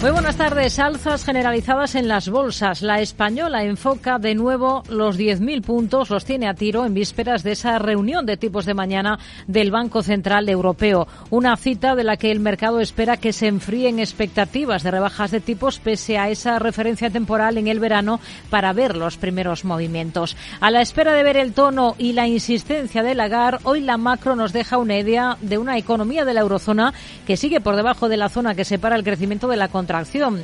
Muy 0.00 0.12
buenas 0.12 0.36
tardes. 0.36 0.78
Alzas 0.78 1.24
generalizadas 1.24 1.96
en 1.96 2.06
las 2.06 2.28
bolsas. 2.28 2.82
La 2.82 3.00
española 3.00 3.64
enfoca 3.64 4.20
de 4.20 4.36
nuevo 4.36 4.84
los 4.88 5.18
10.000 5.18 5.60
puntos, 5.62 6.08
los 6.08 6.24
tiene 6.24 6.46
a 6.46 6.54
tiro 6.54 6.86
en 6.86 6.94
vísperas 6.94 7.42
de 7.42 7.50
esa 7.50 7.80
reunión 7.80 8.24
de 8.24 8.36
tipos 8.36 8.64
de 8.64 8.74
mañana 8.74 9.18
del 9.48 9.72
Banco 9.72 10.04
Central 10.04 10.48
Europeo. 10.48 11.08
Una 11.30 11.56
cita 11.56 11.96
de 11.96 12.04
la 12.04 12.16
que 12.16 12.30
el 12.30 12.38
mercado 12.38 12.78
espera 12.78 13.16
que 13.16 13.32
se 13.32 13.48
enfríen 13.48 13.98
expectativas 13.98 14.84
de 14.84 14.92
rebajas 14.92 15.32
de 15.32 15.40
tipos 15.40 15.80
pese 15.80 16.16
a 16.16 16.28
esa 16.28 16.60
referencia 16.60 17.10
temporal 17.10 17.58
en 17.58 17.66
el 17.66 17.80
verano 17.80 18.20
para 18.50 18.72
ver 18.72 18.96
los 18.96 19.16
primeros 19.16 19.64
movimientos. 19.64 20.36
A 20.60 20.70
la 20.70 20.80
espera 20.80 21.12
de 21.12 21.24
ver 21.24 21.36
el 21.36 21.54
tono 21.54 21.96
y 21.98 22.12
la 22.12 22.28
insistencia 22.28 23.02
de 23.02 23.16
Lagarde, 23.16 23.58
hoy 23.64 23.80
la 23.80 23.96
macro 23.96 24.36
nos 24.36 24.52
deja 24.52 24.78
una 24.78 24.96
idea 24.96 25.36
de 25.40 25.58
una 25.58 25.76
economía 25.76 26.24
de 26.24 26.34
la 26.34 26.42
eurozona 26.42 26.94
que 27.26 27.36
sigue 27.36 27.60
por 27.60 27.74
debajo 27.74 28.08
de 28.08 28.16
la 28.16 28.28
zona 28.28 28.54
que 28.54 28.64
separa 28.64 28.94
el 28.94 29.02
crecimiento 29.02 29.48
de 29.48 29.56
la 29.56 29.66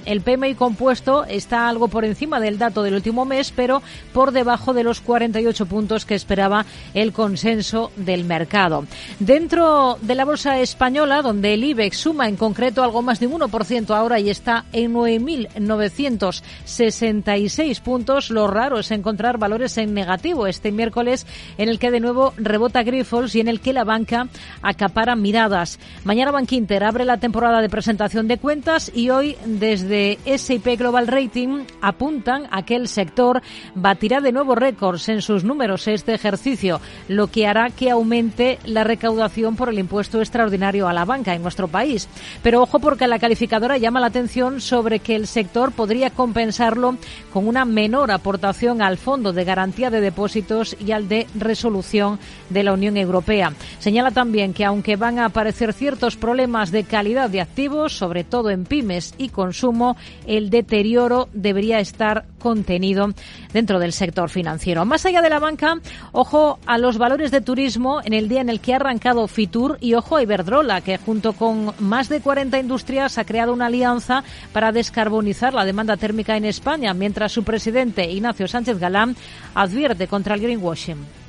el 0.06 0.22
PMI 0.22 0.54
compuesto 0.54 1.26
está 1.26 1.68
algo 1.68 1.88
por 1.88 2.06
encima 2.06 2.40
del 2.40 2.56
dato 2.56 2.82
del 2.82 2.94
último 2.94 3.26
mes, 3.26 3.52
pero 3.54 3.82
por 4.14 4.32
debajo 4.32 4.72
de 4.72 4.84
los 4.84 5.02
48 5.02 5.66
puntos 5.66 6.06
que 6.06 6.14
esperaba 6.14 6.64
el 6.94 7.12
consenso 7.12 7.92
del 7.96 8.24
mercado. 8.24 8.86
Dentro 9.18 9.98
de 10.00 10.14
la 10.14 10.24
bolsa 10.24 10.60
española, 10.60 11.20
donde 11.20 11.52
el 11.52 11.62
IBEX 11.62 11.98
suma 11.98 12.26
en 12.26 12.36
concreto 12.36 12.82
algo 12.82 13.02
más 13.02 13.20
de 13.20 13.26
un 13.26 13.42
1% 13.42 13.94
ahora 13.94 14.18
y 14.18 14.30
está 14.30 14.64
en 14.72 14.94
9.966 14.94 17.82
puntos, 17.82 18.30
lo 18.30 18.46
raro 18.46 18.78
es 18.78 18.90
encontrar 18.92 19.36
valores 19.36 19.76
en 19.76 19.92
negativo 19.92 20.46
este 20.46 20.72
miércoles 20.72 21.26
en 21.58 21.68
el 21.68 21.78
que 21.78 21.90
de 21.90 22.00
nuevo 22.00 22.32
rebota 22.38 22.82
Grifols 22.82 23.34
y 23.34 23.40
en 23.40 23.48
el 23.48 23.60
que 23.60 23.74
la 23.74 23.84
banca 23.84 24.28
acapara 24.62 25.16
miradas. 25.16 25.78
Mañana 26.04 26.30
Bankinter 26.30 26.84
abre 26.84 27.04
la 27.04 27.18
temporada 27.18 27.60
de 27.60 27.68
presentación 27.68 28.26
de 28.26 28.38
cuentas 28.38 28.90
y 28.94 29.10
hoy 29.10 29.33
desde 29.44 30.18
SIP 30.24 30.78
Global 30.78 31.06
Rating 31.06 31.64
apuntan 31.80 32.46
a 32.50 32.64
que 32.64 32.76
el 32.76 32.88
sector 32.88 33.42
batirá 33.74 34.20
de 34.20 34.32
nuevo 34.32 34.54
récords 34.54 35.08
en 35.08 35.22
sus 35.22 35.44
números 35.44 35.88
este 35.88 36.14
ejercicio, 36.14 36.80
lo 37.08 37.28
que 37.28 37.46
hará 37.46 37.70
que 37.70 37.90
aumente 37.90 38.58
la 38.64 38.84
recaudación 38.84 39.56
por 39.56 39.68
el 39.68 39.78
impuesto 39.78 40.20
extraordinario 40.20 40.88
a 40.88 40.92
la 40.92 41.04
banca 41.04 41.34
en 41.34 41.42
nuestro 41.42 41.68
país. 41.68 42.08
Pero 42.42 42.62
ojo 42.62 42.78
porque 42.78 43.06
la 43.06 43.18
calificadora 43.18 43.78
llama 43.78 44.00
la 44.00 44.06
atención 44.06 44.60
sobre 44.60 45.00
que 45.00 45.16
el 45.16 45.26
sector 45.26 45.72
podría 45.72 46.10
compensarlo 46.10 46.96
con 47.32 47.48
una 47.48 47.64
menor 47.64 48.10
aportación 48.10 48.82
al 48.82 48.98
Fondo 48.98 49.32
de 49.32 49.44
Garantía 49.44 49.90
de 49.90 50.00
Depósitos 50.00 50.76
y 50.78 50.92
al 50.92 51.08
de 51.08 51.26
Resolución 51.34 52.18
de 52.50 52.62
la 52.62 52.72
Unión 52.72 52.96
Europea. 52.96 53.52
Señala 53.78 54.10
también 54.10 54.52
que 54.52 54.64
aunque 54.64 54.96
van 54.96 55.18
a 55.18 55.26
aparecer 55.26 55.72
ciertos 55.72 56.16
problemas 56.16 56.70
de 56.70 56.84
calidad 56.84 57.30
de 57.30 57.40
activos, 57.40 57.92
sobre 57.96 58.24
todo 58.24 58.50
en 58.50 58.64
pymes 58.64 59.14
y 59.18 59.23
consumo, 59.28 59.96
el 60.26 60.50
deterioro 60.50 61.28
debería 61.32 61.80
estar 61.80 62.26
contenido 62.38 63.08
dentro 63.52 63.78
del 63.78 63.92
sector 63.92 64.28
financiero. 64.28 64.84
Más 64.84 65.06
allá 65.06 65.22
de 65.22 65.30
la 65.30 65.38
banca, 65.38 65.80
ojo 66.12 66.58
a 66.66 66.78
los 66.78 66.98
valores 66.98 67.30
de 67.30 67.40
turismo 67.40 68.00
en 68.04 68.12
el 68.12 68.28
día 68.28 68.42
en 68.42 68.50
el 68.50 68.60
que 68.60 68.74
ha 68.74 68.76
arrancado 68.76 69.26
Fitur 69.28 69.78
y 69.80 69.94
ojo 69.94 70.16
a 70.16 70.22
Iberdrola, 70.22 70.82
que 70.82 70.98
junto 70.98 71.32
con 71.32 71.72
más 71.78 72.08
de 72.08 72.20
40 72.20 72.58
industrias 72.58 73.16
ha 73.18 73.24
creado 73.24 73.52
una 73.52 73.66
alianza 73.66 74.24
para 74.52 74.72
descarbonizar 74.72 75.54
la 75.54 75.64
demanda 75.64 75.96
térmica 75.96 76.36
en 76.36 76.44
España, 76.44 76.92
mientras 76.92 77.32
su 77.32 77.44
presidente 77.44 78.10
Ignacio 78.10 78.46
Sánchez 78.46 78.78
Galán 78.78 79.16
advierte 79.54 80.06
contra 80.06 80.34
el 80.34 80.42
greenwashing 80.42 81.23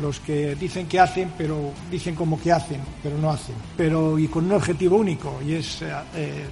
los 0.00 0.20
que 0.20 0.54
dicen 0.54 0.86
que 0.86 0.98
hacen, 0.98 1.32
pero 1.36 1.72
dicen 1.90 2.14
como 2.14 2.40
que 2.40 2.52
hacen, 2.52 2.80
pero 3.02 3.18
no 3.18 3.30
hacen. 3.30 3.54
Pero 3.76 4.18
y 4.18 4.28
con 4.28 4.46
un 4.46 4.52
objetivo 4.52 4.96
único, 4.96 5.38
y 5.46 5.54
es 5.54 5.82
eh, 5.82 5.92
eh, 6.16 6.44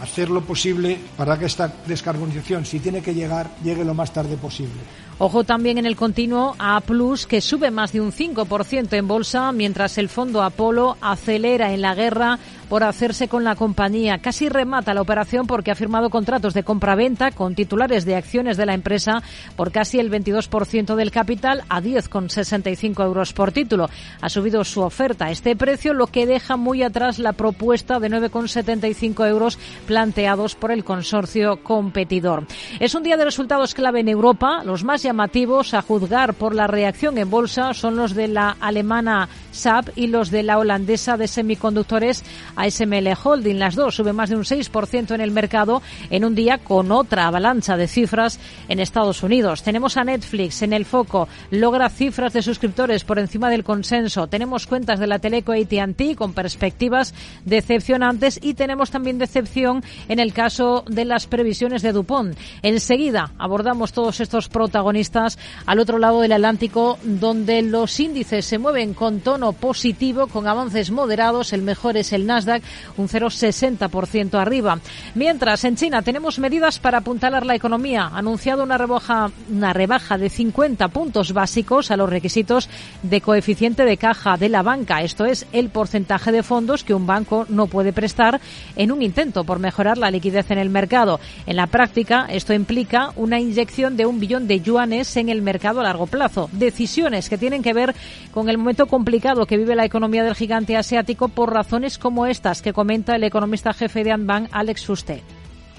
hacer 0.00 0.30
lo 0.30 0.42
posible 0.42 0.98
para 1.16 1.38
que 1.38 1.46
esta 1.46 1.72
descarbonización, 1.86 2.64
si 2.64 2.80
tiene 2.80 3.02
que 3.02 3.14
llegar, 3.14 3.50
llegue 3.62 3.84
lo 3.84 3.94
más 3.94 4.12
tarde 4.12 4.36
posible. 4.36 4.80
Ojo 5.18 5.44
también 5.44 5.76
en 5.76 5.84
el 5.84 5.96
continuo 5.96 6.56
a 6.58 6.80
Plus, 6.80 7.26
que 7.26 7.42
sube 7.42 7.70
más 7.70 7.92
de 7.92 8.00
un 8.00 8.10
5% 8.10 8.94
en 8.94 9.06
bolsa, 9.06 9.52
mientras 9.52 9.98
el 9.98 10.08
fondo 10.08 10.42
Apolo 10.42 10.96
acelera 11.02 11.74
en 11.74 11.82
la 11.82 11.94
guerra 11.94 12.38
por 12.70 12.84
hacerse 12.84 13.26
con 13.26 13.42
la 13.42 13.56
compañía. 13.56 14.18
Casi 14.18 14.48
remata 14.48 14.94
la 14.94 15.02
operación 15.02 15.48
porque 15.48 15.72
ha 15.72 15.74
firmado 15.74 16.08
contratos 16.08 16.54
de 16.54 16.62
compra-venta 16.62 17.32
con 17.32 17.56
titulares 17.56 18.04
de 18.04 18.14
acciones 18.14 18.56
de 18.56 18.64
la 18.64 18.74
empresa 18.74 19.24
por 19.56 19.72
casi 19.72 19.98
el 19.98 20.08
22% 20.08 20.94
del 20.94 21.10
capital 21.10 21.64
a 21.68 21.82
10,65 21.82 23.04
euros 23.04 23.32
por 23.32 23.50
título. 23.50 23.90
Ha 24.20 24.28
subido 24.28 24.62
su 24.62 24.82
oferta 24.82 25.26
a 25.26 25.30
este 25.32 25.56
precio, 25.56 25.94
lo 25.94 26.06
que 26.06 26.26
deja 26.26 26.56
muy 26.56 26.84
atrás 26.84 27.18
la 27.18 27.32
propuesta 27.32 27.98
de 27.98 28.08
9,75 28.08 29.28
euros 29.28 29.58
planteados 29.88 30.54
por 30.54 30.70
el 30.70 30.84
consorcio 30.84 31.64
competidor. 31.64 32.46
Es 32.78 32.94
un 32.94 33.02
día 33.02 33.16
de 33.16 33.24
resultados 33.24 33.74
clave 33.74 33.98
en 33.98 34.08
Europa. 34.08 34.62
Los 34.64 34.84
más 34.84 35.02
llamativos, 35.02 35.74
a 35.74 35.82
juzgar 35.82 36.34
por 36.34 36.54
la 36.54 36.68
reacción 36.68 37.18
en 37.18 37.30
bolsa, 37.30 37.74
son 37.74 37.96
los 37.96 38.14
de 38.14 38.28
la 38.28 38.56
alemana 38.60 39.28
SAP 39.50 39.88
y 39.96 40.06
los 40.06 40.30
de 40.30 40.44
la 40.44 40.58
holandesa 40.58 41.16
de 41.16 41.26
semiconductores 41.26 42.22
ASML 42.62 43.08
Holding. 43.22 43.58
Las 43.58 43.74
dos 43.74 43.94
suben 43.94 44.16
más 44.16 44.30
de 44.30 44.36
un 44.36 44.44
6% 44.44 45.14
en 45.14 45.20
el 45.20 45.30
mercado 45.30 45.82
en 46.10 46.24
un 46.24 46.34
día 46.34 46.58
con 46.58 46.92
otra 46.92 47.26
avalancha 47.26 47.76
de 47.76 47.88
cifras 47.88 48.38
en 48.68 48.80
Estados 48.80 49.22
Unidos. 49.22 49.62
Tenemos 49.62 49.96
a 49.96 50.04
Netflix 50.04 50.62
en 50.62 50.72
el 50.72 50.84
foco, 50.84 51.28
logra 51.50 51.88
cifras 51.88 52.32
de 52.32 52.42
suscriptores 52.42 53.04
por 53.04 53.18
encima 53.18 53.50
del 53.50 53.64
consenso. 53.64 54.26
Tenemos 54.26 54.66
cuentas 54.66 55.00
de 55.00 55.06
la 55.06 55.18
Teleco 55.18 55.52
AT&T 55.52 56.16
con 56.16 56.32
perspectivas 56.32 57.14
decepcionantes 57.44 58.38
y 58.42 58.54
tenemos 58.54 58.90
también 58.90 59.18
decepción 59.18 59.82
en 60.08 60.18
el 60.18 60.32
caso 60.32 60.84
de 60.88 61.04
las 61.04 61.26
previsiones 61.26 61.82
de 61.82 61.92
Dupont. 61.92 62.36
Enseguida 62.62 63.32
abordamos 63.38 63.92
todos 63.92 64.20
estos 64.20 64.48
protagonistas 64.48 65.38
al 65.66 65.78
otro 65.78 65.98
lado 65.98 66.20
del 66.20 66.32
Atlántico 66.32 66.98
donde 67.02 67.62
los 67.62 67.98
índices 68.00 68.44
se 68.44 68.58
mueven 68.58 68.94
con 68.94 69.20
tono 69.20 69.52
positivo, 69.52 70.26
con 70.26 70.46
avances 70.46 70.90
moderados. 70.90 71.52
El 71.52 71.62
mejor 71.62 71.96
es 71.96 72.12
el 72.12 72.26
Nasdaq 72.26 72.49
un 72.96 73.08
0,60% 73.08 74.34
arriba. 74.38 74.78
Mientras, 75.14 75.64
en 75.64 75.76
China 75.76 76.02
tenemos 76.02 76.38
medidas 76.38 76.78
para 76.78 76.98
apuntalar 76.98 77.46
la 77.46 77.54
economía. 77.54 78.10
Ha 78.12 78.18
anunciado 78.18 78.62
una 78.62 78.78
rebaja, 78.78 79.30
una 79.50 79.72
rebaja 79.72 80.18
de 80.18 80.28
50 80.28 80.88
puntos 80.88 81.32
básicos 81.32 81.90
a 81.90 81.96
los 81.96 82.10
requisitos 82.10 82.68
de 83.02 83.20
coeficiente 83.20 83.84
de 83.84 83.96
caja 83.96 84.36
de 84.36 84.48
la 84.48 84.62
banca. 84.62 85.02
Esto 85.02 85.24
es 85.24 85.46
el 85.52 85.68
porcentaje 85.68 86.32
de 86.32 86.42
fondos 86.42 86.84
que 86.84 86.94
un 86.94 87.06
banco 87.06 87.46
no 87.48 87.66
puede 87.66 87.92
prestar 87.92 88.40
en 88.76 88.92
un 88.92 89.02
intento 89.02 89.44
por 89.44 89.58
mejorar 89.58 89.98
la 89.98 90.10
liquidez 90.10 90.50
en 90.50 90.58
el 90.58 90.70
mercado. 90.70 91.20
En 91.46 91.56
la 91.56 91.66
práctica, 91.66 92.26
esto 92.30 92.54
implica 92.54 93.12
una 93.16 93.40
inyección 93.40 93.96
de 93.96 94.06
un 94.06 94.20
billón 94.20 94.46
de 94.46 94.60
yuanes 94.60 95.16
en 95.16 95.28
el 95.28 95.42
mercado 95.42 95.80
a 95.80 95.84
largo 95.84 96.06
plazo. 96.06 96.48
Decisiones 96.52 97.28
que 97.28 97.38
tienen 97.38 97.62
que 97.62 97.72
ver 97.72 97.94
con 98.32 98.48
el 98.48 98.58
momento 98.58 98.86
complicado 98.86 99.46
que 99.46 99.56
vive 99.56 99.74
la 99.74 99.84
economía 99.84 100.24
del 100.24 100.34
gigante 100.34 100.76
asiático 100.76 101.28
por 101.28 101.52
razones 101.52 101.98
como 101.98 102.26
que 102.40 102.72
comenta 102.72 103.16
el 103.16 103.24
economista 103.24 103.74
jefe 103.74 104.02
de 104.02 104.12
Anbank, 104.12 104.48
Alex 104.52 104.86
Fuste. 104.86 105.22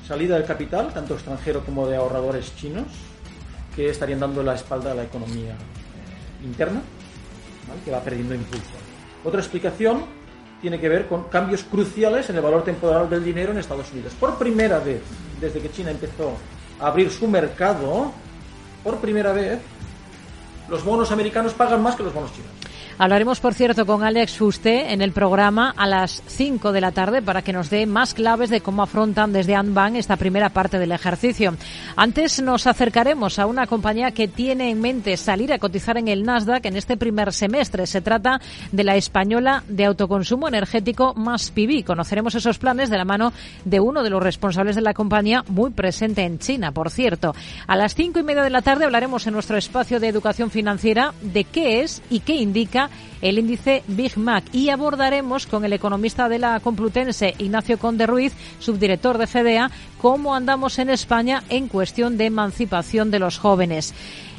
Salida 0.08 0.36
del 0.36 0.46
capital, 0.46 0.94
tanto 0.94 1.16
extranjero 1.16 1.66
como 1.66 1.88
de 1.88 1.96
ahorradores 1.96 2.56
chinos, 2.56 2.86
que 3.76 3.90
estarían 3.90 4.20
dando 4.20 4.44
la 4.44 4.54
espalda 4.54 4.92
a 4.92 4.96
la 4.96 5.04
economía 5.04 5.54
eh, 5.54 6.46
interna, 6.46 6.82
que 7.84 7.90
va 7.90 8.00
perdiendo 8.02 8.36
impulso. 8.36 8.70
Otra 9.24 9.40
explicación 9.40 10.06
tiene 10.62 10.80
que 10.80 10.88
ver 10.88 11.08
con 11.08 11.24
cambios 11.30 11.64
cruciales 11.64 12.30
en 12.30 12.36
el 12.36 12.42
valor 12.44 12.64
temporal 12.64 13.10
del 13.10 13.24
dinero 13.24 13.52
en 13.52 13.58
Estados 13.58 13.92
Unidos. 13.92 14.14
Por 14.20 14.38
primera 14.38 14.78
vez, 14.78 15.02
desde 15.40 15.62
que 15.62 15.72
China 15.72 15.90
empezó 15.90 16.34
a 16.80 16.88
abrir 16.88 17.10
su 17.10 17.28
mercado, 17.28 18.12
por 18.84 18.98
primera 18.98 19.34
vez, 19.34 19.60
los 20.70 20.84
bonos 20.84 21.12
americanos 21.12 21.54
pagan 21.54 21.82
más 21.82 21.96
que 21.96 22.04
los 22.04 22.14
bonos 22.14 22.32
chinos. 22.34 22.61
Hablaremos, 22.98 23.40
por 23.40 23.54
cierto, 23.54 23.86
con 23.86 24.04
Alex 24.04 24.38
Fuste 24.38 24.94
en 24.94 25.02
el 25.02 25.12
programa 25.12 25.74
a 25.76 25.88
las 25.88 26.22
5 26.28 26.72
de 26.72 26.82
la 26.82 26.92
tarde 26.92 27.22
para 27.22 27.42
que 27.42 27.54
nos 27.54 27.70
dé 27.70 27.86
más 27.86 28.14
claves 28.14 28.50
de 28.50 28.62
cómo 28.62 28.84
afrontan 28.84 29.34
desde 29.34 29.56
Anbank 29.56 29.96
esta 29.96 30.18
primera 30.18 30.50
parte 30.50 30.78
del 30.78 30.92
ejercicio. 30.92 31.56
Antes 31.96 32.42
nos 32.42 32.68
acercaremos 32.68 33.40
a 33.40 33.46
una 33.46 33.68
compañía 33.68 34.12
que 34.12 34.28
tiene 34.28 34.70
en 34.70 34.82
mente 34.82 35.18
salir 35.18 35.52
a 35.52 35.60
cotizar 35.60 35.98
en 35.98 36.08
el 36.08 36.24
Nasdaq 36.24 36.66
en 36.66 36.76
este 36.76 36.98
primer 36.98 37.34
semestre. 37.34 37.88
Se 37.88 38.02
trata 38.02 38.40
de 38.72 38.84
la 38.84 38.96
española 38.96 39.64
de 39.68 39.86
autoconsumo 39.86 40.48
energético 40.48 41.14
más 41.16 41.52
PIB. 41.52 41.86
Conoceremos 41.86 42.36
esos 42.36 42.60
planes 42.60 42.90
de 42.90 42.98
la 42.98 43.06
mano 43.06 43.34
de 43.66 43.80
uno 43.80 44.04
de 44.04 44.10
los 44.10 44.22
responsables 44.22 44.76
de 44.76 44.82
la 44.82 44.94
compañía, 44.94 45.44
muy 45.48 45.72
presente 45.72 46.24
en 46.24 46.40
China, 46.40 46.72
por 46.72 46.90
cierto. 46.90 47.34
A 47.68 47.76
las 47.76 47.96
cinco 47.96 48.20
y 48.20 48.24
media 48.24 48.44
de 48.44 48.50
la 48.50 48.62
tarde 48.62 48.86
hablaremos 48.86 49.26
en 49.28 49.34
nuestro 49.34 49.58
espacio 49.58 50.00
de 50.00 50.08
educación 50.08 50.52
financiera 50.52 51.14
de 51.22 51.44
qué 51.44 51.82
es 51.82 52.02
y 52.10 52.20
qué 52.20 52.36
indica 52.36 52.81
el 53.22 53.38
índice 53.40 53.84
Big 53.88 54.18
Mac 54.18 54.46
y 54.52 54.70
abordaremos 54.70 55.46
con 55.46 55.66
el 55.66 55.74
economista 55.74 56.30
de 56.30 56.40
la 56.40 56.60
Complutense, 56.60 57.36
Ignacio 57.38 57.78
Conde 57.78 58.08
Ruiz, 58.08 58.34
subdirector 58.60 59.18
de 59.18 59.28
FEDEA, 59.28 59.72
cómo 60.02 60.34
andamos 60.34 60.80
en 60.80 60.90
España 60.90 61.44
en 61.50 61.68
cuestión 61.68 62.18
de 62.18 62.26
emancipación 62.26 63.12
de 63.12 63.20
los 63.20 63.38
jóvenes. 63.38 63.94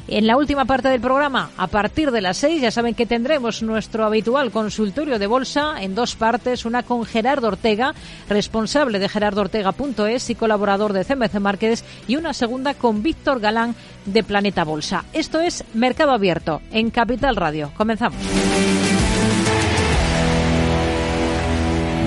En 0.07 0.27
la 0.27 0.35
última 0.35 0.65
parte 0.65 0.89
del 0.89 0.99
programa, 0.99 1.51
a 1.57 1.67
partir 1.67 2.11
de 2.11 2.21
las 2.21 2.37
seis, 2.37 2.61
ya 2.61 2.71
saben 2.71 2.93
que 2.93 3.05
tendremos 3.05 3.63
nuestro 3.63 4.03
habitual 4.03 4.51
consultorio 4.51 5.17
de 5.17 5.27
bolsa 5.27 5.81
en 5.81 5.95
dos 5.95 6.15
partes, 6.15 6.65
una 6.65 6.83
con 6.83 7.05
Gerardo 7.05 7.47
Ortega, 7.47 7.93
responsable 8.27 8.99
de 8.99 9.07
gerardoortega.es 9.07 10.29
y 10.29 10.35
colaborador 10.35 10.91
de 10.91 11.05
CMC 11.05 11.39
Márquez, 11.39 11.85
y 12.07 12.17
una 12.17 12.33
segunda 12.33 12.73
con 12.73 13.01
Víctor 13.01 13.39
Galán 13.39 13.75
de 14.05 14.23
Planeta 14.23 14.65
Bolsa. 14.65 15.05
Esto 15.13 15.39
es 15.39 15.63
Mercado 15.73 16.11
Abierto 16.11 16.61
en 16.71 16.89
Capital 16.89 17.37
Radio. 17.37 17.71
Comenzamos. 17.77 18.19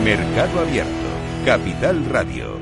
Mercado 0.04 0.60
Abierto, 0.60 0.92
Capital 1.44 2.04
Radio. 2.10 2.55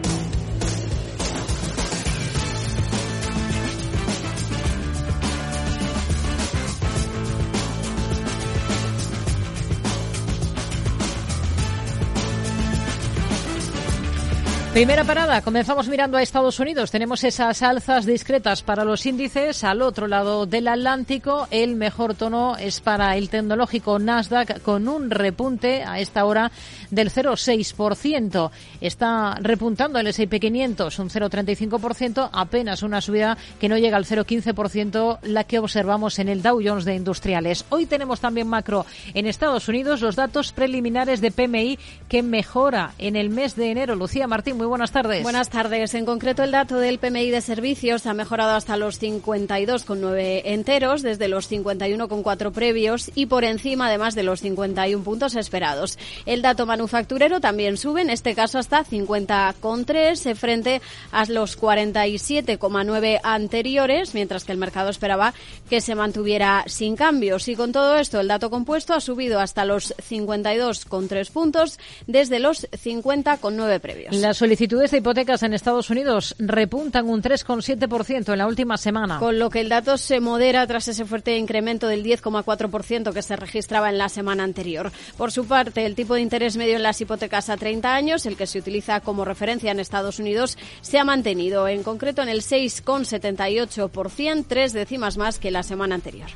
Primera 14.75 15.05
parada, 15.05 15.41
comenzamos 15.41 15.87
mirando 15.87 16.17
a 16.17 16.23
Estados 16.23 16.59
Unidos. 16.59 16.91
Tenemos 16.91 17.23
esas 17.23 17.63
alzas 17.63 18.07
discretas 18.07 18.65
para 18.65 18.85
los 18.85 19.07
índices. 19.07 19.63
Al 19.63 19.81
otro 19.83 20.09
lado 20.09 20.47
del 20.47 20.67
Atlántico, 20.67 21.47
el 21.53 21.77
mejor 21.77 22.17
tono 22.17 22.57
es 22.57 22.81
para 22.81 23.17
el 23.17 23.29
tecnológico 23.29 24.01
Nasdaq 24.01 24.63
con 24.63 24.89
un 24.89 25.13
repunte 25.13 25.85
a 25.85 26.01
esta 26.01 26.25
hora 26.25 26.51
del 26.91 27.13
0,6%. 27.13 28.51
Está 28.81 29.37
repuntando 29.41 30.01
el 30.01 30.09
S&P 30.09 30.41
500 30.41 30.99
un 30.99 31.09
0,35%, 31.09 32.31
apenas 32.33 32.83
una 32.83 33.01
subida 33.01 33.39
que 33.61 33.69
no 33.69 33.79
llega 33.79 33.97
al 33.97 34.07
0,15% 34.07 35.21
la 35.23 35.45
que 35.45 35.61
observamos 35.61 36.19
en 36.19 36.29
el 36.29 36.43
Dow 36.43 36.61
Jones 36.61 36.85
de 36.85 36.97
Industriales. 36.97 37.65
Hoy 37.69 37.87
tenemos 37.87 38.19
también 38.19 38.49
macro 38.49 38.87
en 39.15 39.29
Estados 39.29 39.69
Unidos 39.69 40.01
los 40.01 40.17
datos 40.17 40.53
preliminares 40.53 41.21
de 41.21 41.31
PMI 41.31 41.79
que 42.09 42.25
mejora 42.25 42.95
en 42.99 43.15
el 43.15 43.31
mes 43.31 43.55
de 43.55 43.71
enero. 43.71 43.95
Lucía 43.95 44.27
Martín, 44.27 44.64
muy 44.65 44.71
buenas 44.71 44.93
tardes. 44.93 45.23
Buenas 45.23 45.51
tardes. 45.51 45.93
En 45.93 46.07
concreto, 46.07 46.43
el 46.43 46.51
dato 46.51 46.79
del 46.79 46.99
PMI 46.99 47.29
de 47.29 47.43
servicios 47.43 48.07
ha 48.07 48.15
mejorado 48.15 48.53
hasta 48.53 48.79
los 48.79 48.99
52,9 48.99 50.41
enteros, 50.47 51.03
desde 51.03 51.29
los 51.29 51.51
51,4 51.51 52.51
previos 52.51 53.11
y 53.15 53.27
por 53.27 53.45
encima, 53.45 53.89
además, 53.89 54.15
de 54.15 54.23
los 54.23 54.41
51 54.41 55.05
puntos 55.05 55.37
esperados. 55.37 55.99
El 56.25 56.41
dato 56.41 56.65
manufacturero 56.65 57.41
también 57.41 57.77
sube, 57.77 58.01
en 58.01 58.09
este 58.09 58.35
caso 58.35 58.59
hasta 58.59 58.85
50,3 58.85 60.35
frente 60.35 60.81
a 61.13 61.27
los 61.27 61.61
47,9 61.61 63.21
anteriores, 63.23 64.15
mientras 64.15 64.45
que 64.45 64.53
el 64.53 64.59
mercado 64.59 64.89
esperaba 64.89 65.35
que 65.69 65.83
se 65.83 65.95
mantuviera 65.95 66.65
sin 66.69 66.97
cambios. 66.97 67.49
Y 67.49 67.55
con 67.55 67.73
todo 67.73 67.97
esto, 67.97 68.19
el 68.19 68.29
dato 68.29 68.49
compuesto 68.49 68.95
ha 68.95 69.01
subido 69.01 69.41
hasta 69.41 69.67
los 69.67 69.95
52,3 69.97 71.31
puntos 71.31 71.79
desde 72.07 72.39
los 72.39 72.67
50,9 72.71 73.81
previos. 73.81 74.17
La 74.17 74.33
solicitudes 74.55 74.93
de 74.93 74.99
hipotecas 74.99 75.43
en 75.43 75.53
Estados 75.53 75.91
Unidos 75.91 76.37
repuntan 76.39 77.09
un 77.09 77.21
3,7% 77.21 78.33
en 78.33 78.39
la 78.39 78.47
última 78.47 78.77
semana. 78.77 79.19
Con 79.19 79.41
lo 79.41 79.51
que 79.51 79.61
el 79.61 79.69
dato 79.69 79.99
se 79.99 80.21
modera 80.21 80.65
tras 80.69 80.87
ese 80.87 81.05
fuerte 81.05 81.37
incremento 81.37 81.89
del 81.89 82.05
10,4% 82.05 83.13
que 83.13 83.23
se 83.23 83.35
registraba 83.35 83.91
en 83.91 83.99
la 83.99 84.09
semana 84.09 84.45
anterior. 84.45 84.93
Por 85.17 85.33
su 85.33 85.47
parte, 85.47 85.87
el 85.87 85.97
tipo 85.97 86.15
de 86.15 86.21
interés 86.21 86.57
medio 86.57 86.77
en 86.77 86.85
las 86.85 87.01
hipotecas 87.01 87.51
a 87.51 87.57
30 87.57 87.97
años, 87.97 88.27
el 88.27 88.37
que 88.37 88.47
se 88.47 88.61
utiliza 88.61 89.01
como 89.01 89.25
referencia 89.25 89.73
en 89.73 89.81
Estados 89.81 90.21
Unidos, 90.21 90.57
se 90.83 91.01
ha 91.01 91.05
mantenido, 91.05 91.67
en 91.67 91.83
concreto 91.83 92.23
en 92.23 92.29
el 92.29 92.43
6,78%, 92.43 94.45
tres 94.47 94.73
décimas 94.73 95.17
más 95.17 95.41
que 95.41 95.51
la 95.51 95.65
semana 95.65 95.97
anterior. 95.97 96.29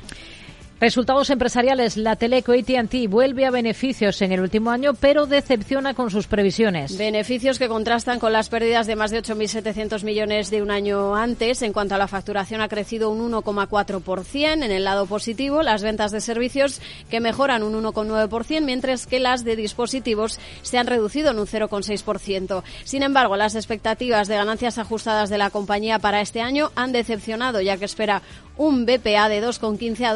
Resultados 0.81 1.29
empresariales. 1.29 1.97
La 1.97 2.15
Teleco 2.15 2.53
AT&T 2.53 3.09
vuelve 3.09 3.45
a 3.45 3.51
beneficios 3.51 4.21
en 4.21 4.31
el 4.31 4.39
último 4.39 4.71
año, 4.71 4.93
pero 4.93 5.25
decepciona 5.25 5.93
con 5.93 6.09
sus 6.09 6.27
previsiones. 6.27 6.97
Beneficios 6.97 7.59
que 7.59 7.67
contrastan 7.67 8.17
con 8.17 8.31
las 8.31 8.47
pérdidas 8.47 8.87
de 8.87 8.95
más 8.95 9.11
de 9.11 9.21
8.700 9.21 10.05
millones 10.05 10.49
de 10.49 10.61
un 10.61 10.71
año 10.71 11.17
antes. 11.17 11.63
En 11.63 11.73
cuanto 11.73 11.95
a 11.95 11.97
la 11.97 12.07
facturación, 12.07 12.61
ha 12.61 12.69
crecido 12.69 13.09
un 13.09 13.29
1,4%. 13.29 14.63
En 14.63 14.71
el 14.71 14.85
lado 14.85 15.05
positivo, 15.05 15.63
las 15.63 15.83
ventas 15.83 16.13
de 16.13 16.21
servicios 16.21 16.79
que 17.09 17.19
mejoran 17.19 17.63
un 17.63 17.73
1,9%, 17.83 18.61
mientras 18.61 19.05
que 19.05 19.19
las 19.19 19.43
de 19.43 19.57
dispositivos 19.57 20.39
se 20.61 20.77
han 20.77 20.87
reducido 20.87 21.31
en 21.31 21.39
un 21.39 21.45
0,6%. 21.45 22.63
Sin 22.85 23.03
embargo, 23.03 23.35
las 23.35 23.55
expectativas 23.55 24.29
de 24.29 24.37
ganancias 24.37 24.77
ajustadas 24.77 25.29
de 25.29 25.39
la 25.39 25.49
compañía 25.49 25.99
para 25.99 26.21
este 26.21 26.39
año 26.39 26.71
han 26.75 26.93
decepcionado, 26.93 27.59
ya 27.59 27.75
que 27.75 27.83
espera 27.83 28.21
un 28.59 28.85
BPA 28.85 29.29
de 29.29 29.41
2,15 29.41 30.05
a 30.05 30.13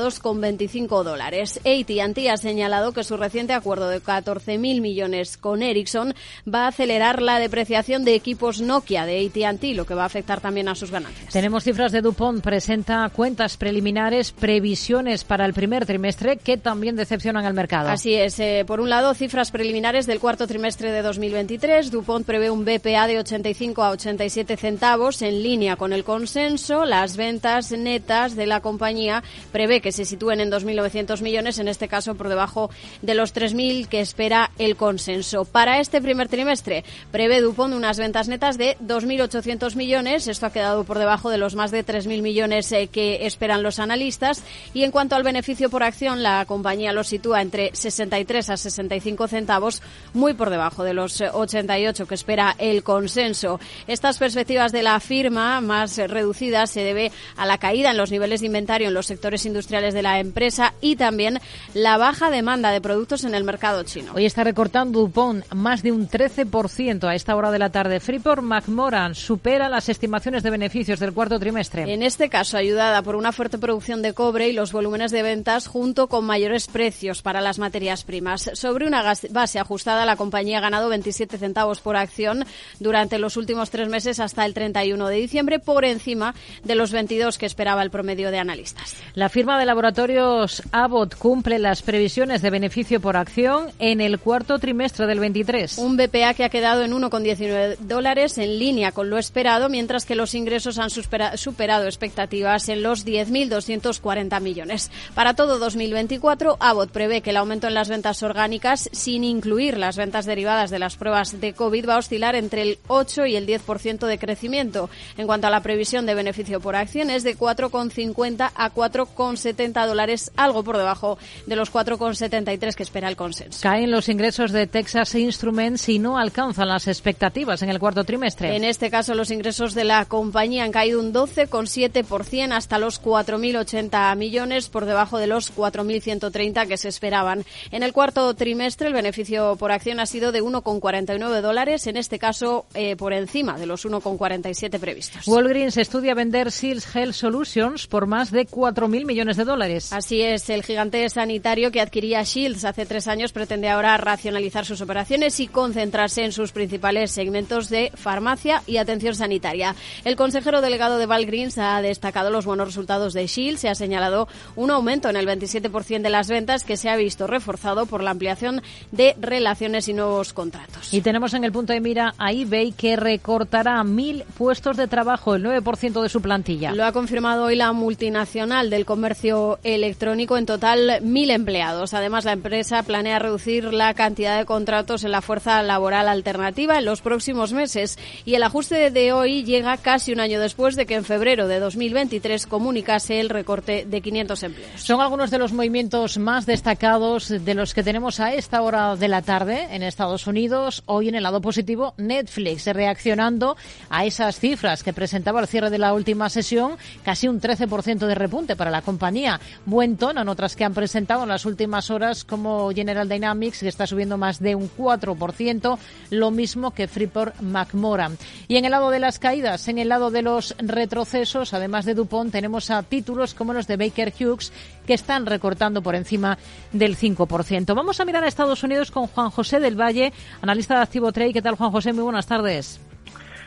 2,25 0.58 1.04
dólares. 1.04 1.60
AT&T 1.60 2.30
ha 2.30 2.38
señalado 2.38 2.92
que 2.92 3.04
su 3.04 3.18
reciente 3.18 3.54
acuerdo 3.54 3.90
de 3.90 4.02
14.000 4.02 4.58
millones 4.82 5.38
con 5.38 5.62
Ericsson 5.62 6.14
va 6.52 6.66
a 6.66 6.68
acelerar 6.68 7.22
la 7.22 7.40
depreciación 7.40 8.04
de 8.06 8.16
equipos 8.16 8.62
Nokia 8.62 9.06
de 9.06 9.26
AT&T, 9.26 9.74
lo 9.74 9.86
que 9.86 9.94
va 9.94 10.04
a 10.04 10.08
afectar 10.08 10.42
también 10.42 10.68
a 10.70 10.76
sus 10.76 10.92
ganancias. 10.92 11.32
Tenemos 11.32 11.64
cifras 11.64 11.92
de 11.92 12.02
DuPont, 12.02 12.44
presenta 12.44 13.10
cuentas 13.10 13.58
preliminares, 13.58 14.32
previsiones 14.32 15.24
para 15.24 15.46
el 15.46 15.54
primer 15.54 15.86
trimestre 15.86 16.38
que 16.38 16.58
también 16.58 16.96
decepcionan 16.96 17.46
al 17.46 17.54
mercado. 17.54 17.90
Así 17.90 18.14
es. 18.14 18.40
Eh, 18.40 18.64
por 18.66 18.80
un 18.80 18.90
lado, 18.90 19.14
cifras 19.14 19.52
preliminares 19.52 20.06
del 20.06 20.20
cuarto 20.20 20.48
trimestre 20.48 20.92
de 20.92 21.02
2023. 21.02 21.92
DuPont 21.92 22.26
prevé 22.26 22.50
un 22.50 22.66
BPA 22.66 23.08
de 23.08 23.20
85 23.20 23.84
a 23.84 23.92
87 23.92 24.58
centavos 24.58 25.22
en 25.22 25.44
línea 25.44 25.76
con 25.76 25.94
el 25.94 26.04
consenso. 26.04 26.86
Las 26.86 27.18
ventas 27.18 27.72
netas 27.72 28.36
de 28.36 28.46
la 28.46 28.62
compañía 28.62 29.24
prevé 29.52 29.82
que 29.82 29.92
se 29.92 30.06
sitúen 30.06 30.40
en 30.40 30.43
2.900 30.52 31.22
millones, 31.22 31.60
en 31.60 31.68
este 31.68 31.88
caso 31.88 32.16
por 32.16 32.30
debajo 32.30 32.70
de 33.02 33.16
los 33.16 33.34
3.000 33.34 33.88
que 33.88 34.02
espera 34.02 34.52
el 34.58 34.76
consenso. 34.76 35.46
Para 35.46 35.80
este 35.80 36.02
primer 36.02 36.28
trimestre 36.28 36.84
prevé 37.12 37.42
Dupont 37.42 37.74
unas 37.74 37.98
ventas 37.98 38.28
netas 38.28 38.58
de 38.58 38.78
2.800 38.80 39.76
millones. 39.76 40.28
Esto 40.28 40.46
ha 40.46 40.54
quedado 40.54 40.84
por 40.84 41.00
debajo 41.00 41.30
de 41.30 41.38
los 41.38 41.56
más 41.56 41.72
de 41.72 41.86
3.000 41.86 42.22
millones 42.22 42.72
eh, 42.72 42.88
que 42.88 43.26
esperan 43.26 43.64
los 43.64 43.80
analistas. 43.80 44.44
Y 44.74 44.84
en 44.84 44.92
cuanto 44.92 45.16
al 45.16 45.24
beneficio 45.24 45.70
por 45.70 45.84
acción, 45.84 46.24
la 46.24 46.46
compañía 46.46 46.94
lo 46.94 47.04
sitúa 47.04 47.42
entre 47.42 47.72
63 47.74 48.50
a 48.50 48.58
65 48.58 49.28
centavos, 49.28 49.82
muy 50.14 50.34
por 50.34 50.50
debajo 50.50 50.84
de 50.84 50.94
los 50.94 51.22
88 51.22 52.06
que 52.06 52.16
espera 52.16 52.56
el 52.58 52.84
consenso. 52.84 53.60
Estas 53.88 54.18
perspectivas 54.18 54.72
de 54.72 54.84
la 54.84 55.00
firma 55.00 55.62
más 55.62 55.98
reducidas 55.98 56.70
se 56.70 56.84
debe 56.84 57.12
a 57.38 57.46
la 57.46 57.58
caída 57.58 57.92
en 57.92 57.98
los 57.98 58.12
niveles 58.12 58.42
de 58.42 58.48
inventario 58.48 58.88
en 58.88 58.94
los 58.94 59.08
sectores 59.08 59.46
industriales 59.46 59.94
de 59.94 60.02
la 60.02 60.20
empresa 60.20 60.33
y 60.82 60.96
también 60.96 61.40
la 61.74 61.98
baja 61.98 62.32
demanda 62.32 62.72
de 62.72 62.82
productos 62.82 63.24
en 63.24 63.36
el 63.36 63.44
mercado 63.44 63.84
chino. 63.84 64.14
Hoy 64.16 64.26
está 64.26 64.44
recortando 64.44 65.00
Dupont 65.00 65.46
más 65.54 65.84
de 65.84 65.92
un 65.92 66.10
13% 66.10 67.08
a 67.08 67.16
esta 67.16 67.36
hora 67.36 67.52
de 67.52 67.60
la 67.60 67.70
tarde. 67.70 68.00
Freeport 68.00 68.42
McMoran 68.42 69.16
supera 69.16 69.70
las 69.70 69.90
estimaciones 69.90 70.42
de 70.42 70.50
beneficios 70.50 71.00
del 71.00 71.14
cuarto 71.14 71.40
trimestre. 71.40 71.84
En 71.94 72.02
este 72.02 72.30
caso, 72.30 72.58
ayudada 72.58 73.04
por 73.04 73.16
una 73.16 73.32
fuerte 73.32 73.58
producción 73.60 74.02
de 74.02 74.14
cobre 74.14 74.50
y 74.50 74.54
los 74.54 74.72
volúmenes 74.72 75.12
de 75.12 75.22
ventas 75.22 75.68
junto 75.68 76.08
con 76.08 76.26
mayores 76.26 76.68
precios 76.68 77.22
para 77.22 77.40
las 77.40 77.60
materias 77.60 78.04
primas. 78.04 78.50
Sobre 78.54 78.88
una 78.88 79.04
base 79.30 79.60
ajustada, 79.60 80.06
la 80.06 80.16
compañía 80.16 80.58
ha 80.58 80.62
ganado 80.62 80.90
27 80.90 81.38
centavos 81.38 81.80
por 81.80 81.96
acción 81.96 82.44
durante 82.80 83.20
los 83.20 83.38
últimos 83.38 83.70
tres 83.70 83.88
meses 83.88 84.20
hasta 84.20 84.46
el 84.46 84.54
31 84.54 85.08
de 85.08 85.16
diciembre, 85.16 85.60
por 85.60 85.86
encima 85.86 86.34
de 86.64 86.76
los 86.76 86.92
22 86.92 87.38
que 87.38 87.46
esperaba 87.46 87.84
el 87.84 87.92
promedio 87.92 88.32
de 88.32 88.40
analistas. 88.40 88.96
La 89.14 89.30
firma 89.30 89.60
de 89.60 89.66
laboratorios 89.66 90.23
beneficios, 90.24 90.64
Abbott 90.72 91.16
cumple 91.16 91.60
las 91.60 91.82
previsiones 91.82 92.42
de 92.42 92.50
beneficio 92.50 93.00
por 93.02 93.18
acción 93.18 93.68
en 93.80 94.02
el 94.02 94.20
cuarto 94.20 94.60
trimestre 94.60 95.06
del 95.06 95.20
23. 95.20 95.78
Un 95.78 95.98
BPA 95.98 96.34
que 96.34 96.44
ha 96.44 96.50
quedado 96.50 96.84
en 96.84 96.92
1,19 96.92 97.78
dólares 97.80 98.38
en 98.38 98.60
línea 98.60 98.92
con 98.92 99.10
lo 99.10 99.18
esperado, 99.18 99.70
mientras 99.70 100.06
que 100.06 100.16
los 100.16 100.34
ingresos 100.34 100.80
han 100.80 100.90
superado 100.90 101.86
expectativas 101.86 102.70
en 102.70 102.84
los 102.84 103.06
10.240 103.06 104.42
millones. 104.42 104.92
Para 105.14 105.34
todo 105.34 105.60
2024, 105.60 106.58
Abbott 106.60 106.92
prevé 106.92 107.22
que 107.22 107.32
el 107.32 107.38
aumento 107.38 107.68
en 107.68 107.74
las 107.74 107.90
ventas 107.90 108.24
orgánicas, 108.24 108.90
sin 108.92 109.24
incluir 109.24 109.78
las 109.78 109.98
ventas 109.98 110.26
derivadas 110.26 110.70
de 110.70 110.80
las 110.80 110.96
pruebas 110.96 111.40
de 111.40 111.54
COVID, 111.54 111.90
va 111.90 111.96
a 111.96 112.00
oscilar 112.00 112.36
entre 112.36 112.62
el 112.62 112.80
8 112.88 113.26
y 113.26 113.36
el 113.36 113.48
10% 113.48 114.08
de 114.08 114.18
crecimiento. 114.18 114.90
En 115.18 115.28
cuanto 115.28 115.48
a 115.48 115.50
la 115.50 115.62
previsión 115.62 116.06
de 116.06 116.16
beneficio 116.16 116.60
por 116.60 116.76
acción, 116.76 117.10
es 117.10 117.24
de 117.24 117.38
4,50 117.38 118.52
a 118.56 118.74
4,70 118.74 119.88
dólares, 119.88 120.13
algo 120.36 120.64
por 120.64 120.78
debajo 120.78 121.18
de 121.46 121.56
los 121.56 121.72
4,73 121.72 122.76
que 122.76 122.84
espera 122.84 123.08
el 123.08 123.16
consenso. 123.16 123.60
Caen 123.62 123.92
los 123.92 124.10
ingresos 124.10 124.52
de 124.52 124.68
Texas 124.68 125.16
Instruments 125.16 125.90
y 125.90 126.00
no 126.00 126.18
alcanzan 126.18 126.68
las 126.68 126.88
expectativas 126.88 127.62
en 127.62 127.70
el 127.70 127.80
cuarto 127.80 128.04
trimestre. 128.04 128.56
En 128.56 128.64
este 128.64 128.90
caso, 128.90 129.14
los 129.16 129.32
ingresos 129.32 129.74
de 129.74 129.84
la 129.84 130.06
compañía 130.06 130.64
han 130.64 130.72
caído 130.72 131.00
un 131.00 131.14
12,7% 131.14 132.54
hasta 132.54 132.80
los 132.80 133.02
4.080 133.02 134.16
millones, 134.16 134.70
por 134.70 134.86
debajo 134.86 135.18
de 135.18 135.28
los 135.28 135.56
4.130 135.56 136.68
que 136.68 136.78
se 136.78 136.90
esperaban. 136.90 137.46
En 137.72 137.84
el 137.84 137.94
cuarto 137.94 138.34
trimestre, 138.36 138.88
el 138.88 138.94
beneficio 138.94 139.56
por 139.58 139.72
acción 139.72 140.00
ha 140.00 140.06
sido 140.06 140.32
de 140.32 140.44
1,49 140.44 141.42
dólares, 141.42 141.88
en 141.88 141.98
este 141.98 142.20
caso 142.20 142.66
eh, 142.74 142.96
por 142.96 143.14
encima 143.14 143.58
de 143.58 143.66
los 143.66 143.86
1,47 143.86 144.80
previstos. 144.80 145.28
Walgreens 145.28 145.78
estudia 145.78 146.14
vender 146.14 146.52
Seals 146.52 146.96
Health 146.96 147.14
Solutions 147.14 147.88
por 147.88 148.08
más 148.08 148.32
de 148.32 148.48
4.000 148.48 149.06
millones 149.06 149.38
de 149.38 149.44
dólares. 149.44 149.94
Así 149.94 150.03
es, 150.12 150.50
el 150.50 150.64
gigante 150.64 151.08
sanitario 151.10 151.72
que 151.72 151.82
adquiría 151.82 152.24
Shields 152.24 152.66
hace 152.66 152.86
tres 152.86 153.08
años 153.08 153.32
pretende 153.32 153.70
ahora 153.70 153.98
racionalizar 153.98 154.66
sus 154.66 154.82
operaciones 154.82 155.40
y 155.40 155.48
concentrarse 155.48 156.24
en 156.24 156.32
sus 156.32 156.52
principales 156.52 157.12
segmentos 157.12 157.70
de 157.70 157.92
farmacia 157.96 158.62
y 158.68 158.78
atención 158.78 159.16
sanitaria. 159.16 159.76
El 160.04 160.16
consejero 160.16 160.62
delegado 160.62 160.98
de 160.98 161.06
Walgreens 161.06 161.58
ha 161.58 161.82
destacado 161.82 162.30
los 162.30 162.46
buenos 162.46 162.68
resultados 162.68 163.14
de 163.14 163.28
Shields 163.28 163.64
y 163.64 163.68
ha 163.68 163.76
señalado 163.76 164.28
un 164.56 164.72
aumento 164.72 165.10
en 165.10 165.16
el 165.16 165.28
27% 165.28 166.02
de 166.02 166.10
las 166.10 166.28
ventas 166.28 166.64
que 166.64 166.78
se 166.78 166.90
ha 166.90 166.96
visto 166.96 167.28
reforzado 167.28 167.86
por 167.86 168.04
la 168.04 168.12
ampliación 168.12 168.62
de 168.92 169.16
relaciones 169.20 169.88
y 169.88 169.94
nuevos 169.94 170.34
contratos. 170.34 170.94
Y 170.94 171.02
tenemos 171.02 171.34
en 171.34 171.44
el 171.44 171.52
punto 171.52 171.74
de 171.74 171.82
mira 171.82 172.14
a 172.18 172.32
eBay 172.32 172.72
que 172.72 172.96
recortará 172.96 173.84
mil 173.84 174.24
puestos 174.38 174.78
de 174.78 174.88
trabajo, 174.88 175.36
el 175.36 175.44
9% 175.44 176.02
de 176.02 176.10
su 176.10 176.22
plantilla. 176.22 176.72
Lo 176.74 176.86
ha 176.86 176.92
confirmado 176.92 177.46
hoy 177.46 177.56
la 177.56 177.74
multinacional 177.74 178.70
del 178.70 178.86
comercio 178.86 179.60
electrónico, 179.84 180.38
en 180.38 180.46
total 180.46 181.02
mil 181.02 181.30
empleados. 181.30 181.94
Además, 181.94 182.24
la 182.24 182.32
empresa 182.32 182.82
planea 182.84 183.20
reducir 183.20 183.74
la 183.74 183.94
cantidad 183.94 184.38
de 184.38 184.46
contratos 184.46 185.04
en 185.04 185.12
la 185.12 185.22
fuerza 185.22 185.62
laboral 185.62 186.08
alternativa 186.08 186.78
en 186.78 186.86
los 186.86 187.02
próximos 187.02 187.52
meses 187.52 188.00
y 188.24 188.36
el 188.36 188.44
ajuste 188.44 188.92
de 188.92 189.12
hoy 189.12 189.44
llega 189.44 189.76
casi 189.78 190.14
un 190.14 190.22
año 190.22 190.40
después 190.40 190.78
de 190.78 190.86
que 190.86 190.96
en 190.96 191.04
febrero 191.04 191.48
de 191.50 191.60
2023 191.60 192.48
comunicase 192.48 193.20
el 193.20 193.30
recorte 193.30 193.86
de 193.86 194.02
500 194.02 194.44
empleos. 194.44 194.82
Son 194.82 195.02
algunos 195.02 195.32
de 195.32 195.38
los 195.38 195.52
movimientos 195.52 196.18
más 196.18 196.46
destacados 196.46 197.28
de 197.28 197.54
los 197.54 197.74
que 197.74 197.84
tenemos 197.84 198.22
a 198.22 198.34
esta 198.34 198.62
hora 198.62 198.96
de 198.96 199.08
la 199.10 199.22
tarde 199.22 199.68
en 199.72 199.84
Estados 199.84 200.28
Unidos. 200.28 200.84
Hoy 200.86 201.10
en 201.10 201.16
el 201.16 201.24
lado 201.24 201.42
positivo, 201.42 201.94
Netflix 201.98 202.68
reaccionando 202.68 203.58
a 203.90 204.06
esas 204.06 204.40
cifras 204.40 204.82
que 204.82 204.94
presentaba 204.94 205.42
al 205.42 205.48
cierre 205.48 205.70
de 205.70 205.78
la 205.78 205.94
última 205.94 206.30
sesión, 206.30 206.78
casi 207.04 207.28
un 207.28 207.42
13% 207.42 208.08
de 208.08 208.16
repunte 208.16 208.56
para 208.56 208.72
la 208.72 208.82
compañía. 208.82 209.42
Buen 209.74 209.98
tono 209.98 210.22
en 210.22 210.30
otras 210.30 210.56
que 210.56 210.66
han 210.66 210.76
presentado 210.76 211.24
en 211.24 211.30
las 211.30 211.48
últimas 211.48 211.90
horas 211.90 212.26
como 212.26 212.70
General 212.70 213.10
Dynamics, 213.10 213.62
que 213.62 213.68
está 213.68 213.88
subiendo 213.88 214.20
más 214.20 214.40
de 214.40 214.54
un 214.54 214.70
4%, 214.70 215.80
lo 216.12 216.30
mismo 216.30 216.76
que 216.76 216.88
Freeport 216.88 217.42
McMoran. 217.42 218.16
Y 218.48 218.58
en 218.58 218.66
el 218.66 218.72
lado 218.72 218.92
de 218.92 219.00
las 219.00 219.18
caídas, 219.18 219.68
en 219.68 219.80
el 219.80 219.90
lado 219.90 220.12
de 220.12 220.22
los 220.22 220.56
retrocesos, 220.60 221.56
además 221.56 221.86
de 221.86 221.96
Dupont, 221.96 222.32
tenemos 222.32 222.70
a 222.70 222.84
títulos 222.84 223.34
como 223.34 223.52
los 223.52 223.66
de 223.66 223.78
Baker 223.78 224.14
Hughes, 224.14 224.54
que 224.86 224.94
están 224.94 225.26
recortando 225.26 225.82
por 225.82 225.96
encima 225.96 226.38
del 226.72 226.96
5%. 226.96 227.74
Vamos 227.74 228.00
a 228.00 228.06
mirar 228.06 228.24
a 228.24 228.28
Estados 228.28 228.62
Unidos 228.62 228.92
con 228.92 229.08
Juan 229.08 229.32
José 229.32 229.60
del 229.60 229.76
Valle, 229.76 230.14
analista 230.44 230.76
de 230.76 230.84
Activo 230.84 231.12
Trade. 231.12 231.34
¿Qué 231.34 231.42
tal, 231.42 231.56
Juan 231.56 231.72
José? 231.72 231.94
Muy 231.94 232.04
buenas 232.04 232.28
tardes. 232.28 232.80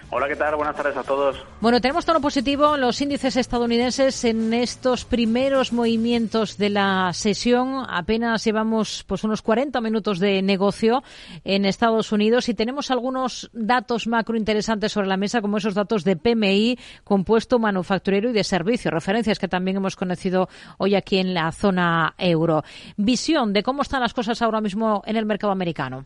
Hola, 0.08 0.28
¿qué 0.28 0.36
tal? 0.36 0.54
Buenas 0.54 0.76
tardes 0.76 0.96
a 0.96 1.02
todos. 1.02 1.44
Bueno, 1.60 1.80
tenemos 1.80 2.06
tono 2.06 2.20
positivo 2.20 2.76
en 2.76 2.80
los 2.80 3.00
índices 3.00 3.36
estadounidenses 3.36 4.24
en 4.24 4.54
estos 4.54 5.04
primeros 5.04 5.72
movimientos 5.72 6.56
de 6.58 6.70
la 6.70 7.12
sesión. 7.12 7.84
Apenas 7.88 8.44
llevamos 8.44 9.04
pues 9.08 9.24
unos 9.24 9.42
40 9.42 9.80
minutos 9.80 10.20
de 10.20 10.42
negocio 10.42 11.02
en 11.44 11.64
Estados 11.64 12.12
Unidos 12.12 12.48
y 12.48 12.54
tenemos 12.54 12.92
algunos 12.92 13.50
datos 13.52 14.06
macro 14.06 14.36
interesantes 14.36 14.92
sobre 14.92 15.08
la 15.08 15.16
mesa, 15.16 15.40
como 15.40 15.56
esos 15.56 15.74
datos 15.74 16.04
de 16.04 16.16
PMI, 16.16 16.78
compuesto 17.02 17.58
manufacturero 17.58 18.30
y 18.30 18.32
de 18.32 18.44
servicio, 18.44 18.92
referencias 18.92 19.40
que 19.40 19.48
también 19.48 19.78
hemos 19.78 19.96
conocido 19.96 20.48
hoy 20.78 20.94
aquí 20.94 21.18
en 21.18 21.34
la 21.34 21.50
zona 21.50 22.14
euro. 22.16 22.62
Visión 22.96 23.52
de 23.52 23.64
cómo 23.64 23.82
están 23.82 24.02
las 24.02 24.14
cosas 24.14 24.40
ahora 24.40 24.60
mismo 24.60 25.02
en 25.04 25.16
el 25.16 25.26
mercado 25.26 25.52
americano. 25.52 26.04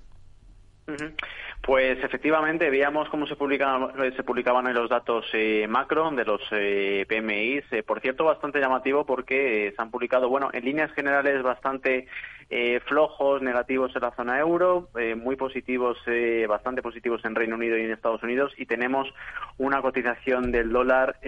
Pues 1.62 2.02
efectivamente 2.02 2.71
veíamos 2.71 3.09
cómo 3.11 3.26
se 3.26 3.37
publicaban, 3.37 3.93
se 4.17 4.23
publicaban 4.23 4.73
los 4.73 4.88
datos 4.88 5.26
eh, 5.35 5.67
macro 5.69 6.11
de 6.11 6.25
los 6.25 6.40
eh, 6.52 7.05
PMI. 7.07 7.61
Eh, 7.71 7.83
por 7.83 8.00
cierto, 8.00 8.25
bastante 8.25 8.61
llamativo 8.61 9.05
porque 9.05 9.73
se 9.76 9.83
han 9.83 9.90
publicado, 9.90 10.29
bueno, 10.31 10.49
en 10.55 10.64
líneas 10.64 10.90
generales 10.93 11.43
bastante 11.43 12.07
flojos, 12.87 13.42
negativos 13.42 13.95
en 13.95 14.02
la 14.02 14.11
zona 14.12 14.38
euro, 14.38 14.88
muy 15.16 15.37
positivos, 15.37 15.99
bastante 16.49 16.83
positivos 16.83 17.25
en 17.25 17.35
Reino 17.35 17.54
Unido 17.54 17.78
y 17.78 17.83
en 17.83 17.92
Estados 17.92 18.23
Unidos, 18.23 18.52
y 18.57 18.66
tenemos 18.66 19.09
una 19.59 19.80
cotización 19.83 20.50
del 20.50 20.71
dólar 20.71 21.21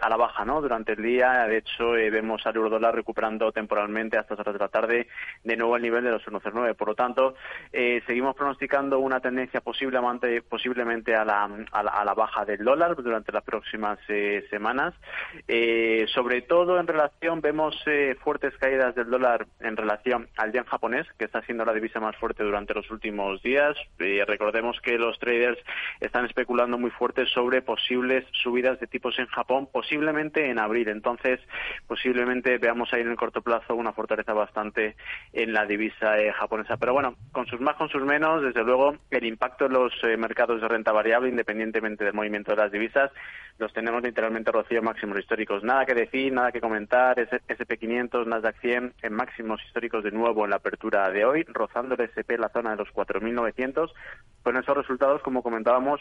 a 0.00 0.08
la 0.08 0.16
baja, 0.16 0.44
¿no? 0.44 0.60
Durante 0.60 0.92
el 0.92 1.02
día, 1.02 1.46
de 1.46 1.58
hecho, 1.58 1.90
vemos 1.90 2.46
al 2.46 2.56
euro 2.56 2.70
dólar 2.70 2.94
recuperando 2.94 3.50
temporalmente 3.50 4.18
hasta 4.18 4.34
las 4.34 4.40
horas 4.40 4.54
de 4.54 4.60
la 4.60 4.68
tarde 4.68 5.08
de 5.42 5.56
nuevo 5.56 5.76
el 5.76 5.82
nivel 5.82 6.04
de 6.04 6.12
los 6.12 6.24
1,09. 6.24 6.74
Por 6.74 6.88
lo 6.88 6.94
tanto, 6.94 7.34
seguimos 7.72 8.36
pronosticando 8.36 9.00
una 9.00 9.20
tendencia 9.20 9.60
posiblemente, 9.60 10.42
posiblemente 10.42 11.14
a, 11.14 11.24
la, 11.24 11.44
a, 11.72 12.04
la, 12.04 12.14
baja 12.14 12.44
del 12.44 12.64
dólar 12.64 12.96
durante 12.96 13.32
las 13.32 13.44
próximas 13.44 13.98
eh, 14.08 14.46
semanas. 14.50 14.94
Eh, 15.46 16.06
sobre 16.12 16.42
todo 16.42 16.78
en 16.78 16.86
relación, 16.86 17.40
vemos 17.40 17.76
eh, 17.86 18.16
fuertes 18.22 18.56
caídas 18.58 18.94
del 18.94 19.10
dólar 19.10 19.46
en 19.60 19.76
relación 19.76 20.28
al 20.36 20.52
yen 20.52 20.64
japonés, 20.68 21.06
que 21.18 21.24
está 21.24 21.42
siendo 21.42 21.64
la 21.64 21.72
divisa 21.72 22.00
más 22.00 22.16
fuerte 22.16 22.44
durante 22.44 22.74
los 22.74 22.90
últimos 22.90 23.42
días. 23.42 23.76
recordemos 23.98 24.80
que 24.80 24.98
los 24.98 25.18
traders 25.18 25.58
están 26.00 26.24
especulando 26.24 26.78
muy 26.78 26.90
fuerte 26.90 27.26
sobre 27.26 27.62
posibles 27.62 28.24
subidas 28.42 28.78
de 28.80 28.86
tipos 28.86 29.18
en 29.18 29.26
Japón, 29.26 29.68
posiblemente 29.72 30.50
en 30.50 30.58
abril. 30.58 30.88
Entonces, 30.88 31.40
posiblemente 31.86 32.58
veamos 32.58 32.92
ahí 32.92 33.02
en 33.02 33.10
el 33.10 33.16
corto 33.16 33.42
plazo 33.42 33.74
una 33.74 33.92
fortaleza 33.92 34.32
bastante 34.32 34.96
en 35.32 35.52
la 35.52 35.66
divisa 35.66 36.16
japonesa. 36.34 36.76
Pero 36.76 36.92
bueno, 36.92 37.16
con 37.32 37.46
sus 37.46 37.60
más, 37.60 37.76
con 37.76 37.88
sus 37.88 38.02
menos, 38.02 38.42
desde 38.42 38.64
luego, 38.64 38.96
el 39.10 39.24
impacto 39.24 39.68
los 39.68 39.92
eh, 40.02 40.16
mercados 40.16 40.60
de 40.60 40.68
renta 40.68 40.92
variable, 40.92 41.28
independientemente 41.28 42.04
del 42.04 42.14
movimiento 42.14 42.52
de 42.52 42.56
las 42.56 42.72
divisas, 42.72 43.10
los 43.58 43.72
tenemos 43.72 44.02
literalmente 44.02 44.52
rocío 44.52 44.82
máximos 44.82 45.18
históricos. 45.18 45.64
Nada 45.64 45.84
que 45.84 45.94
decir, 45.94 46.32
nada 46.32 46.52
que 46.52 46.60
comentar. 46.60 47.16
SP500, 47.16 48.26
Nasdaq 48.26 48.60
100 48.60 48.94
en 49.02 49.12
máximos 49.12 49.60
históricos 49.66 50.04
de 50.04 50.12
nuevo 50.12 50.44
en 50.44 50.50
la 50.50 50.57
apertura 50.58 51.10
de 51.10 51.24
hoy, 51.24 51.44
rozando 51.48 51.94
el 51.94 52.02
SP 52.06 52.38
la 52.38 52.50
zona 52.50 52.70
de 52.70 52.76
los 52.76 52.88
4.900, 52.88 53.90
con 54.42 54.56
esos 54.56 54.76
resultados, 54.76 55.22
como 55.22 55.42
comentábamos, 55.42 56.00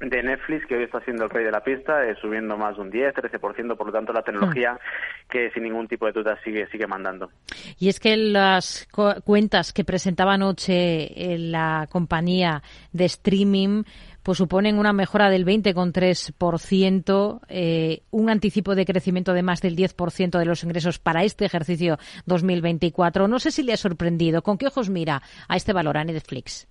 de 0.00 0.22
Netflix, 0.22 0.66
que 0.66 0.76
hoy 0.76 0.84
está 0.84 1.00
siendo 1.00 1.24
el 1.24 1.30
rey 1.30 1.44
de 1.44 1.50
la 1.50 1.64
pista, 1.64 2.06
eh, 2.06 2.14
subiendo 2.20 2.56
más 2.58 2.76
de 2.76 2.82
un 2.82 2.90
10, 2.90 3.14
13%, 3.14 3.76
por 3.76 3.86
lo 3.86 3.92
tanto 3.92 4.12
la 4.12 4.22
tecnología 4.22 4.74
hmm. 4.74 5.30
que 5.30 5.50
sin 5.52 5.62
ningún 5.62 5.88
tipo 5.88 6.06
de 6.06 6.12
duda 6.12 6.38
sigue, 6.44 6.66
sigue 6.68 6.86
mandando. 6.86 7.30
Y 7.78 7.88
es 7.88 7.98
que 7.98 8.16
las 8.16 8.86
cuentas 9.24 9.72
que 9.72 9.84
presentaba 9.84 10.34
anoche 10.34 11.32
en 11.32 11.50
la 11.50 11.88
compañía 11.90 12.62
de 12.92 13.06
streaming 13.06 13.84
pues 14.26 14.38
suponen 14.38 14.76
una 14.80 14.92
mejora 14.92 15.30
del 15.30 15.46
20,3%, 15.46 17.40
eh, 17.48 18.02
un 18.10 18.28
anticipo 18.28 18.74
de 18.74 18.84
crecimiento 18.84 19.32
de 19.32 19.44
más 19.44 19.60
del 19.60 19.76
10% 19.76 20.36
de 20.40 20.44
los 20.44 20.64
ingresos 20.64 20.98
para 20.98 21.22
este 21.22 21.44
ejercicio 21.44 22.00
2024. 22.24 23.28
No 23.28 23.38
sé 23.38 23.52
si 23.52 23.62
le 23.62 23.72
ha 23.72 23.76
sorprendido. 23.76 24.42
¿Con 24.42 24.58
qué 24.58 24.66
ojos 24.66 24.90
mira 24.90 25.22
a 25.46 25.56
este 25.56 25.72
valor 25.72 25.96
a 25.96 26.02
Netflix? 26.02 26.66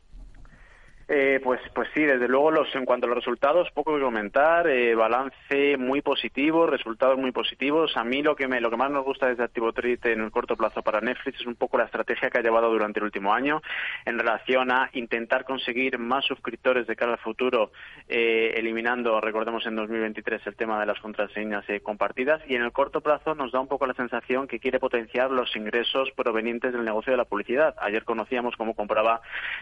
Eh, 1.07 1.39
pues, 1.43 1.61
pues 1.75 1.87
sí, 1.93 2.01
desde 2.01 2.27
luego 2.27 2.49
los, 2.49 2.73
en 2.73 2.83
cuanto 2.83 3.05
a 3.05 3.09
los 3.09 3.19
resultados, 3.19 3.69
poco 3.71 3.95
que 3.95 4.01
comentar, 4.01 4.67
eh, 4.67 4.95
balance 4.95 5.77
muy 5.77 6.01
positivo, 6.01 6.65
resultados 6.65 7.19
muy 7.19 7.31
positivos. 7.31 7.95
A 7.95 8.03
mí 8.03 8.23
lo 8.23 8.35
que 8.35 8.47
me, 8.47 8.59
lo 8.59 8.71
que 8.71 8.77
más 8.77 8.89
nos 8.89 9.05
gusta 9.05 9.27
desde 9.27 9.43
Activo 9.43 9.71
Trade 9.71 9.99
en 10.13 10.21
el 10.21 10.31
corto 10.31 10.55
plazo 10.55 10.81
para 10.81 11.01
Netflix 11.01 11.41
es 11.41 11.45
un 11.45 11.55
poco 11.55 11.77
la 11.77 11.83
estrategia 11.83 12.31
que 12.31 12.39
ha 12.39 12.41
llevado 12.41 12.71
durante 12.71 12.99
el 12.99 13.05
último 13.05 13.33
año 13.33 13.61
en 14.05 14.17
relación 14.17 14.71
a 14.71 14.89
intentar 14.93 15.45
conseguir 15.45 15.99
más 15.99 16.25
suscriptores 16.25 16.87
de 16.87 16.95
cara 16.95 17.13
al 17.13 17.19
futuro, 17.19 17.71
eh, 18.09 18.53
eliminando, 18.55 19.21
recordemos 19.21 19.63
en 19.67 19.75
2023 19.75 20.41
el 20.47 20.55
tema 20.55 20.79
de 20.79 20.87
las 20.87 20.99
contraseñas 20.99 21.65
compartidas 21.83 22.41
y 22.47 22.55
en 22.55 22.63
el 22.63 22.71
corto 22.71 23.01
plazo 23.01 23.35
nos 23.35 23.51
da 23.51 23.59
un 23.59 23.67
poco 23.67 23.85
la 23.85 23.93
sensación 23.93 24.47
que 24.47 24.59
quiere 24.59 24.79
potenciar 24.79 25.29
los 25.29 25.55
ingresos 25.55 26.09
provenientes 26.15 26.73
del 26.73 26.83
negocio 26.83 27.11
de 27.11 27.17
la 27.17 27.25
publicidad. 27.25 27.75
Ayer 27.79 28.03
conocíamos 28.03 28.55
cómo 28.55 28.73
compraba 28.73 29.21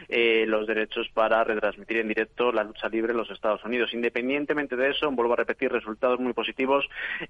los 0.09 0.67
derechos 0.67 1.09
para 1.13 1.32
retransmitir 1.41 1.97
en 1.97 2.09
directo 2.09 2.51
la 2.51 2.65
lucha 2.65 2.89
libre 2.89 3.11
en 3.11 3.17
los 3.17 3.31
Estados 3.31 3.63
Unidos. 3.63 3.93
Independientemente 3.93 4.75
de 4.75 4.89
eso, 4.89 5.09
vuelvo 5.11 5.33
a 5.33 5.37
repetir, 5.37 5.71
resultados 5.71 6.19
muy 6.19 6.33
positivos, 6.33 6.85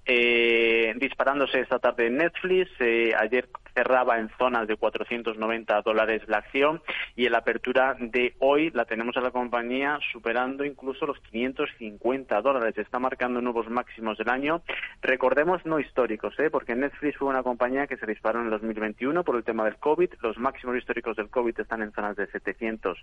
eh, 0.05 0.93
disparándose 0.97 1.59
esta 1.59 1.77
tarde 1.77 2.07
en 2.07 2.17
Netflix. 2.17 2.71
Eh, 2.79 3.13
ayer 3.15 3.47
cerraba 3.75 4.19
en 4.19 4.29
zonas 4.37 4.67
de 4.67 4.75
490 4.77 5.81
dólares 5.81 6.21
la 6.27 6.37
acción 6.37 6.81
y 7.15 7.25
en 7.25 7.31
la 7.31 7.39
apertura 7.39 7.95
de 7.99 8.35
hoy 8.39 8.71
la 8.71 8.85
tenemos 8.85 9.17
a 9.17 9.21
la 9.21 9.31
compañía 9.31 9.99
superando 10.11 10.63
incluso 10.65 11.05
los 11.05 11.19
550 11.19 12.41
dólares. 12.41 12.77
Está 12.77 12.99
marcando 12.99 13.41
nuevos 13.41 13.69
máximos 13.69 14.17
del 14.17 14.29
año. 14.29 14.61
Recordemos 15.01 15.65
no 15.65 15.79
históricos, 15.79 16.37
¿eh? 16.39 16.49
porque 16.49 16.75
Netflix 16.75 17.17
fue 17.17 17.29
una 17.29 17.43
compañía 17.43 17.87
que 17.87 17.97
se 17.97 18.05
disparó 18.05 18.39
en 18.39 18.45
el 18.45 18.51
2021 18.51 19.23
por 19.23 19.35
el 19.35 19.43
tema 19.43 19.65
del 19.65 19.77
COVID. 19.77 20.09
Los 20.21 20.37
máximos 20.37 20.77
históricos 20.77 21.15
del 21.15 21.29
COVID 21.29 21.59
están 21.59 21.81
en 21.81 21.91
zonas 21.91 22.15
de 22.15 22.27
700 22.27 22.97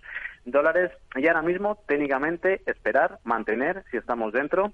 dólares 0.45 0.90
y 1.15 1.27
ahora 1.27 1.41
mismo 1.41 1.77
técnicamente 1.87 2.61
esperar, 2.65 3.19
mantener 3.23 3.83
si 3.91 3.97
estamos 3.97 4.33
dentro 4.33 4.73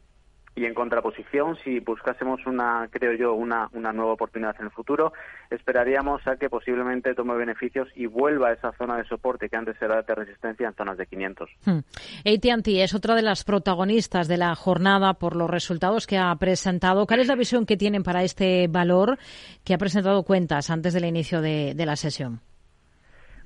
y 0.57 0.65
en 0.65 0.73
contraposición, 0.73 1.55
si 1.63 1.79
buscásemos 1.79 2.43
una, 2.47 2.89
creo 2.89 3.13
yo, 3.13 3.35
una, 3.35 3.69
una 3.73 3.93
nueva 3.93 4.13
oportunidad 4.13 4.55
en 4.59 4.65
el 4.65 4.71
futuro, 4.71 5.13
esperaríamos 5.51 6.25
a 6.25 6.37
que 6.37 6.49
posiblemente 6.49 7.13
tome 7.13 7.35
beneficios 7.35 7.87
y 7.95 8.07
vuelva 8.07 8.49
a 8.49 8.53
esa 8.53 8.71
zona 8.71 8.97
de 8.97 9.05
soporte 9.05 9.49
que 9.49 9.55
antes 9.55 9.79
era 9.79 10.01
de 10.01 10.15
resistencia 10.15 10.67
en 10.67 10.73
zonas 10.73 10.97
de 10.97 11.05
500. 11.05 11.49
Hmm. 11.63 11.79
AT&T 12.25 12.83
es 12.83 12.95
otra 12.95 13.13
de 13.13 13.21
las 13.21 13.43
protagonistas 13.43 14.27
de 14.27 14.37
la 14.37 14.55
jornada 14.55 15.13
por 15.13 15.35
los 15.35 15.47
resultados 15.47 16.07
que 16.07 16.17
ha 16.17 16.35
presentado. 16.37 17.05
¿Cuál 17.05 17.19
es 17.19 17.27
la 17.27 17.35
visión 17.35 17.67
que 17.67 17.77
tienen 17.77 18.01
para 18.01 18.23
este 18.23 18.67
valor 18.67 19.19
que 19.63 19.75
ha 19.75 19.77
presentado 19.77 20.23
cuentas 20.23 20.71
antes 20.71 20.91
del 20.95 21.05
inicio 21.05 21.39
de 21.39 21.85
la 21.85 21.95
sesión? 21.95 22.41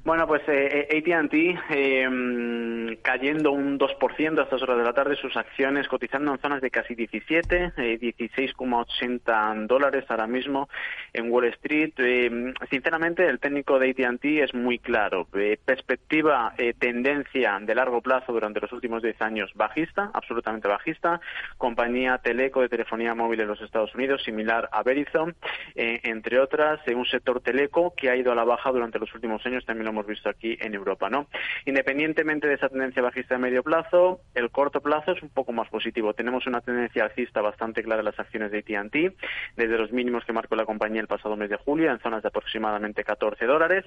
Bueno, 0.03 0.25
pues 0.25 0.41
eh, 0.48 0.88
eh 0.89 1.13
AT&T 1.15 1.60
eh, 1.70 2.98
cayendo 3.03 3.51
un 3.51 3.77
2% 3.77 4.39
a 4.39 4.43
estas 4.43 4.62
horas 4.63 4.77
de 4.77 4.84
la 4.84 4.93
tarde, 4.93 5.15
sus 5.15 5.38
acciones 5.38 5.88
cotizando 5.88 6.31
en 6.31 6.39
zonas 6.39 6.60
de 6.62 6.72
casi 6.72 6.96
17, 6.96 7.74
eh, 7.77 8.00
16,80 8.00 9.67
dólares 9.67 10.05
ahora 10.10 10.25
mismo 10.25 10.70
en 11.13 11.31
Wall 11.31 11.46
Street. 11.46 11.93
Eh, 11.98 12.53
sinceramente, 12.70 13.27
el 13.27 13.39
técnico 13.39 13.77
de 13.77 13.91
AT&T 13.91 14.43
es 14.43 14.55
muy 14.55 14.79
claro. 14.79 15.27
Eh, 15.36 15.60
perspectiva, 15.63 16.53
tendencia 16.79 17.60
de 17.62 17.75
largo 17.75 18.01
plazo 18.01 18.34
durante 18.34 18.60
los 18.60 18.72
últimos 18.72 19.03
10 19.03 19.22
años 19.22 19.51
bajista, 19.53 20.10
absolutamente 20.13 20.67
bajista. 20.67 21.22
Compañía 21.58 22.17
teleco 22.17 22.62
de 22.62 22.70
telefonía 22.70 23.13
móvil 23.13 23.41
en 23.41 23.48
los 23.48 23.62
Estados 23.62 23.93
Unidos, 23.93 24.24
similar 24.24 24.67
a 24.72 24.81
Verizon, 24.81 25.36
entre 25.75 26.39
otras. 26.39 26.79
un 26.88 27.05
sector 27.05 27.41
teleco 27.41 27.93
que 27.96 28.10
ha 28.10 28.15
ido 28.15 28.31
a 28.31 28.36
la 28.36 28.43
baja 28.43 28.72
durante 28.72 29.00
los 29.00 29.13
últimos 29.13 29.46
años, 29.46 29.65
también 29.65 29.90
hemos 29.91 30.07
visto 30.07 30.29
aquí 30.29 30.57
en 30.60 30.74
Europa, 30.74 31.10
¿no? 31.10 31.27
Independientemente 31.65 32.48
de 32.48 32.55
esa 32.55 32.69
tendencia 32.69 33.01
bajista 33.01 33.36
de 33.36 33.41
medio 33.41 33.63
plazo, 33.63 34.21
el 34.33 34.50
corto 34.50 34.81
plazo 34.81 35.12
es 35.12 35.21
un 35.21 35.29
poco 35.29 35.51
más 35.51 35.69
positivo. 35.69 36.13
Tenemos 36.13 36.48
una 36.48 36.62
tendencia 36.62 37.03
alcista 37.03 37.41
bastante 37.41 37.83
clara 37.83 38.01
en 38.01 38.05
las 38.05 38.19
acciones 38.19 38.51
de 38.51 38.60
AT&T, 38.60 39.13
desde 39.55 39.77
los 39.77 39.91
mínimos 39.91 40.25
que 40.25 40.33
marcó 40.33 40.55
la 40.55 40.65
compañía 40.65 41.01
el 41.01 41.07
pasado 41.07 41.36
mes 41.36 41.50
de 41.50 41.57
julio, 41.57 41.91
en 41.91 42.00
zonas 42.00 42.21
de 42.21 42.29
aproximadamente 42.29 43.03
14 43.03 43.45
dólares. 43.45 43.86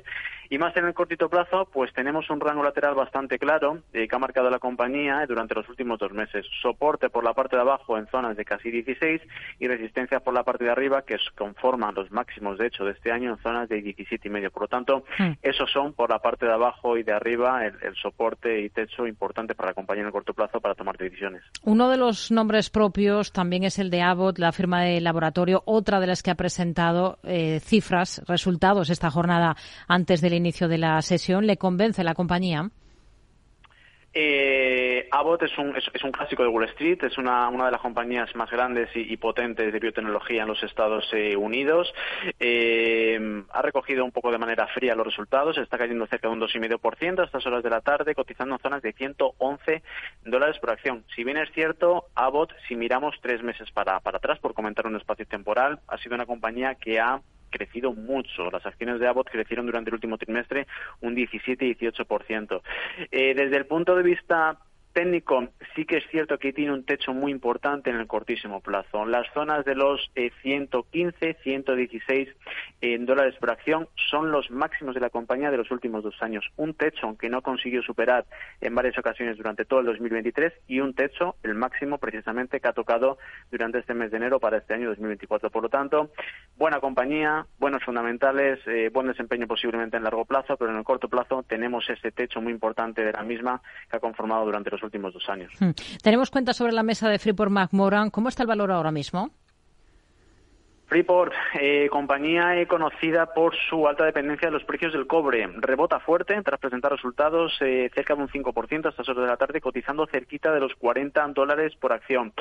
Y 0.50 0.58
más 0.58 0.76
en 0.76 0.86
el 0.86 0.94
cortito 0.94 1.28
plazo, 1.28 1.68
pues 1.72 1.92
tenemos 1.92 2.30
un 2.30 2.40
rango 2.40 2.62
lateral 2.62 2.94
bastante 2.94 3.38
claro 3.38 3.82
eh, 3.92 4.06
que 4.08 4.16
ha 4.16 4.18
marcado 4.18 4.50
la 4.50 4.58
compañía 4.58 5.24
durante 5.26 5.54
los 5.54 5.68
últimos 5.68 5.98
dos 5.98 6.12
meses. 6.12 6.46
Soporte 6.62 7.10
por 7.10 7.24
la 7.24 7.34
parte 7.34 7.56
de 7.56 7.62
abajo 7.62 7.98
en 7.98 8.06
zonas 8.08 8.36
de 8.36 8.44
casi 8.44 8.70
16 8.70 9.22
y 9.58 9.68
resistencia 9.68 10.20
por 10.20 10.34
la 10.34 10.44
parte 10.44 10.64
de 10.64 10.70
arriba 10.70 11.02
que 11.02 11.16
conforman 11.36 11.94
los 11.94 12.10
máximos, 12.10 12.58
de 12.58 12.66
hecho, 12.66 12.84
de 12.84 12.92
este 12.92 13.12
año 13.12 13.30
en 13.30 13.38
zonas 13.38 13.68
de 13.68 13.80
17 13.80 14.28
y 14.28 14.30
medio. 14.30 14.50
Por 14.50 14.62
lo 14.62 14.68
tanto, 14.68 15.04
hmm. 15.18 15.32
esos 15.42 15.70
son 15.70 15.93
por 15.94 16.10
la 16.10 16.18
parte 16.18 16.46
de 16.46 16.52
abajo 16.52 16.96
y 16.96 17.02
de 17.02 17.12
arriba 17.12 17.64
el, 17.64 17.94
soporte 17.96 18.60
y 18.60 18.70
techo 18.70 19.06
importante 19.06 19.54
para 19.54 19.70
la 19.70 19.74
compañía 19.74 20.02
en 20.02 20.06
el 20.08 20.12
corto 20.12 20.34
plazo 20.34 20.60
para 20.60 20.74
tomar 20.74 20.96
decisiones. 20.96 21.42
Uno 21.62 21.88
de 21.88 21.96
los 21.96 22.30
nombres 22.30 22.70
propios 22.70 23.32
también 23.32 23.64
es 23.64 23.78
el 23.78 23.90
de 23.90 24.02
Abbott, 24.02 24.38
la 24.38 24.52
firma 24.52 24.82
de 24.82 25.00
laboratorio, 25.00 25.62
otra 25.66 26.00
de 26.00 26.06
las 26.06 26.22
que 26.22 26.30
ha 26.30 26.34
presentado 26.34 27.18
eh, 27.22 27.60
cifras, 27.60 28.22
resultados 28.26 28.90
esta 28.90 29.10
jornada 29.10 29.56
antes 29.88 30.20
del 30.20 30.34
inicio 30.34 30.68
de 30.68 30.78
la 30.78 31.00
sesión. 31.02 31.46
¿Le 31.46 31.56
convence 31.56 32.04
la 32.04 32.14
compañía? 32.14 32.70
Eh, 34.16 35.08
Abbott 35.10 35.42
es 35.42 35.58
un, 35.58 35.76
es, 35.76 36.04
un 36.04 36.12
clásico 36.12 36.44
de 36.44 36.48
Wall 36.48 36.64
Street, 36.66 37.02
es 37.02 37.18
una, 37.18 37.48
una 37.48 37.66
de 37.66 37.72
las 37.72 37.80
compañías 37.80 38.34
más 38.36 38.48
grandes 38.48 38.88
y, 38.94 39.16
potentes 39.16 39.72
de 39.72 39.78
biotecnología 39.80 40.42
en 40.42 40.48
los 40.48 40.62
Estados 40.62 41.04
eh, 41.12 41.36
Unidos. 41.36 41.92
Eh, 42.38 43.42
ha 43.50 43.62
recogido 43.62 44.04
un 44.04 44.12
poco 44.12 44.30
de 44.30 44.38
manera 44.38 44.68
fría 44.68 44.94
los 44.94 45.06
resultados, 45.06 45.58
está 45.58 45.78
cayendo 45.78 46.06
cerca 46.06 46.28
de 46.28 46.34
un 46.34 46.40
2,5% 46.40 47.20
a 47.20 47.24
estas 47.24 47.44
horas 47.46 47.64
de 47.64 47.70
la 47.70 47.80
tarde, 47.80 48.14
cotizando 48.14 48.54
en 48.54 48.60
zonas 48.60 48.82
de 48.82 48.92
111 48.92 49.82
dólares 50.24 50.58
por 50.60 50.70
acción. 50.70 51.04
Si 51.14 51.24
bien 51.24 51.38
es 51.38 51.50
cierto, 51.52 52.06
Abbott, 52.14 52.52
si 52.68 52.76
miramos 52.76 53.16
tres 53.20 53.42
meses 53.42 53.70
para, 53.72 53.98
para 54.00 54.18
atrás, 54.18 54.38
por 54.38 54.54
comentar 54.54 54.86
un 54.86 54.96
espacio 54.96 55.26
temporal, 55.26 55.80
ha 55.88 55.98
sido 55.98 56.14
una 56.14 56.26
compañía 56.26 56.76
que 56.76 57.00
ha 57.00 57.20
crecido 57.54 57.92
mucho. 57.92 58.50
Las 58.50 58.66
acciones 58.66 58.98
de 58.98 59.06
Abbott 59.06 59.30
crecieron 59.30 59.66
durante 59.66 59.90
el 59.90 59.94
último 59.94 60.18
trimestre 60.18 60.66
un 61.00 61.14
17-18%. 61.14 62.60
Eh, 63.10 63.34
desde 63.34 63.56
el 63.56 63.66
punto 63.66 63.94
de 63.94 64.02
vista 64.02 64.58
técnico 64.94 65.48
sí 65.74 65.84
que 65.84 65.98
es 65.98 66.04
cierto 66.10 66.38
que 66.38 66.52
tiene 66.52 66.72
un 66.72 66.84
techo 66.84 67.12
muy 67.12 67.32
importante 67.32 67.90
en 67.90 67.96
el 67.96 68.06
cortísimo 68.06 68.60
plazo. 68.60 69.04
Las 69.04 69.26
zonas 69.34 69.64
de 69.64 69.74
los 69.74 70.10
115, 70.42 71.16
eh, 71.20 71.36
116 71.42 72.28
eh, 72.80 72.98
dólares 73.00 73.34
por 73.38 73.50
acción 73.50 73.88
son 74.10 74.30
los 74.30 74.50
máximos 74.50 74.94
de 74.94 75.00
la 75.00 75.10
compañía 75.10 75.50
de 75.50 75.58
los 75.58 75.70
últimos 75.70 76.02
dos 76.02 76.14
años. 76.22 76.44
Un 76.56 76.74
techo 76.74 77.16
que 77.18 77.28
no 77.28 77.42
consiguió 77.42 77.82
superar 77.82 78.24
en 78.60 78.74
varias 78.74 78.96
ocasiones 78.96 79.36
durante 79.36 79.64
todo 79.64 79.80
el 79.80 79.86
2023 79.86 80.52
y 80.68 80.80
un 80.80 80.94
techo, 80.94 81.36
el 81.42 81.54
máximo 81.54 81.98
precisamente 81.98 82.60
que 82.60 82.68
ha 82.68 82.72
tocado 82.72 83.18
durante 83.50 83.80
este 83.80 83.94
mes 83.94 84.10
de 84.12 84.18
enero 84.18 84.38
para 84.38 84.58
este 84.58 84.74
año 84.74 84.88
2024. 84.90 85.50
Por 85.50 85.64
lo 85.64 85.68
tanto, 85.68 86.10
buena 86.56 86.78
compañía, 86.78 87.46
buenos 87.58 87.82
fundamentales, 87.82 88.60
eh, 88.66 88.90
buen 88.92 89.08
desempeño 89.08 89.48
posiblemente 89.48 89.96
en 89.96 90.04
largo 90.04 90.24
plazo, 90.24 90.56
pero 90.56 90.70
en 90.70 90.78
el 90.78 90.84
corto 90.84 91.08
plazo 91.08 91.42
tenemos 91.42 91.90
ese 91.90 92.12
techo 92.12 92.40
muy 92.40 92.52
importante 92.52 93.04
de 93.04 93.12
la 93.12 93.24
misma 93.24 93.60
que 93.90 93.96
ha 93.96 94.00
conformado 94.00 94.44
durante 94.44 94.70
los 94.70 94.83
últimos 94.84 95.12
dos 95.12 95.28
años. 95.28 95.52
Hmm. 95.58 95.70
Tenemos 96.02 96.30
cuenta 96.30 96.52
sobre 96.52 96.72
la 96.72 96.82
mesa 96.82 97.08
de 97.08 97.18
Freeport 97.18 97.50
McMoran. 97.50 98.10
¿Cómo 98.10 98.28
está 98.28 98.42
el 98.42 98.48
valor 98.48 98.70
ahora 98.70 98.92
mismo? 98.92 99.30
Freeport, 100.86 101.32
eh, 101.58 101.88
compañía 101.90 102.60
eh, 102.60 102.66
conocida 102.66 103.32
por 103.32 103.54
su 103.68 103.88
alta 103.88 104.04
dependencia 104.04 104.48
de 104.48 104.52
los 104.52 104.64
precios 104.64 104.92
del 104.92 105.06
cobre, 105.06 105.48
rebota 105.56 105.98
fuerte 105.98 106.40
tras 106.42 106.60
presentar 106.60 106.92
resultados 106.92 107.56
eh, 107.60 107.90
cerca 107.94 108.14
de 108.14 108.22
un 108.22 108.28
5% 108.28 108.86
a 108.86 108.90
estas 108.90 109.08
horas 109.08 109.22
de 109.22 109.30
la 109.30 109.36
tarde, 109.36 109.60
cotizando 109.60 110.06
cerquita 110.06 110.52
de 110.52 110.60
los 110.60 110.74
40 110.74 111.26
dólares 111.28 111.74
por 111.76 111.92
acción. 111.92 112.32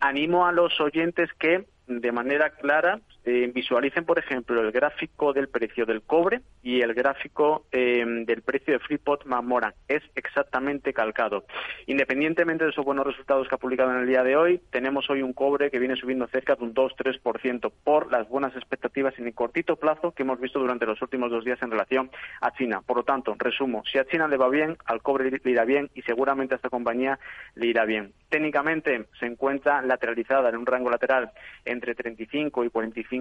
animo 0.00 0.46
a 0.46 0.52
los 0.52 0.80
oyentes 0.80 1.30
que 1.38 1.66
de 1.86 2.12
manera 2.12 2.50
clara 2.50 3.00
eh, 3.28 3.50
visualicen, 3.52 4.06
por 4.06 4.18
ejemplo, 4.18 4.58
el 4.62 4.72
gráfico 4.72 5.34
del 5.34 5.48
precio 5.48 5.84
del 5.84 6.00
cobre 6.00 6.40
y 6.62 6.80
el 6.80 6.94
gráfico 6.94 7.66
eh, 7.70 8.02
del 8.24 8.40
precio 8.40 8.72
de 8.72 8.78
Freeport 8.78 9.26
McMoran. 9.26 9.74
Es 9.86 10.02
exactamente 10.14 10.94
calcado. 10.94 11.44
Independientemente 11.86 12.64
de 12.64 12.70
esos 12.70 12.86
buenos 12.86 13.06
resultados 13.06 13.46
que 13.46 13.54
ha 13.54 13.58
publicado 13.58 13.90
en 13.90 13.98
el 13.98 14.06
día 14.06 14.22
de 14.22 14.34
hoy, 14.34 14.62
tenemos 14.70 15.10
hoy 15.10 15.20
un 15.20 15.34
cobre 15.34 15.70
que 15.70 15.78
viene 15.78 15.96
subiendo 15.96 16.26
cerca 16.28 16.54
de 16.54 16.64
un 16.64 16.72
2-3% 16.72 17.70
por 17.84 18.10
las 18.10 18.26
buenas 18.30 18.56
expectativas 18.56 19.18
en 19.18 19.26
el 19.26 19.34
cortito 19.34 19.76
plazo 19.76 20.12
que 20.12 20.22
hemos 20.22 20.40
visto 20.40 20.58
durante 20.58 20.86
los 20.86 21.02
últimos 21.02 21.30
dos 21.30 21.44
días 21.44 21.60
en 21.60 21.70
relación 21.70 22.10
a 22.40 22.52
China. 22.52 22.80
Por 22.80 22.96
lo 22.96 23.02
tanto, 23.02 23.36
resumo, 23.38 23.82
si 23.92 23.98
a 23.98 24.06
China 24.06 24.26
le 24.26 24.38
va 24.38 24.48
bien, 24.48 24.78
al 24.86 25.02
cobre 25.02 25.30
le 25.30 25.50
irá 25.50 25.66
bien 25.66 25.90
y 25.94 26.00
seguramente 26.00 26.54
a 26.54 26.56
esta 26.56 26.70
compañía 26.70 27.18
le 27.56 27.66
irá 27.66 27.84
bien. 27.84 28.14
Técnicamente 28.30 29.04
se 29.20 29.26
encuentra 29.26 29.82
lateralizada 29.82 30.48
en 30.48 30.56
un 30.56 30.66
rango 30.66 30.88
lateral 30.88 31.30
entre 31.66 31.94
35 31.94 32.64
y 32.64 32.70
45 32.70 33.17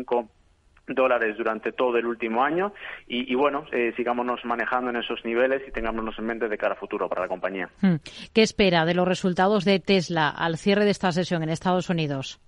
dólares 0.87 1.37
durante 1.37 1.71
todo 1.71 1.97
el 1.97 2.05
último 2.05 2.43
año 2.43 2.73
y, 3.07 3.33
bueno, 3.35 3.65
eh, 3.71 3.93
sigámonos 3.95 4.43
manejando 4.45 4.89
en 4.89 4.97
esos 4.97 5.23
niveles 5.25 5.61
y 5.67 5.71
tengámonos 5.71 6.17
en 6.17 6.25
mente 6.25 6.47
de 6.47 6.57
cara 6.57 6.73
a 6.73 6.77
futuro 6.77 7.09
para 7.09 7.21
la 7.21 7.27
compañía. 7.27 7.69
Hmm. 7.81 7.95
¿Qué 8.33 8.41
espera 8.41 8.85
de 8.85 8.93
los 8.93 9.07
resultados 9.07 9.65
de 9.65 9.79
Tesla 9.79 10.29
al 10.29 10.57
cierre 10.57 10.85
de 10.85 10.91
esta 10.91 11.11
sesión 11.11 11.43
en 11.43 11.49
Estados 11.49 11.89
Unidos? 11.89 12.39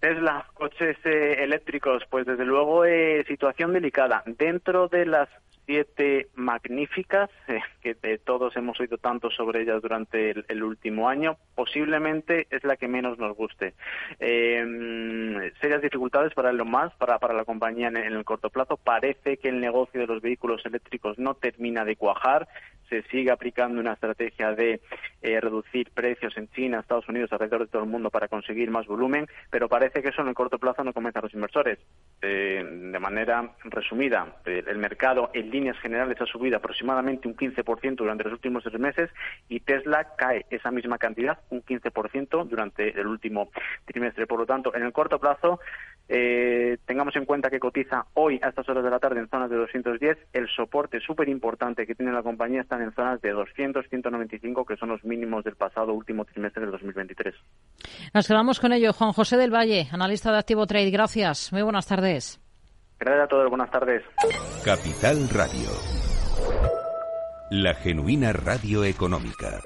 Tesla, 0.00 0.46
coches 0.54 0.96
eh, 1.04 1.42
eléctricos, 1.42 2.02
pues 2.10 2.26
desde 2.26 2.44
luego 2.44 2.84
eh, 2.84 3.24
situación 3.26 3.72
delicada. 3.72 4.22
Dentro 4.26 4.88
de 4.88 5.06
las 5.06 5.28
siete 5.66 6.28
magníficas, 6.34 7.28
eh, 7.48 7.60
que 7.82 8.18
todos 8.18 8.56
hemos 8.56 8.78
oído 8.80 8.98
tanto 8.98 9.30
sobre 9.30 9.62
ellas 9.62 9.82
durante 9.82 10.30
el, 10.30 10.62
último 10.62 11.08
año, 11.08 11.36
posiblemente 11.54 12.46
es 12.50 12.64
la 12.64 12.76
que 12.76 12.88
menos 12.88 13.18
nos 13.18 13.36
guste. 13.36 13.74
Eh, 14.18 15.52
serias 15.60 15.82
dificultades 15.82 16.32
para 16.34 16.52
lo 16.52 16.64
más, 16.64 16.92
para, 16.94 17.18
para 17.18 17.34
la 17.34 17.44
compañía 17.44 17.88
en, 17.88 17.96
el 17.96 18.24
corto 18.24 18.50
plazo. 18.50 18.76
Parece 18.76 19.36
que 19.36 19.48
el 19.48 19.60
negocio 19.60 20.00
de 20.00 20.06
los 20.06 20.22
vehículos 20.22 20.64
eléctricos 20.64 21.18
no 21.18 21.34
termina 21.34 21.84
de 21.84 21.96
cuajar 21.96 22.48
se 22.88 23.02
sigue 23.10 23.30
aplicando 23.32 23.80
una 23.80 23.94
estrategia 23.94 24.52
de 24.52 24.80
eh, 25.22 25.40
reducir 25.40 25.90
precios 25.90 26.36
en 26.36 26.48
China, 26.50 26.78
Estados 26.78 27.08
Unidos, 27.08 27.32
alrededor 27.32 27.62
de 27.62 27.66
todo 27.66 27.82
el 27.82 27.88
mundo 27.88 28.10
para 28.10 28.28
conseguir 28.28 28.70
más 28.70 28.86
volumen, 28.86 29.26
pero 29.50 29.68
parece 29.68 30.02
que 30.02 30.10
eso 30.10 30.22
en 30.22 30.28
el 30.28 30.34
corto 30.34 30.58
plazo 30.58 30.84
no 30.84 30.92
convence 30.92 31.18
a 31.18 31.22
los 31.22 31.34
inversores. 31.34 31.78
Eh, 32.22 32.64
de 32.64 32.98
manera 33.00 33.52
resumida, 33.64 34.36
el 34.44 34.78
mercado 34.78 35.30
en 35.34 35.50
líneas 35.56 35.78
generales 35.78 36.20
ha 36.20 36.26
subido 36.26 36.56
aproximadamente 36.56 37.26
un 37.26 37.36
15% 37.36 37.96
durante 37.96 38.24
los 38.24 38.34
últimos 38.34 38.62
tres 38.62 38.78
meses 38.78 39.10
y 39.48 39.60
Tesla 39.60 40.14
cae 40.16 40.44
esa 40.50 40.70
misma 40.70 40.98
cantidad, 40.98 41.38
un 41.50 41.62
15% 41.62 42.46
durante 42.46 42.98
el 42.98 43.06
último 43.06 43.48
trimestre. 43.84 44.26
Por 44.26 44.40
lo 44.40 44.46
tanto, 44.46 44.74
en 44.74 44.82
el 44.82 44.92
corto 44.92 45.18
plazo, 45.18 45.60
eh, 46.08 46.78
tengamos 46.86 47.16
en 47.16 47.24
cuenta 47.24 47.50
que 47.50 47.58
cotiza 47.58 48.06
hoy 48.14 48.38
a 48.42 48.48
estas 48.48 48.68
horas 48.68 48.84
de 48.84 48.90
la 48.90 48.98
tarde 48.98 49.20
en 49.20 49.28
zonas 49.28 49.50
de 49.50 49.56
210. 49.56 50.18
El 50.32 50.48
soporte 50.48 51.00
súper 51.00 51.28
importante 51.28 51.86
que 51.86 51.94
tiene 51.94 52.12
la 52.12 52.22
compañía 52.22 52.60
están 52.60 52.82
en 52.82 52.92
zonas 52.92 53.20
de 53.22 53.30
200, 53.30 53.86
195, 53.88 54.64
que 54.64 54.76
son 54.76 54.90
los 54.90 55.04
mínimos 55.04 55.44
del 55.44 55.56
pasado 55.56 55.92
último 55.92 56.24
trimestre 56.24 56.62
del 56.62 56.70
2023. 56.72 57.34
Nos 58.14 58.28
quedamos 58.28 58.60
con 58.60 58.72
ello. 58.72 58.92
Juan 58.92 59.12
José 59.12 59.36
del 59.36 59.52
Valle, 59.52 59.88
analista 59.90 60.30
de 60.30 60.38
Activo 60.38 60.66
Trade. 60.66 60.90
Gracias. 60.90 61.52
Muy 61.52 61.62
buenas 61.62 61.86
tardes. 61.86 62.45
Gracias 62.98 63.24
a 63.24 63.28
todos. 63.28 63.48
Buenas 63.48 63.70
tardes. 63.70 64.02
Capital 64.64 65.28
Radio. 65.28 65.70
La 67.50 67.74
genuina 67.74 68.32
radio 68.32 68.84
económica. 68.84 69.60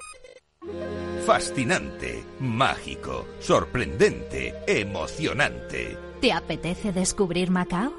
Fascinante, 1.25 2.25
mágico, 2.41 3.27
sorprendente, 3.39 4.55
emocionante. 4.67 5.97
¿Te 6.21 6.33
apetece 6.33 6.93
descubrir 6.93 7.51
Macao? 7.51 7.93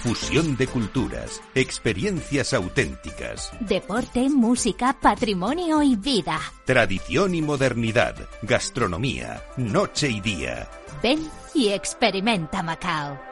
Fusión 0.00 0.56
de 0.56 0.66
culturas, 0.66 1.40
experiencias 1.54 2.52
auténticas. 2.52 3.52
Deporte, 3.60 4.28
música, 4.28 4.98
patrimonio 5.00 5.80
y 5.82 5.94
vida. 5.94 6.40
Tradición 6.66 7.36
y 7.36 7.42
modernidad, 7.42 8.16
gastronomía, 8.42 9.44
noche 9.56 10.08
y 10.08 10.20
día. 10.20 10.68
Ven 11.02 11.20
y 11.54 11.68
experimenta 11.68 12.62
Macao. 12.64 13.31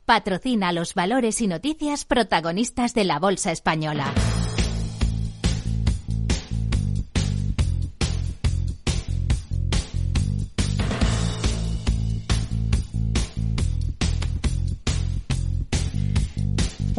patrocina 0.11 0.73
los 0.73 0.93
valores 0.93 1.39
y 1.39 1.47
noticias 1.47 2.03
protagonistas 2.03 2.93
de 2.93 3.05
la 3.05 3.17
Bolsa 3.17 3.53
Española. 3.53 4.11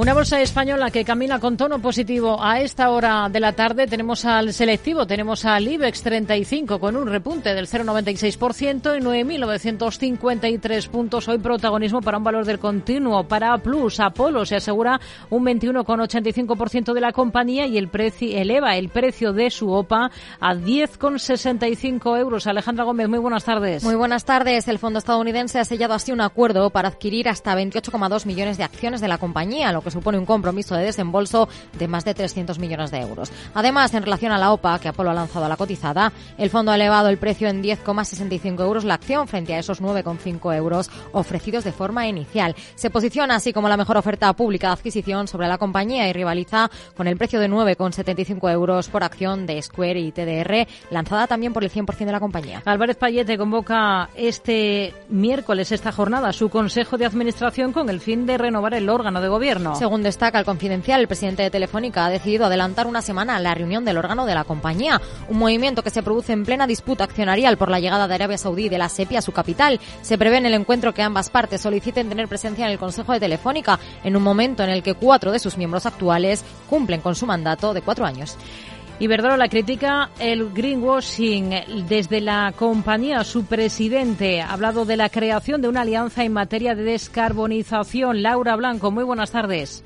Una 0.02 0.14
bolsa 0.14 0.40
española 0.40 0.90
que 0.90 1.04
camina 1.04 1.38
con 1.38 1.56
tono 1.56 1.78
positivo 1.78 2.42
a 2.42 2.60
esta 2.60 2.90
hora 2.90 3.28
de 3.28 3.38
la 3.38 3.52
tarde. 3.52 3.86
Tenemos 3.86 4.24
al 4.24 4.52
selectivo, 4.52 5.06
tenemos 5.06 5.44
al 5.44 5.68
IBEX 5.68 6.02
35 6.02 6.80
con 6.80 6.96
un 6.96 7.06
repunte 7.06 7.54
del 7.54 7.68
0,96% 7.68 8.98
y 8.98 9.00
9.953 9.00 10.88
puntos. 10.88 11.28
Hoy 11.28 11.38
protagonismo 11.38 12.00
para 12.00 12.18
un 12.18 12.24
valor 12.24 12.44
del 12.44 12.58
continuo. 12.58 13.22
Para 13.28 13.56
Plus, 13.58 14.00
Apolo 14.00 14.44
se 14.44 14.56
asegura 14.56 15.00
un 15.30 15.44
21,85% 15.44 16.94
de 16.94 17.00
la 17.00 17.12
compañía 17.12 17.68
y 17.68 17.78
el 17.78 17.86
precio 17.86 18.36
eleva 18.36 18.76
el 18.76 18.88
precio 18.88 19.32
de 19.32 19.52
su 19.52 19.70
OPA 19.70 20.10
a 20.40 20.52
10,65 20.52 22.18
euros. 22.18 22.48
Alejandra 22.48 22.82
Gómez, 22.82 23.08
muy 23.08 23.20
buenas 23.20 23.44
tardes. 23.44 23.84
Muy 23.84 23.94
buenas 23.94 24.24
tardes. 24.24 24.66
El 24.66 24.80
fondo 24.80 24.98
estadounidense 24.98 25.60
ha 25.60 25.64
sellado 25.64 25.94
así 25.94 26.10
un 26.10 26.22
acuerdo 26.22 26.70
para 26.70 26.88
adquirir 26.88 27.28
hasta 27.28 27.54
28,2 27.54 28.26
millones 28.26 28.58
de 28.58 28.64
acciones 28.64 29.00
de 29.00 29.06
la 29.06 29.18
compañía, 29.18 29.70
lo 29.70 29.80
que 29.80 29.91
supone 29.92 30.18
un 30.18 30.26
compromiso 30.26 30.74
de 30.74 30.84
desembolso 30.84 31.48
de 31.78 31.88
más 31.88 32.04
de 32.04 32.14
300 32.14 32.58
millones 32.58 32.90
de 32.90 33.00
euros. 33.00 33.30
Además, 33.54 33.94
en 33.94 34.02
relación 34.02 34.32
a 34.32 34.38
la 34.38 34.52
OPA 34.52 34.78
que 34.78 34.88
Apolo 34.88 35.10
ha 35.10 35.14
lanzado 35.14 35.44
a 35.44 35.48
la 35.48 35.56
cotizada, 35.56 36.12
el 36.38 36.50
fondo 36.50 36.72
ha 36.72 36.76
elevado 36.76 37.08
el 37.08 37.18
precio 37.18 37.48
en 37.48 37.62
10,65 37.62 38.60
euros 38.62 38.84
la 38.84 38.94
acción 38.94 39.28
frente 39.28 39.54
a 39.54 39.58
esos 39.58 39.80
9,5 39.80 40.56
euros 40.56 40.90
ofrecidos 41.12 41.64
de 41.64 41.72
forma 41.72 42.06
inicial. 42.06 42.54
Se 42.74 42.90
posiciona 42.90 43.36
así 43.36 43.52
como 43.52 43.68
la 43.68 43.76
mejor 43.76 43.96
oferta 43.96 44.32
pública 44.32 44.68
de 44.68 44.74
adquisición 44.74 45.28
sobre 45.28 45.48
la 45.48 45.58
compañía 45.58 46.08
y 46.08 46.12
rivaliza 46.12 46.70
con 46.96 47.06
el 47.06 47.16
precio 47.16 47.40
de 47.40 47.50
9,75 47.50 48.50
euros 48.50 48.88
por 48.88 49.04
acción 49.04 49.46
de 49.46 49.60
Square 49.60 50.00
y 50.00 50.12
TDR, 50.12 50.66
lanzada 50.90 51.26
también 51.26 51.52
por 51.52 51.64
el 51.64 51.70
100% 51.70 52.04
de 52.04 52.12
la 52.12 52.20
compañía. 52.20 52.62
Álvarez 52.64 52.96
Payete 52.96 53.38
convoca 53.38 54.08
este 54.14 54.94
miércoles 55.08 55.72
esta 55.72 55.92
jornada 55.92 56.32
su 56.32 56.48
Consejo 56.48 56.96
de 56.98 57.06
Administración 57.06 57.72
con 57.72 57.88
el 57.88 58.00
fin 58.00 58.26
de 58.26 58.38
renovar 58.38 58.74
el 58.74 58.88
órgano 58.88 59.20
de 59.20 59.28
gobierno. 59.28 59.74
Según 59.82 60.04
destaca 60.04 60.38
el 60.38 60.44
confidencial, 60.44 61.00
el 61.00 61.08
presidente 61.08 61.42
de 61.42 61.50
Telefónica 61.50 62.06
ha 62.06 62.08
decidido 62.08 62.46
adelantar 62.46 62.86
una 62.86 63.02
semana 63.02 63.40
la 63.40 63.52
reunión 63.52 63.84
del 63.84 63.98
órgano 63.98 64.26
de 64.26 64.34
la 64.36 64.44
compañía, 64.44 65.00
un 65.28 65.40
movimiento 65.40 65.82
que 65.82 65.90
se 65.90 66.04
produce 66.04 66.32
en 66.32 66.44
plena 66.44 66.68
disputa 66.68 67.02
accionarial 67.02 67.56
por 67.56 67.68
la 67.68 67.80
llegada 67.80 68.06
de 68.06 68.14
Arabia 68.14 68.38
Saudí 68.38 68.68
de 68.68 68.78
la 68.78 68.88
SEPI 68.88 69.16
a 69.16 69.22
su 69.22 69.32
capital. 69.32 69.80
Se 70.00 70.16
prevé 70.16 70.36
en 70.36 70.46
el 70.46 70.54
encuentro 70.54 70.94
que 70.94 71.02
ambas 71.02 71.30
partes 71.30 71.62
soliciten 71.62 72.08
tener 72.08 72.28
presencia 72.28 72.64
en 72.64 72.70
el 72.70 72.78
Consejo 72.78 73.12
de 73.12 73.18
Telefónica, 73.18 73.80
en 74.04 74.14
un 74.14 74.22
momento 74.22 74.62
en 74.62 74.70
el 74.70 74.84
que 74.84 74.94
cuatro 74.94 75.32
de 75.32 75.40
sus 75.40 75.58
miembros 75.58 75.84
actuales 75.84 76.44
cumplen 76.70 77.00
con 77.00 77.16
su 77.16 77.26
mandato 77.26 77.74
de 77.74 77.82
cuatro 77.82 78.06
años. 78.06 78.36
Iberdrola 79.02 79.48
critica 79.48 80.10
el 80.20 80.52
greenwashing 80.52 81.88
desde 81.88 82.20
la 82.20 82.54
compañía. 82.56 83.24
Su 83.24 83.46
presidente 83.46 84.40
ha 84.40 84.52
hablado 84.52 84.84
de 84.84 84.96
la 84.96 85.08
creación 85.08 85.60
de 85.60 85.66
una 85.66 85.80
alianza 85.80 86.22
en 86.22 86.32
materia 86.32 86.76
de 86.76 86.84
descarbonización. 86.84 88.22
Laura 88.22 88.54
Blanco, 88.54 88.92
muy 88.92 89.02
buenas 89.02 89.32
tardes. 89.32 89.82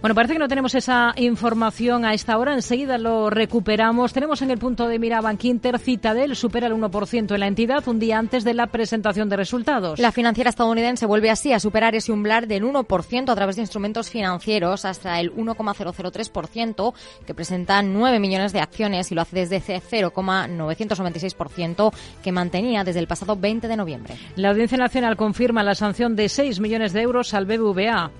Bueno, 0.00 0.14
parece 0.14 0.34
que 0.34 0.38
no 0.38 0.46
tenemos 0.46 0.76
esa 0.76 1.12
información 1.16 2.04
a 2.04 2.14
esta 2.14 2.38
hora. 2.38 2.54
Enseguida 2.54 2.98
lo 2.98 3.30
recuperamos. 3.30 4.12
Tenemos 4.12 4.40
en 4.42 4.52
el 4.52 4.58
punto 4.58 4.86
de 4.86 5.00
mira 5.00 5.20
Bankinter 5.20 5.80
Citadel 5.80 6.36
supera 6.36 6.68
el 6.68 6.74
1% 6.74 7.34
en 7.34 7.40
la 7.40 7.48
entidad 7.48 7.88
un 7.88 7.98
día 7.98 8.16
antes 8.16 8.44
de 8.44 8.54
la 8.54 8.68
presentación 8.68 9.28
de 9.28 9.36
resultados. 9.36 9.98
La 9.98 10.12
financiera 10.12 10.50
estadounidense 10.50 11.04
vuelve 11.04 11.30
así 11.30 11.52
a 11.52 11.58
superar 11.58 11.96
ese 11.96 12.12
umbral 12.12 12.46
del 12.46 12.62
1% 12.62 13.28
a 13.28 13.34
través 13.34 13.56
de 13.56 13.62
instrumentos 13.62 14.08
financieros 14.08 14.84
hasta 14.84 15.18
el 15.18 15.34
1,003% 15.34 16.94
que 17.26 17.34
presentan 17.34 17.92
9 17.92 18.20
millones 18.20 18.52
de 18.52 18.60
acciones 18.60 19.10
y 19.10 19.16
lo 19.16 19.22
hace 19.22 19.38
desde 19.38 19.56
ese 19.56 19.82
0,996% 19.82 21.92
que 22.22 22.30
mantenía 22.30 22.84
desde 22.84 23.00
el 23.00 23.08
pasado 23.08 23.34
20 23.34 23.66
de 23.66 23.76
noviembre. 23.76 24.14
La 24.36 24.50
Audiencia 24.50 24.78
Nacional 24.78 25.16
confirma 25.16 25.64
la 25.64 25.74
sanción 25.74 26.14
de 26.14 26.28
6 26.28 26.60
millones 26.60 26.92
de 26.92 27.02
euros 27.02 27.34
al 27.34 27.46
BBVA 27.46 28.12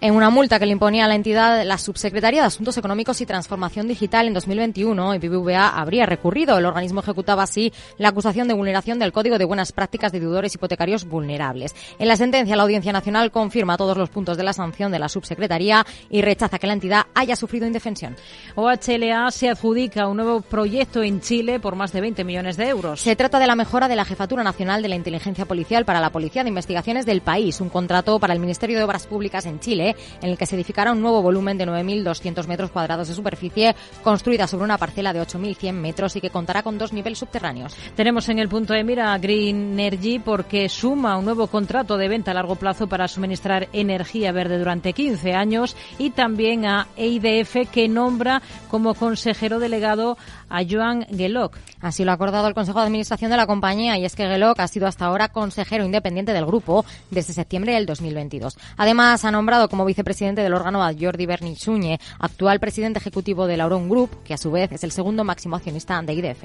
en 0.00 0.14
una 0.14 0.28
multa 0.28 0.58
que 0.58 0.66
le 0.66 0.72
imponía 0.72 1.06
a 1.06 1.08
la 1.08 1.14
entidad 1.14 1.64
la 1.64 1.78
Subsecretaría 1.78 2.42
de 2.42 2.46
Asuntos 2.46 2.76
Económicos 2.76 3.20
y 3.20 3.26
Transformación 3.26 3.88
Digital 3.88 4.26
en 4.26 4.34
2021, 4.34 5.14
y 5.14 5.18
BBVA 5.18 5.68
habría 5.68 6.04
recurrido. 6.04 6.58
El 6.58 6.66
organismo 6.66 7.00
ejecutaba 7.00 7.42
así 7.42 7.72
la 7.96 8.10
acusación 8.10 8.46
de 8.46 8.54
vulneración 8.54 8.98
del 8.98 9.12
Código 9.12 9.38
de 9.38 9.46
Buenas 9.46 9.72
Prácticas 9.72 10.12
de 10.12 10.20
Deudores 10.20 10.54
Hipotecarios 10.54 11.06
Vulnerables. 11.06 11.74
En 11.98 12.08
la 12.08 12.16
sentencia, 12.16 12.56
la 12.56 12.64
Audiencia 12.64 12.92
Nacional 12.92 13.30
confirma 13.30 13.78
todos 13.78 13.96
los 13.96 14.10
puntos 14.10 14.36
de 14.36 14.42
la 14.42 14.52
sanción 14.52 14.92
de 14.92 14.98
la 14.98 15.08
Subsecretaría 15.08 15.86
y 16.10 16.20
rechaza 16.20 16.58
que 16.58 16.66
la 16.66 16.74
entidad 16.74 17.06
haya 17.14 17.36
sufrido 17.36 17.66
indefensión. 17.66 18.16
OHLA 18.54 19.30
se 19.30 19.48
adjudica 19.48 20.08
un 20.08 20.18
nuevo 20.18 20.42
proyecto 20.42 21.02
en 21.02 21.20
Chile 21.20 21.58
por 21.58 21.74
más 21.74 21.92
de 21.92 22.02
20 22.02 22.22
millones 22.24 22.56
de 22.56 22.68
euros. 22.68 23.00
Se 23.00 23.16
trata 23.16 23.38
de 23.38 23.46
la 23.46 23.56
mejora 23.56 23.88
de 23.88 23.96
la 23.96 24.04
Jefatura 24.04 24.42
Nacional 24.42 24.82
de 24.82 24.88
la 24.88 24.96
Inteligencia 24.96 25.46
Policial 25.46 25.84
para 25.84 26.00
la 26.00 26.10
Policía 26.10 26.42
de 26.42 26.50
Investigaciones 26.50 27.06
del 27.06 27.22
país, 27.22 27.60
un 27.60 27.70
contrato 27.70 28.18
para 28.18 28.34
el 28.34 28.40
Ministerio 28.40 28.76
de 28.76 28.84
Obras 28.84 29.06
Públicas 29.06 29.46
en 29.46 29.58
Chile 29.60 29.85
En 30.22 30.30
el 30.30 30.38
que 30.38 30.46
se 30.46 30.56
edificará 30.56 30.92
un 30.92 31.02
nuevo 31.02 31.22
volumen 31.22 31.58
de 31.58 31.66
9.200 31.66 32.46
metros 32.46 32.70
cuadrados 32.70 33.08
de 33.08 33.14
superficie, 33.14 33.76
construida 34.02 34.46
sobre 34.46 34.64
una 34.64 34.78
parcela 34.78 35.12
de 35.12 35.20
8.100 35.20 35.72
metros 35.72 36.16
y 36.16 36.20
que 36.20 36.30
contará 36.30 36.62
con 36.62 36.78
dos 36.78 36.92
niveles 36.92 37.18
subterráneos. 37.18 37.76
Tenemos 37.94 38.28
en 38.28 38.38
el 38.38 38.48
punto 38.48 38.72
de 38.72 38.84
mira 38.84 39.16
Green 39.18 39.78
Energy 39.78 40.18
porque 40.18 40.68
suma 40.68 41.16
un 41.16 41.24
nuevo 41.24 41.46
contrato 41.46 41.96
de 41.96 42.08
venta 42.08 42.30
a 42.30 42.34
largo 42.34 42.56
plazo 42.56 42.86
para 42.86 43.08
suministrar 43.08 43.68
energía 43.72 44.32
verde 44.32 44.58
durante 44.58 44.92
15 44.92 45.34
años 45.34 45.76
y 45.98 46.10
también 46.10 46.66
a 46.66 46.88
EIDF 46.96 47.70
que 47.70 47.88
nombra 47.88 48.42
como 48.70 48.94
consejero 48.94 49.58
delegado 49.58 50.16
a 50.48 50.62
Joan 50.68 51.06
Geloc. 51.06 51.56
Así 51.80 52.04
lo 52.04 52.10
ha 52.10 52.14
acordado 52.14 52.48
el 52.48 52.54
Consejo 52.54 52.80
de 52.80 52.86
Administración 52.86 53.30
de 53.30 53.36
la 53.36 53.46
compañía 53.46 53.98
y 53.98 54.04
es 54.04 54.14
que 54.14 54.26
Geloc 54.26 54.58
ha 54.60 54.68
sido 54.68 54.86
hasta 54.86 55.06
ahora 55.06 55.28
consejero 55.28 55.84
independiente 55.84 56.32
del 56.32 56.46
grupo 56.46 56.84
desde 57.10 57.32
septiembre 57.32 57.74
del 57.74 57.86
2022. 57.86 58.56
Además, 58.76 59.24
ha 59.24 59.30
nombrado 59.30 59.68
como 59.68 59.84
vicepresidente 59.84 60.42
del 60.42 60.54
órgano 60.54 60.82
a 60.82 60.92
Jordi 60.98 61.26
Bernichuñe, 61.26 61.98
actual 62.18 62.60
presidente 62.60 62.98
ejecutivo 62.98 63.46
del 63.46 63.60
Auron 63.60 63.88
Group, 63.88 64.22
que 64.24 64.34
a 64.34 64.38
su 64.38 64.50
vez 64.50 64.72
es 64.72 64.84
el 64.84 64.92
segundo 64.92 65.24
máximo 65.24 65.56
accionista 65.56 66.00
de 66.02 66.14
IDF. 66.14 66.44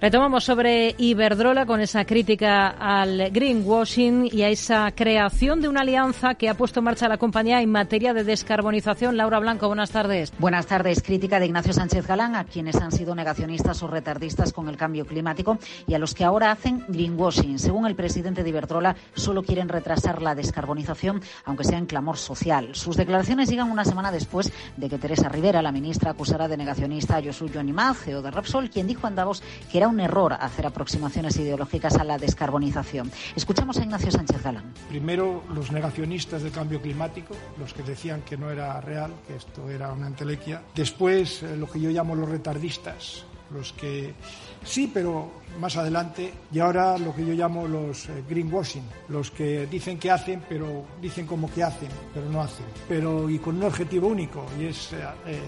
Retomamos 0.00 0.44
sobre 0.44 0.94
Iberdrola 0.98 1.66
con 1.66 1.80
esa 1.80 2.04
crítica 2.04 2.68
al 2.68 3.30
greenwashing 3.30 4.28
y 4.32 4.42
a 4.42 4.48
esa 4.48 4.90
creación 4.92 5.60
de 5.60 5.68
una 5.68 5.82
alianza 5.82 6.34
que 6.34 6.48
ha 6.48 6.54
puesto 6.54 6.80
en 6.80 6.84
marcha 6.84 7.08
la 7.08 7.18
compañía 7.18 7.60
en 7.60 7.70
materia 7.70 8.14
de 8.14 8.24
descarbonización. 8.24 9.16
Laura 9.16 9.38
Blanco, 9.38 9.66
buenas 9.68 9.90
tardes. 9.90 10.32
Buenas 10.38 10.66
tardes. 10.66 11.02
Crítica 11.02 11.38
de 11.38 11.46
Ignacio 11.46 11.72
Sánchez 11.72 12.06
Galán 12.06 12.34
a 12.34 12.44
quienes 12.44 12.76
han 12.76 12.92
sido 12.92 13.14
negacionistas 13.14 13.41
o 13.82 13.86
retardistas 13.88 14.52
con 14.52 14.68
el 14.68 14.76
cambio 14.76 15.04
climático 15.04 15.58
y 15.86 15.94
a 15.94 15.98
los 15.98 16.14
que 16.14 16.24
ahora 16.24 16.52
hacen 16.52 16.84
greenwashing. 16.88 17.58
Según 17.58 17.86
el 17.86 17.96
presidente 17.96 18.42
de 18.42 18.50
Iberdrola, 18.50 18.94
solo 19.14 19.42
quieren 19.42 19.68
retrasar 19.68 20.22
la 20.22 20.34
descarbonización, 20.34 21.20
aunque 21.44 21.64
sea 21.64 21.78
en 21.78 21.86
clamor 21.86 22.18
social. 22.18 22.70
Sus 22.74 22.96
declaraciones 22.96 23.48
llegan 23.48 23.70
una 23.70 23.84
semana 23.84 24.12
después 24.12 24.52
de 24.76 24.88
que 24.88 24.98
Teresa 24.98 25.28
Rivera, 25.28 25.60
la 25.60 25.72
ministra, 25.72 26.12
acusara 26.12 26.46
de 26.46 26.56
negacionista 26.56 27.16
a 27.16 27.22
Josu 27.22 27.50
Animaz, 27.58 27.98
CEO 28.04 28.22
de 28.22 28.30
Repsol, 28.30 28.70
quien 28.70 28.86
dijo 28.86 29.08
en 29.08 29.16
Davos 29.16 29.42
que 29.70 29.78
era 29.78 29.88
un 29.88 29.98
error 29.98 30.34
hacer 30.34 30.66
aproximaciones 30.66 31.36
ideológicas 31.36 31.96
a 31.96 32.04
la 32.04 32.18
descarbonización. 32.18 33.10
Escuchamos 33.34 33.76
a 33.78 33.82
Ignacio 33.82 34.10
Sánchez 34.10 34.42
Galán. 34.42 34.72
Primero, 34.88 35.42
los 35.52 35.72
negacionistas 35.72 36.42
del 36.42 36.52
cambio 36.52 36.80
climático, 36.80 37.34
los 37.58 37.74
que 37.74 37.82
decían 37.82 38.22
que 38.22 38.36
no 38.36 38.50
era 38.50 38.80
real, 38.80 39.12
que 39.26 39.36
esto 39.36 39.68
era 39.68 39.92
una 39.92 40.06
entelequia. 40.06 40.62
Después, 40.74 41.42
eh, 41.42 41.56
lo 41.56 41.68
que 41.68 41.80
yo 41.80 41.90
llamo 41.90 42.14
los 42.14 42.28
retardistas, 42.28 43.24
los 43.52 43.72
que 43.72 44.14
sí, 44.64 44.90
pero 44.92 45.41
más 45.60 45.76
adelante, 45.76 46.32
y 46.52 46.58
ahora 46.58 46.98
lo 46.98 47.14
que 47.14 47.24
yo 47.24 47.32
llamo 47.34 47.66
los 47.66 48.08
eh, 48.08 48.24
greenwashing, 48.28 48.84
los 49.08 49.30
que 49.30 49.66
dicen 49.66 49.98
que 49.98 50.10
hacen, 50.10 50.42
pero 50.48 50.84
dicen 51.00 51.26
como 51.26 51.50
que 51.52 51.62
hacen, 51.62 51.88
pero 52.12 52.28
no 52.28 52.40
hacen, 52.40 52.66
pero 52.88 53.28
y 53.30 53.38
con 53.38 53.56
un 53.56 53.64
objetivo 53.64 54.08
único, 54.08 54.44
y 54.58 54.66
es 54.66 54.92
eh, 54.92 54.98
eh, 55.26 55.38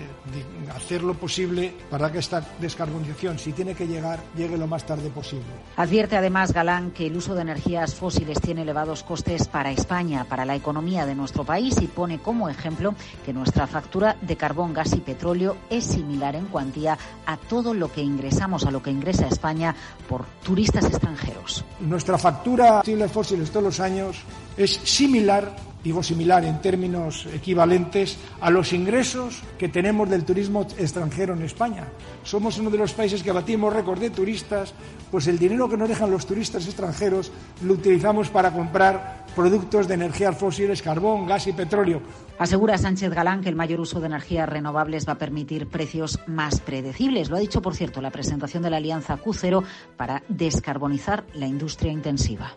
hacer 0.75 1.03
lo 1.03 1.15
posible 1.15 1.73
para 1.91 2.11
que 2.11 2.19
esta 2.19 2.43
descarbonización, 2.61 3.39
si 3.39 3.53
tiene 3.53 3.75
que 3.75 3.87
llegar, 3.87 4.21
llegue 4.37 4.57
lo 4.57 4.67
más 4.67 4.85
tarde 4.85 5.11
posible. 5.11 5.45
Advierte 5.77 6.17
además 6.17 6.53
Galán 6.53 6.91
que 6.91 7.07
el 7.07 7.17
uso 7.17 7.35
de 7.35 7.43
energías 7.43 7.95
fósiles 7.95 8.41
tiene 8.41 8.63
elevados 8.63 9.03
costes 9.03 9.49
para 9.49 9.71
España, 9.71 10.25
para 10.29 10.45
la 10.45 10.55
economía 10.55 11.07
de 11.07 11.15
nuestro 11.15 11.45
país, 11.45 11.81
y 11.81 11.87
pone 11.87 12.19
como 12.19 12.49
ejemplo 12.49 12.95
que 13.25 13.33
nuestra 13.33 13.67
factura 13.67 14.17
de 14.21 14.37
carbón, 14.37 14.75
gas 14.75 14.93
y 14.93 15.01
petróleo 15.01 15.57
es 15.71 15.85
similar 15.85 16.37
en 16.37 16.47
cuantía 16.47 16.99
a 17.27 17.37
todo 17.37 17.75
lo 17.75 17.91
que 17.93 18.03
ingresamos, 18.03 18.65
a 18.67 18.71
lo 18.71 18.83
que 18.83 18.91
ingresa 18.91 19.27
España 19.27 19.75
por 20.09 20.25
turistas 20.43 20.85
extranjeros. 20.85 21.65
Nuestra 21.81 22.19
factura 22.19 22.83
de 22.85 23.09
fósiles 23.09 23.51
todos 23.51 23.65
los 23.65 23.81
años 23.81 24.19
es 24.57 24.73
similar, 24.85 25.57
digo 25.83 26.03
similar 26.03 26.45
en 26.45 26.61
términos 26.61 27.27
equivalentes, 27.33 28.17
a 28.41 28.51
los 28.51 28.73
ingresos 28.73 29.43
que 29.59 29.69
tenemos 29.69 30.09
del 30.09 30.25
turismo 30.25 30.67
extranjero 30.79 31.35
en 31.35 31.43
España. 31.43 31.85
Somos 32.23 32.59
uno 32.59 32.71
de 32.71 32.79
los 32.79 32.93
países 32.93 33.23
que 33.23 33.33
batimos 33.33 33.73
récord 33.73 34.01
de 34.01 34.11
turistas, 34.11 34.75
pues 35.11 35.27
el 35.27 35.39
dinero 35.39 35.69
que 35.69 35.77
nos 35.77 35.89
dejan 35.89 36.11
los 36.11 36.27
turistas 36.27 36.67
extranjeros 36.67 37.33
lo 37.63 37.75
utilizamos 37.75 38.29
para 38.29 38.53
comprar 38.53 39.25
productos 39.35 39.89
de 39.89 39.95
energías 39.95 40.37
fósiles, 40.37 40.83
carbón, 40.83 41.27
gas 41.27 41.47
y 41.47 41.53
petróleo. 41.53 42.01
Asegura 42.39 42.79
Sánchez 42.79 43.11
Galán 43.11 43.43
que 43.43 43.49
el 43.49 43.55
mayor 43.55 43.81
uso 43.81 44.01
de 44.01 44.07
energías 44.07 44.49
renovables 44.49 45.09
va 45.09 45.13
a 45.13 45.19
permitir 45.19 45.69
precios 45.69 46.19
más 46.27 46.61
predecibles. 46.61 47.31
Lo 47.31 47.37
ha 47.37 47.41
dicho, 47.41 47.63
por 47.63 47.75
cierto, 47.75 48.01
la 48.01 48.11
presentación 48.11 48.63
de 48.63 48.71
la 48.71 48.79
Alianza 48.79 49.17
Q0 49.17 49.65
para 49.97 50.23
descarbonizar 50.29 51.25
la 51.35 51.47
industria 51.47 51.93
intensiva. 51.93 52.53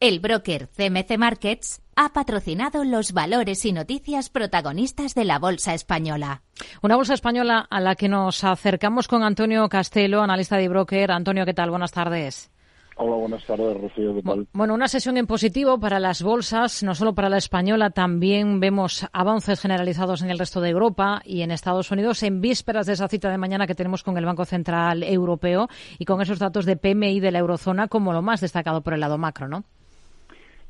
El 0.00 0.20
broker 0.20 0.68
CMC 0.68 1.16
Markets 1.16 1.80
ha 1.96 2.12
patrocinado 2.12 2.84
los 2.84 3.12
valores 3.12 3.64
y 3.64 3.72
noticias 3.72 4.28
protagonistas 4.28 5.14
de 5.14 5.24
la 5.24 5.38
Bolsa 5.38 5.72
Española. 5.72 6.42
Una 6.82 6.96
bolsa 6.96 7.14
española 7.14 7.66
a 7.70 7.80
la 7.80 7.94
que 7.94 8.08
nos 8.08 8.44
acercamos 8.44 9.08
con 9.08 9.22
Antonio 9.22 9.66
Castelo, 9.68 10.20
analista 10.20 10.56
de 10.56 10.68
broker. 10.68 11.10
Antonio, 11.10 11.46
¿qué 11.46 11.54
tal? 11.54 11.70
Buenas 11.70 11.92
tardes. 11.92 12.50
Hola, 12.96 13.16
buenas 13.16 13.44
tardes, 13.44 13.76
Rocío. 13.80 14.14
¿qué 14.14 14.22
tal? 14.22 14.46
Bueno, 14.52 14.74
una 14.74 14.86
sesión 14.86 15.16
en 15.16 15.26
positivo 15.26 15.80
para 15.80 15.98
las 15.98 16.22
bolsas, 16.22 16.82
no 16.82 16.94
solo 16.94 17.14
para 17.14 17.28
la 17.28 17.38
española, 17.38 17.90
también 17.90 18.60
vemos 18.60 19.06
avances 19.12 19.60
generalizados 19.60 20.22
en 20.22 20.30
el 20.30 20.38
resto 20.38 20.60
de 20.60 20.70
Europa 20.70 21.20
y 21.24 21.42
en 21.42 21.50
Estados 21.50 21.90
Unidos 21.90 22.22
en 22.22 22.40
vísperas 22.40 22.86
de 22.86 22.92
esa 22.92 23.08
cita 23.08 23.30
de 23.30 23.38
mañana 23.38 23.66
que 23.66 23.74
tenemos 23.74 24.04
con 24.04 24.16
el 24.16 24.24
Banco 24.24 24.44
Central 24.44 25.02
Europeo 25.02 25.68
y 25.98 26.04
con 26.04 26.22
esos 26.22 26.38
datos 26.38 26.66
de 26.66 26.76
PMI 26.76 27.18
de 27.18 27.32
la 27.32 27.40
eurozona 27.40 27.88
como 27.88 28.12
lo 28.12 28.22
más 28.22 28.40
destacado 28.40 28.82
por 28.82 28.94
el 28.94 29.00
lado 29.00 29.18
macro, 29.18 29.48
¿no? 29.48 29.64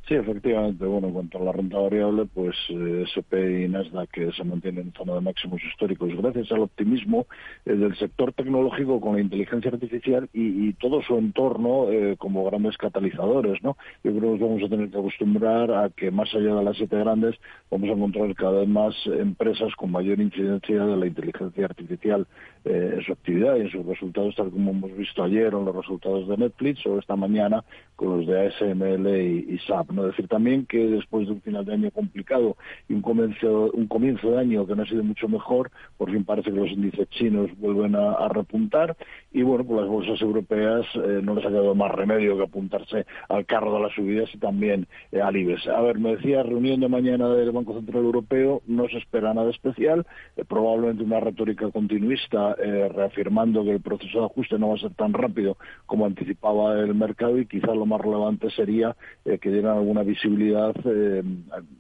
Sí, 0.07 0.14
efectivamente. 0.17 0.85
Bueno, 0.85 1.09
en 1.09 1.14
cuanto 1.14 1.38
a 1.38 1.45
la 1.45 1.53
renta 1.53 1.79
variable, 1.79 2.27
pues 2.27 2.55
eh, 2.69 3.05
SP 3.09 3.64
y 3.64 3.69
Nasdaq 3.69 4.35
se 4.37 4.45
mantienen 4.45 4.88
en 4.88 4.93
zona 4.93 5.14
de 5.14 5.23
máximos 5.23 5.62
históricos 5.64 6.11
gracias 6.14 6.53
al 6.53 6.61
optimismo 6.61 7.27
eh, 7.64 7.73
del 7.73 7.97
sector 7.97 8.35
tecnológico 8.35 9.01
con 9.01 9.14
la 9.14 9.23
inteligencia 9.23 9.71
artificial 9.71 10.29
y, 10.35 10.75
todo 10.75 11.01
su 11.03 11.17
entorno 11.17 11.90
eh, 11.90 12.17
como 12.19 12.45
grandes 12.45 12.77
catalizadores, 12.77 13.62
¿no? 13.62 13.79
Yo 14.03 14.14
creo 14.14 14.37
que 14.37 14.45
vamos 14.45 14.62
a 14.62 14.69
tener 14.69 14.90
que 14.90 14.99
acostumbrar 14.99 15.71
a 15.71 15.88
que 15.88 16.11
más 16.11 16.35
allá 16.35 16.55
de 16.55 16.64
las 16.64 16.77
siete 16.77 16.99
grandes 16.99 17.37
vamos 17.71 17.88
a 17.88 17.93
encontrar 17.93 18.35
cada 18.35 18.61
vez 18.61 18.69
más 18.69 18.95
empresas 19.07 19.75
con 19.77 19.90
mayor 19.90 20.21
incidencia 20.21 20.85
de 20.85 20.97
la 20.97 21.07
inteligencia 21.07 21.64
artificial 21.64 22.27
en 22.64 23.03
su 23.03 23.12
actividad 23.12 23.57
y 23.57 23.62
en 23.62 23.70
sus 23.70 23.85
resultados, 23.85 24.35
tal 24.37 24.50
como 24.50 24.70
hemos 24.70 24.96
visto 24.96 25.22
ayer 25.22 25.53
en 25.53 25.64
los 25.64 25.77
resultados 25.77 26.27
de 26.29 26.37
Netflix 26.37 26.85
o 26.87 26.98
esta 26.98 27.16
mañana 27.16 27.64
con 27.96 28.18
los 28.18 28.27
de 28.27 28.46
ASML 28.46 29.07
y, 29.07 29.55
y 29.55 29.59
SAP. 29.66 29.90
¿no? 29.90 30.05
Decir 30.05 30.29
también 30.29 30.66
que 30.66 30.79
después 30.87 31.27
de 31.27 31.35
un 31.35 31.40
final 31.42 31.64
de 31.64 31.74
año 31.74 31.90
complicado 31.90 32.57
y 32.88 32.94
un 32.94 33.03
comienzo, 33.03 33.70
un 33.72 33.87
comienzo 33.87 34.31
de 34.31 34.40
año 34.40 34.66
que 34.66 34.74
no 34.74 34.83
ha 34.83 34.87
sido 34.87 35.05
mucho 35.05 35.29
mejor, 35.29 35.70
por 35.96 36.11
fin 36.11 36.24
parece 36.24 36.50
que 36.50 36.57
los 36.57 36.70
índices 36.70 37.09
chinos 37.11 37.50
vuelven 37.59 37.94
a, 37.96 38.29
repuntar 38.29 38.96
y 39.33 39.42
bueno, 39.42 39.64
pues 39.64 39.83
las 39.83 39.90
bolsas 39.90 40.20
europeas 40.20 40.87
eh, 40.94 41.20
no 41.22 41.35
les 41.35 41.44
ha 41.44 41.48
quedado 41.48 41.74
más 41.74 41.92
remedio 41.92 42.37
que 42.37 42.44
apuntarse 42.44 43.07
al 43.29 43.44
carro 43.46 43.74
de 43.74 43.81
las 43.81 43.92
subidas 43.92 44.29
y 44.35 44.38
también 44.38 44.87
eh, 45.12 45.20
al 45.20 45.37
IBEX. 45.37 45.66
A 45.68 45.81
ver, 45.83 45.98
me 45.98 46.16
decía, 46.16 46.42
reunión 46.42 46.81
de 46.81 46.88
mañana 46.88 47.29
del 47.29 47.53
Banco 47.53 47.74
Central 47.74 48.05
Europeo, 48.05 48.62
no 48.66 48.88
se 48.88 48.98
espera 48.98 49.35
nada 49.35 49.50
especial, 49.50 50.07
eh, 50.37 50.44
probablemente 50.48 51.05
una 51.05 51.20
retórica 51.20 51.70
continuista 51.70 52.54
reafirmando 52.57 53.64
que 53.64 53.73
el 53.73 53.81
proceso 53.81 54.21
de 54.21 54.25
ajuste 54.27 54.59
no 54.59 54.69
va 54.69 54.75
a 54.75 54.79
ser 54.79 54.95
tan 54.95 55.12
rápido 55.12 55.57
como 55.87 56.07
anticipaba 56.07 56.79
el 56.81 56.95
mercado 56.95 57.38
y 57.38 57.47
quizás 57.47 57.75
lo 57.77 57.87
más 57.87 58.01
relevante 58.01 58.51
sería 58.51 58.97
que 59.25 59.51
dieran 59.51 59.79
alguna 59.79 60.03
visibilidad 60.03 60.75
eh, 60.85 61.23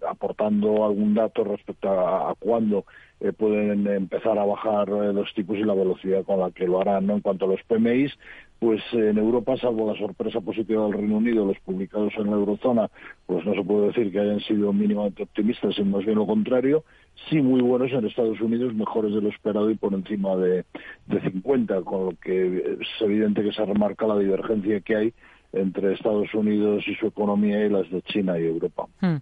aportando 0.08 0.84
algún 0.84 1.14
dato 1.14 1.44
respecto 1.44 1.90
a, 1.90 2.34
cuándo 2.38 2.84
eh, 3.20 3.32
pueden 3.32 3.86
empezar 3.86 4.38
a 4.38 4.44
bajar 4.44 4.88
eh, 4.88 5.12
los 5.12 5.32
tipos 5.34 5.56
y 5.56 5.62
la 5.62 5.74
velocidad 5.74 6.24
con 6.24 6.40
la 6.40 6.50
que 6.50 6.66
lo 6.66 6.80
harán. 6.80 7.10
En 7.10 7.20
cuanto 7.20 7.44
a 7.44 7.48
los 7.48 7.62
PMIs, 7.64 8.12
pues 8.58 8.80
en 8.92 9.18
Europa, 9.18 9.56
salvo 9.56 9.92
la 9.92 9.98
sorpresa 9.98 10.40
positiva 10.40 10.84
del 10.84 10.94
Reino 10.94 11.16
Unido, 11.16 11.44
los 11.44 11.58
publicados 11.60 12.12
en 12.16 12.26
la 12.26 12.36
eurozona, 12.36 12.90
pues 13.26 13.44
no 13.44 13.54
se 13.54 13.62
puede 13.62 13.88
decir 13.88 14.10
que 14.10 14.20
hayan 14.20 14.40
sido 14.40 14.72
mínimamente 14.72 15.22
optimistas, 15.22 15.74
sino 15.74 15.96
más 15.96 16.04
bien 16.04 16.16
lo 16.16 16.26
contrario. 16.26 16.84
Sí, 17.28 17.40
muy 17.40 17.60
buenos 17.60 17.92
en 17.92 18.06
Estados 18.06 18.40
Unidos, 18.40 18.74
mejores 18.74 19.14
de 19.14 19.20
lo 19.20 19.28
esperado 19.28 19.70
y 19.70 19.76
por 19.76 19.92
encima 19.94 20.36
de, 20.36 20.64
de 21.06 21.20
50, 21.20 21.82
con 21.82 22.06
lo 22.06 22.12
que 22.20 22.78
es 22.80 23.02
evidente 23.02 23.42
que 23.42 23.52
se 23.52 23.64
remarca 23.64 24.06
la 24.06 24.18
divergencia 24.18 24.80
que 24.80 24.96
hay 24.96 25.14
entre 25.54 25.94
Estados 25.94 26.32
Unidos 26.34 26.84
y 26.86 26.94
su 26.94 27.06
economía 27.06 27.64
y 27.64 27.70
las 27.70 27.90
de 27.90 28.02
China 28.02 28.38
y 28.38 28.44
Europa. 28.44 28.86
Hmm. 29.00 29.16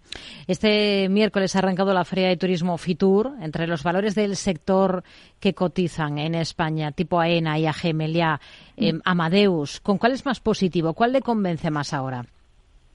Este 0.47 1.09
miércoles 1.09 1.55
ha 1.55 1.61
arrancado 1.61 1.93
la 1.93 2.05
Feria 2.05 2.29
de 2.29 2.37
Turismo 2.37 2.79
Fitur. 2.79 3.33
Entre 3.41 3.67
los 3.67 3.83
valores 3.83 4.15
del 4.15 4.37
sector 4.37 5.03
que 5.41 5.55
cotizan 5.55 6.19
en 6.19 6.35
España, 6.35 6.93
tipo 6.93 7.21
AENA, 7.21 7.59
IAG, 7.59 7.95
Meliá, 7.95 8.41
eh, 8.77 8.93
Amadeus, 9.05 9.81
¿con 9.81 9.99
cuál 9.99 10.13
es 10.13 10.25
más 10.25 10.41
positivo? 10.41 10.95
¿Cuál 10.95 11.13
le 11.13 11.23
convence 11.23 11.71
más 11.71 11.93
ahora? 11.93 12.25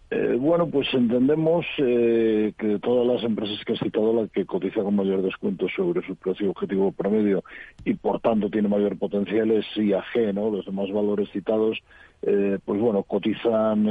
Eh, 0.09 0.37
bueno, 0.39 0.67
pues 0.67 0.87
entendemos 0.93 1.65
eh, 1.79 2.53
que 2.57 2.79
todas 2.79 3.05
las 3.05 3.23
empresas 3.25 3.57
que 3.65 3.73
has 3.73 3.79
citado, 3.79 4.13
la 4.13 4.27
que 4.29 4.45
cotiza 4.45 4.81
con 4.81 4.95
mayor 4.95 5.21
descuento 5.21 5.67
sobre 5.75 6.05
su 6.07 6.15
precio 6.15 6.51
objetivo 6.51 6.93
promedio 6.93 7.43
y 7.83 7.93
por 7.93 8.21
tanto 8.21 8.49
tiene 8.49 8.69
mayor 8.69 8.97
potencial 8.97 9.51
es 9.51 9.65
IAG, 9.75 10.33
¿no? 10.33 10.49
Los 10.49 10.65
demás 10.65 10.89
valores 10.93 11.29
citados, 11.33 11.77
eh, 12.21 12.57
pues 12.63 12.79
bueno, 12.79 13.03
cotizan 13.03 13.83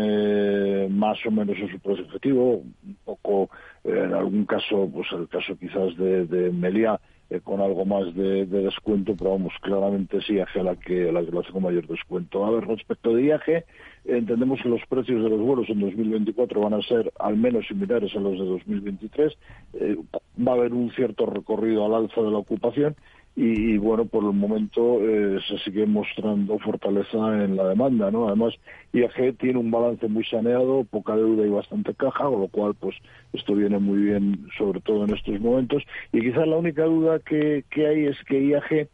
más 0.97 1.19
o 1.27 1.31
menos 1.31 1.59
en 1.59 1.71
su 1.71 1.79
precio 1.81 2.07
objetivo, 2.07 2.63
un 2.63 2.97
poco, 3.05 3.51
en 3.85 4.15
algún 4.15 4.47
caso, 4.47 4.89
pues 4.91 5.09
el 5.13 5.29
caso 5.29 5.55
quizás 5.59 5.95
de, 5.99 6.25
de 6.25 6.51
Meliá, 6.51 6.99
con 7.43 7.61
algo 7.61 7.85
más 7.85 8.15
de, 8.15 8.47
descuento, 8.47 9.15
pero 9.19 9.33
vamos, 9.33 9.53
claramente 9.61 10.21
sí 10.23 10.35
IAG 10.35 10.63
la 10.63 10.77
que, 10.77 11.11
la 11.13 11.25
que 11.25 11.31
lo 11.33 11.41
hace 11.41 11.53
con 11.53 11.63
mayor 11.63 11.87
descuento. 11.87 12.47
A 12.47 12.51
ver, 12.53 12.67
respecto 12.67 13.15
de 13.15 13.25
IAG, 13.25 13.65
entendemos 14.09 14.61
que 14.63 14.69
los 14.69 14.85
precios 14.89 15.23
de 15.23 15.31
los 15.31 15.41
vuelos 15.41 15.69
en 15.69 15.81
2024 15.81 16.61
van 16.61 16.75
a 16.75 16.83
ser 16.83 17.13
al 17.19 17.37
menos 17.37 17.67
similares 17.67 18.15
a 18.15 18.21
los 18.21 18.39
de 18.39 18.45
2023. 18.45 19.33
Eh, 19.75 19.97
va 20.47 20.53
a 20.53 20.55
haber 20.57 20.73
un 20.73 20.91
cierto 20.93 21.27
recorrido 21.27 21.85
al 21.85 21.95
alza 21.95 22.21
de 22.23 22.31
la 22.31 22.39
ocupación 22.39 22.97
y, 23.39 23.77
bueno, 23.77 24.07
por 24.07 24.25
el 24.25 24.33
momento 24.33 24.99
eh, 25.03 25.39
se 25.47 25.59
sigue 25.59 25.85
mostrando 25.85 26.59
fortaleza 26.59 27.19
en 27.45 27.57
la 27.57 27.69
demanda, 27.69 28.11
¿no? 28.11 28.29
Además, 28.29 28.55
IAG 28.95 29.37
tiene 29.37 29.59
un 29.59 29.71
balance 29.71 30.09
muy 30.09 30.25
saneado, 30.25 30.85
poca 30.85 31.15
deuda 31.15 31.47
y 31.47 31.51
bastante 31.51 31.93
caja, 31.93 32.25
con 32.25 32.41
lo 32.41 32.49
cual, 32.49 32.75
pues, 32.81 32.97
esto 33.35 33.55
viene 33.55 33.79
muy 33.79 33.99
bien, 33.99 34.49
sobre 34.57 34.81
todo 34.81 35.05
en 35.05 35.15
estos 35.15 35.39
momentos. 35.39 35.83
Y 36.15 36.21
quizás 36.21 36.49
la 36.49 36.57
única 36.57 36.85
duda 36.85 37.19
que, 37.19 37.65
que 37.71 37.87
hay 37.87 38.07
es 38.07 38.17
que 38.25 38.43
IAG 38.43 38.89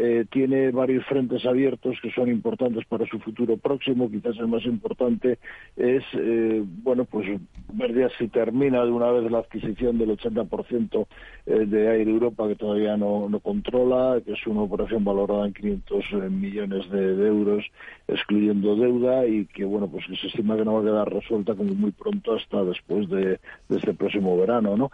eh, 0.00 0.26
tiene 0.30 0.70
varios 0.70 1.04
frentes 1.06 1.44
abiertos 1.44 1.96
que 2.00 2.12
son 2.12 2.28
importantes 2.28 2.84
para 2.86 3.04
su 3.06 3.18
futuro 3.18 3.56
próximo. 3.56 4.08
Quizás 4.08 4.36
el 4.36 4.46
más 4.46 4.64
importante 4.64 5.40
es, 5.76 6.04
eh, 6.12 6.62
bueno, 6.84 7.04
pues 7.04 7.26
ver 7.72 7.92
ya 7.92 8.08
si 8.16 8.28
termina 8.28 8.84
de 8.84 8.92
una 8.92 9.10
vez 9.10 9.28
la 9.28 9.38
adquisición 9.40 9.98
del 9.98 10.16
80% 10.16 11.06
eh, 11.46 11.66
de 11.66 11.86
Air 11.96 12.08
Europa 12.08 12.46
que 12.46 12.54
todavía 12.54 12.96
no, 12.96 13.28
controla, 13.42 14.20
que 14.24 14.34
es 14.34 14.46
una 14.46 14.60
operación 14.60 15.04
valorada 15.04 15.46
en 15.46 15.54
500 15.54 16.04
millones 16.30 16.88
de, 16.90 17.26
euros, 17.26 17.64
excluyendo 18.06 18.76
deuda 18.76 19.26
y 19.26 19.46
que, 19.46 19.64
bueno, 19.64 19.88
pues 19.88 20.06
que 20.06 20.14
se 20.14 20.28
estima 20.28 20.56
que 20.56 20.64
no 20.64 20.74
va 20.74 20.80
a 20.80 20.84
quedar 20.84 21.12
resuelta 21.12 21.56
como 21.56 21.74
muy 21.74 21.90
pronto 21.90 22.36
hasta 22.36 22.62
después 22.62 23.08
de, 23.08 23.40
este 23.68 23.94
próximo 23.94 24.36
verano, 24.38 24.76
¿no? 24.76 24.90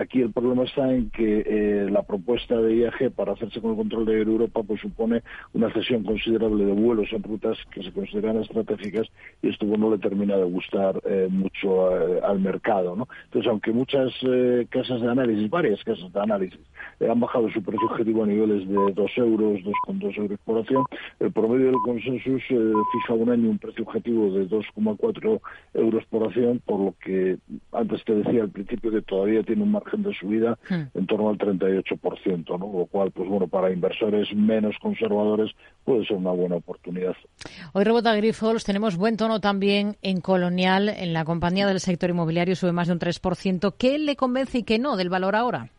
aquí 0.00 0.20
el 0.22 0.32
problema 0.32 0.64
está 0.64 0.92
en 0.92 1.10
que 1.10 1.86
la 1.90 2.02
propuesta 2.02 2.56
de 2.60 2.76
IAG 2.76 3.12
para 3.12 3.32
hacerse 3.32 3.60
con 3.60 3.72
el 3.72 3.76
control 3.76 4.06
de 4.06 4.29
Europa 4.30 4.62
pues 4.62 4.80
supone 4.80 5.22
una 5.52 5.72
cesión 5.72 6.04
considerable 6.04 6.64
de 6.64 6.72
vuelos 6.72 7.08
en 7.12 7.22
rutas 7.22 7.58
que 7.72 7.82
se 7.82 7.92
consideran 7.92 8.38
estratégicas 8.38 9.08
y 9.42 9.48
esto 9.48 9.66
no 9.66 9.90
le 9.90 9.98
termina 9.98 10.36
de 10.36 10.44
gustar 10.44 11.00
eh, 11.04 11.28
mucho 11.30 11.96
eh, 11.96 12.20
al 12.22 12.40
mercado. 12.40 12.96
¿no? 12.96 13.08
Entonces, 13.24 13.50
aunque 13.50 13.72
muchas 13.72 14.12
eh, 14.22 14.66
casas 14.70 15.00
de 15.00 15.10
análisis, 15.10 15.48
varias 15.50 15.82
casas 15.84 16.12
de 16.12 16.20
análisis, 16.20 16.60
han 17.00 17.20
bajado 17.20 17.50
su 17.50 17.62
precio 17.62 17.86
objetivo 17.86 18.24
a 18.24 18.26
niveles 18.26 18.68
de 18.68 18.92
2 18.92 19.18
euros, 19.18 19.60
2,2 19.60 20.18
euros 20.18 20.38
por 20.44 20.58
acción, 20.58 20.84
el 21.18 21.32
promedio 21.32 21.66
del 21.66 21.80
consensus 21.84 22.42
fija 22.42 23.14
un 23.14 23.30
año 23.30 23.50
un 23.50 23.58
precio 23.58 23.84
objetivo 23.84 24.30
de 24.32 24.48
2,4 24.48 25.40
euros 25.74 26.04
por 26.06 26.24
acción, 26.24 26.60
por 26.64 26.80
lo 26.80 26.94
que 27.02 27.38
antes 27.72 28.04
te 28.04 28.14
decía 28.14 28.42
al 28.42 28.50
principio 28.50 28.90
que 28.90 29.02
todavía 29.02 29.42
tiene 29.42 29.62
un 29.62 29.72
margen 29.72 30.02
de 30.02 30.14
subida 30.14 30.58
hmm. 30.68 30.98
en 30.98 31.06
torno 31.06 31.30
al 31.30 31.38
38%, 31.38 32.58
¿no? 32.58 32.78
lo 32.78 32.86
cual, 32.86 33.10
pues 33.10 33.28
bueno, 33.28 33.46
para 33.48 33.70
inversores 33.70 34.09
menos 34.34 34.76
conservadores 34.80 35.50
puede 35.84 36.06
ser 36.06 36.16
una 36.16 36.30
buena 36.30 36.56
oportunidad. 36.56 37.16
Hoy 37.72 37.84
rebota 37.84 38.14
Grifols, 38.14 38.64
tenemos 38.64 38.96
buen 38.96 39.16
tono 39.16 39.40
también 39.40 39.96
en 40.02 40.20
Colonial, 40.20 40.88
en 40.88 41.12
la 41.12 41.24
compañía 41.24 41.66
del 41.66 41.80
sector 41.80 42.10
inmobiliario 42.10 42.56
sube 42.56 42.72
más 42.72 42.88
de 42.88 42.94
un 42.94 43.00
3%. 43.00 43.74
¿Qué 43.78 43.98
le 43.98 44.16
convence 44.16 44.58
y 44.58 44.62
qué 44.62 44.78
no 44.78 44.96
del 44.96 45.10
valor 45.10 45.36
ahora? 45.36 45.70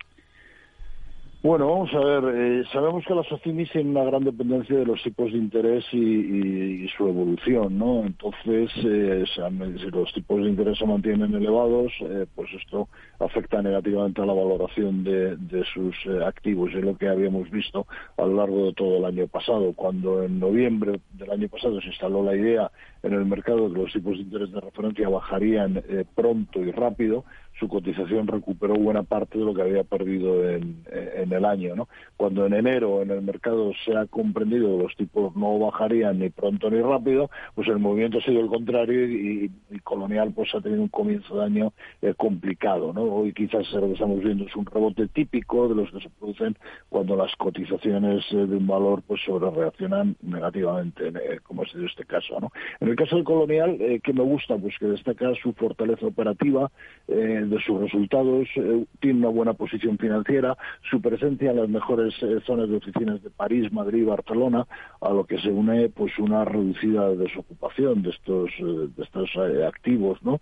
Bueno, 1.44 1.68
vamos 1.72 1.92
a 1.96 2.00
ver, 2.00 2.36
eh, 2.36 2.64
sabemos 2.72 3.04
que 3.04 3.16
las 3.16 3.32
OCIMIS 3.32 3.72
tienen 3.72 3.98
una 3.98 4.04
gran 4.04 4.24
dependencia 4.24 4.78
de 4.78 4.86
los 4.86 5.02
tipos 5.02 5.32
de 5.32 5.40
interés 5.40 5.84
y, 5.92 6.88
su 6.96 7.08
evolución, 7.08 7.80
¿no? 7.80 8.06
Entonces, 8.06 8.70
eh, 8.86 9.24
si 9.26 9.90
los 9.90 10.14
tipos 10.14 10.44
de 10.44 10.50
interés 10.50 10.78
se 10.78 10.86
mantienen 10.86 11.34
elevados, 11.34 11.92
eh, 12.02 12.28
pues 12.36 12.48
esto 12.54 12.90
afecta 13.18 13.60
negativamente 13.64 14.22
a 14.22 14.28
la 14.28 14.34
valoración 14.34 15.04
de, 15.04 15.64
sus 15.74 15.96
activos. 16.24 16.76
Es 16.76 16.84
lo 16.84 16.96
que 16.96 17.08
habíamos 17.08 17.50
visto 17.50 17.88
a 18.18 18.22
lo 18.22 18.36
largo 18.36 18.66
de 18.66 18.74
todo 18.74 18.98
el 18.98 19.06
año 19.06 19.26
pasado, 19.26 19.74
cuando 19.74 20.22
en 20.22 20.40
noviembre 20.40 21.00
del 21.14 21.32
año 21.32 21.48
pasado 21.50 21.82
se 21.82 21.88
instaló 21.88 22.24
la 22.24 22.36
idea 22.36 22.72
en 23.04 23.14
el 23.14 23.26
mercado 23.26 23.72
que 23.72 23.80
los 23.80 23.94
tipos 23.94 24.14
de 24.14 24.24
interés 24.24 24.52
de 24.52 24.62
referencia 24.62 25.10
bajarían 25.10 25.84
pronto 26.16 26.60
y 26.60 26.72
rápido, 26.72 27.26
su 27.62 27.68
cotización 27.68 28.28
recuperó 28.28 28.74
buena 28.74 29.04
parte 29.04 29.38
de 29.38 29.46
lo 29.46 29.54
que 29.54 29.62
había 29.62 29.84
perdido 29.84 30.50
en, 30.50 30.84
el 31.32 31.46
año. 31.46 31.76
¿no? 31.76 31.88
Cuando 32.18 32.46
en 32.46 32.54
enero 32.54 33.04
en 33.04 33.12
el 33.12 33.22
mercado 33.22 33.72
se 33.86 33.96
ha 33.96 34.06
comprendido 34.08 34.76
que 34.76 34.84
los 34.84 34.96
tipos 34.96 35.36
no 35.36 35.60
bajarían 35.60 36.20
ni 36.20 36.30
pronto 36.30 36.70
ni 36.70 36.82
rápido, 36.82 37.30
pues 37.54 37.68
el 37.68 37.80
movimiento 37.80 38.18
ha 38.18 38.22
sido 38.22 38.42
el 38.42 38.48
contrario 38.48 39.06
y, 39.06 39.52
Colonial 39.84 40.32
pues 40.34 40.54
ha 40.56 40.62
tenido 40.62 40.82
un 40.82 40.90
comienzo 40.90 41.38
de 41.38 41.46
año 41.46 41.74
eh, 42.02 42.14
complicado. 42.16 42.94
¿no? 42.94 43.04
Hoy 43.04 43.34
quizás 43.34 43.72
lo 43.74 43.88
que 43.88 43.94
estamos 43.94 44.20
viendo 44.24 44.46
es 44.46 44.56
un 44.56 44.66
rebote 44.66 45.08
típico 45.08 45.68
de 45.68 45.76
los 45.76 45.92
que 45.92 46.02
se 46.02 46.10
producen 46.10 46.56
cuando 46.90 47.16
las 47.16 47.36
cotizaciones 47.36 48.26
eh, 48.32 48.38
de 48.38 48.58
un 48.58 48.68
valor 48.68 49.02
pues 49.06 49.22
sobre 49.26 49.50
reaccionan 49.52 50.16
negativamente, 50.22 51.08
eh, 51.10 51.40
como 51.44 51.64
ha 51.64 51.66
sido 51.68 51.86
este 51.86 52.06
caso. 52.06 52.40
¿no? 52.40 52.52
En 52.80 52.90
el 52.92 52.96
caso 52.96 53.18
de 53.18 53.24
Colonial, 53.24 53.78
¿qué 54.04 54.14
me 54.14 54.24
gusta? 54.24 54.58
Pues 54.58 54.78
que 54.80 54.88
destaca 54.88 55.34
su 55.42 55.54
fortaleza 55.54 56.06
operativa, 56.06 56.72
de 57.08 57.60
sus 57.66 57.80
resultados, 57.80 58.48
eh, 58.56 58.86
tiene 59.00 59.20
una 59.20 59.30
buena 59.30 59.54
posición 59.54 59.98
financiera, 59.98 60.58
su 60.90 61.02
presencia 61.02 61.52
en 61.52 61.58
las 61.58 61.70
mejores 61.70 62.14
eh, 62.22 62.40
zonas 62.46 62.70
de 62.70 62.78
oficinas 62.78 63.22
de 63.22 63.30
París, 63.30 63.72
Madrid 63.72 64.02
y 64.02 64.06
Barcelona, 64.06 64.66
a 65.02 65.10
lo 65.10 65.26
que 65.26 65.40
se 65.40 65.50
une 65.50 65.90
pues 65.90 66.18
una 66.20 66.46
reducida 66.46 67.10
desocupación 67.16 68.02
de 68.02 68.10
estos, 68.12 68.50
eh, 68.60 68.90
de 68.96 69.04
estos 69.04 69.30
activos, 69.68 70.22
¿no? 70.24 70.40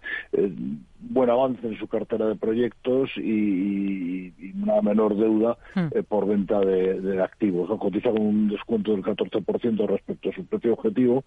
buen 1.02 1.30
avance 1.30 1.66
en 1.66 1.78
su 1.78 1.88
cartera 1.88 2.28
de 2.28 2.36
proyectos 2.36 3.10
y, 3.16 4.34
una 4.62 4.82
menor 4.82 5.16
deuda 5.16 5.58
hmm. 5.76 6.04
por 6.08 6.28
venta 6.28 6.60
de, 6.60 7.22
activos. 7.22 7.70
¿no? 7.70 7.80
Cotiza 7.80 8.12
con 8.12 8.22
un 8.22 8.50
descuento 8.50 8.92
del 8.92 9.02
14% 9.02 9.88
respecto 9.88 10.30
a 10.30 10.34
su 10.34 10.46
precio 10.46 10.74
objetivo. 10.74 11.24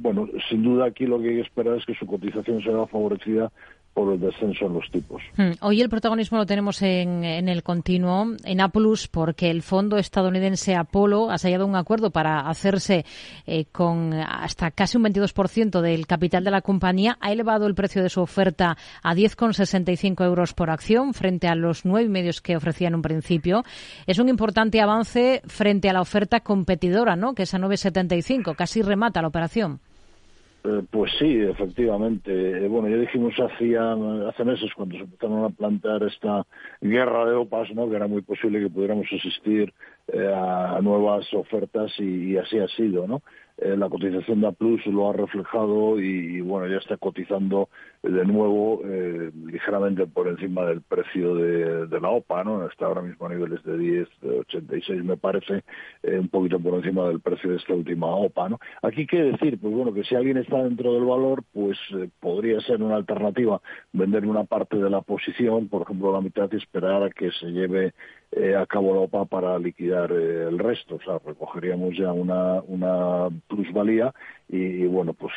bueno, 0.00 0.11
sin 0.48 0.62
duda 0.62 0.86
aquí 0.86 1.06
lo 1.06 1.20
que 1.20 1.30
hay 1.30 1.34
que 1.36 1.42
esperar 1.42 1.76
es 1.76 1.86
que 1.86 1.94
su 1.94 2.06
cotización 2.06 2.62
sea 2.62 2.86
favorecida 2.86 3.50
por 3.94 4.12
el 4.12 4.20
descenso 4.20 4.66
en 4.66 4.74
los 4.74 4.90
tipos. 4.90 5.22
Hmm. 5.36 5.52
Hoy 5.60 5.82
el 5.82 5.90
protagonismo 5.90 6.38
lo 6.38 6.46
tenemos 6.46 6.80
en, 6.82 7.24
el 7.24 7.62
continuo, 7.62 8.34
en 8.44 8.60
A+, 8.60 8.70
porque 9.10 9.50
el 9.50 9.62
fondo 9.62 9.98
estadounidense 9.98 10.74
Apollo 10.74 11.30
ha 11.30 11.38
sellado 11.38 11.66
un 11.66 11.76
acuerdo 11.76 12.10
para 12.10 12.48
hacerse 12.48 13.04
eh, 13.46 13.66
con 13.70 14.14
hasta 14.14 14.70
casi 14.70 14.96
un 14.96 15.04
22% 15.04 15.80
del 15.80 16.06
capital 16.06 16.44
de 16.44 16.50
la 16.50 16.62
compañía. 16.62 17.18
Ha 17.20 17.32
elevado 17.32 17.66
el 17.66 17.74
precio 17.74 18.02
de 18.02 18.08
su 18.08 18.22
oferta 18.22 18.76
a 19.02 19.14
10,65 19.14 20.24
euros 20.24 20.54
por 20.54 20.70
acción 20.70 21.12
frente 21.12 21.48
a 21.48 21.54
los 21.54 21.84
nueve 21.84 22.08
medios 22.08 22.40
que 22.40 22.56
ofrecía 22.56 22.88
en 22.88 22.94
un 22.94 23.02
principio. 23.02 23.62
Es 24.06 24.18
un 24.18 24.28
importante 24.28 24.80
avance 24.80 25.42
frente 25.46 25.90
a 25.90 25.92
la 25.92 26.00
oferta 26.00 26.40
competidora, 26.40 27.14
¿no? 27.16 27.34
que 27.34 27.42
es 27.42 27.52
a 27.52 27.58
9,75. 27.58 28.56
Casi 28.56 28.80
remata 28.80 29.20
la 29.20 29.28
operación. 29.28 29.80
Eh, 30.64 30.82
pues 30.90 31.10
sí, 31.18 31.40
efectivamente. 31.40 32.30
Eh, 32.32 32.68
bueno, 32.68 32.88
ya 32.88 32.96
dijimos 32.96 33.34
hacía, 33.34 33.94
hace 34.28 34.44
meses 34.44 34.70
cuando 34.76 34.96
se 34.96 35.02
empezaron 35.02 35.44
a 35.44 35.50
plantear 35.50 36.04
esta 36.04 36.46
guerra 36.80 37.26
de 37.26 37.34
OPAS, 37.34 37.74
¿no? 37.74 37.90
que 37.90 37.96
era 37.96 38.06
muy 38.06 38.22
posible 38.22 38.60
que 38.60 38.70
pudiéramos 38.70 39.06
asistir 39.12 39.72
eh, 40.12 40.32
a 40.34 40.80
nuevas 40.80 41.26
ofertas 41.34 41.92
y, 41.98 42.36
así 42.36 42.58
ha 42.58 42.68
sido, 42.68 43.08
¿no? 43.08 43.22
Eh, 43.58 43.76
la 43.76 43.88
cotización 43.88 44.40
de 44.40 44.48
A 44.48 44.52
Plus 44.52 44.84
lo 44.86 45.10
ha 45.10 45.12
reflejado 45.12 46.00
y, 46.00 46.40
bueno, 46.40 46.66
ya 46.66 46.78
está 46.78 46.96
cotizando 46.96 47.68
de 48.02 48.24
nuevo 48.24 48.80
eh, 48.84 49.30
ligeramente 49.46 50.06
por 50.06 50.28
encima 50.28 50.64
del 50.66 50.80
precio 50.80 51.34
de, 51.34 52.00
la 52.00 52.08
OPA, 52.08 52.42
¿no? 52.42 52.66
Está 52.66 52.86
ahora 52.86 53.02
mismo 53.02 53.26
a 53.26 53.28
niveles 53.28 53.62
de 53.62 53.78
10, 53.78 54.08
de 54.22 54.38
86 54.40 55.04
me 55.04 55.16
parece, 55.16 55.62
un 56.02 56.28
poquito 56.28 56.58
por 56.58 56.74
encima 56.74 57.06
del 57.06 57.20
precio 57.20 57.50
de 57.50 57.56
esta 57.56 57.74
última 57.74 58.08
OPA, 58.08 58.48
¿no? 58.48 58.58
Aquí 58.82 59.06
qué 59.06 59.22
decir, 59.22 59.58
pues 59.60 59.72
bueno, 59.72 59.92
que 59.92 60.02
si 60.02 60.16
alguien 60.16 60.38
está 60.38 60.64
dentro 60.64 60.94
del 60.94 61.04
valor, 61.04 61.44
pues 61.52 61.78
podría 62.18 62.60
ser 62.60 62.82
una 62.82 62.96
alternativa 62.96 63.60
vender 63.92 64.26
una 64.26 64.44
parte 64.44 64.78
de 64.78 64.90
la 64.90 65.02
posición, 65.02 65.68
por 65.68 65.82
ejemplo 65.82 66.12
la 66.12 66.20
mitad 66.20 66.48
y 66.50 66.56
esperar 66.56 67.02
a 67.04 67.10
que 67.10 67.30
se 67.32 67.46
lleve 67.46 67.94
eh, 68.32 68.56
a 68.56 68.66
cabo 68.66 68.94
la 68.94 69.00
OPA 69.02 69.26
para 69.26 69.58
liquidar 69.58 70.10
eh, 70.10 70.48
el 70.48 70.58
resto. 70.58 70.96
O 70.96 71.00
sea, 71.00 71.18
recogeríamos 71.24 71.96
ya 71.96 72.12
una, 72.12 72.62
una 72.62 73.28
plusvalía 73.48 74.12
y, 74.48 74.86
bueno, 74.86 75.12
pues 75.12 75.32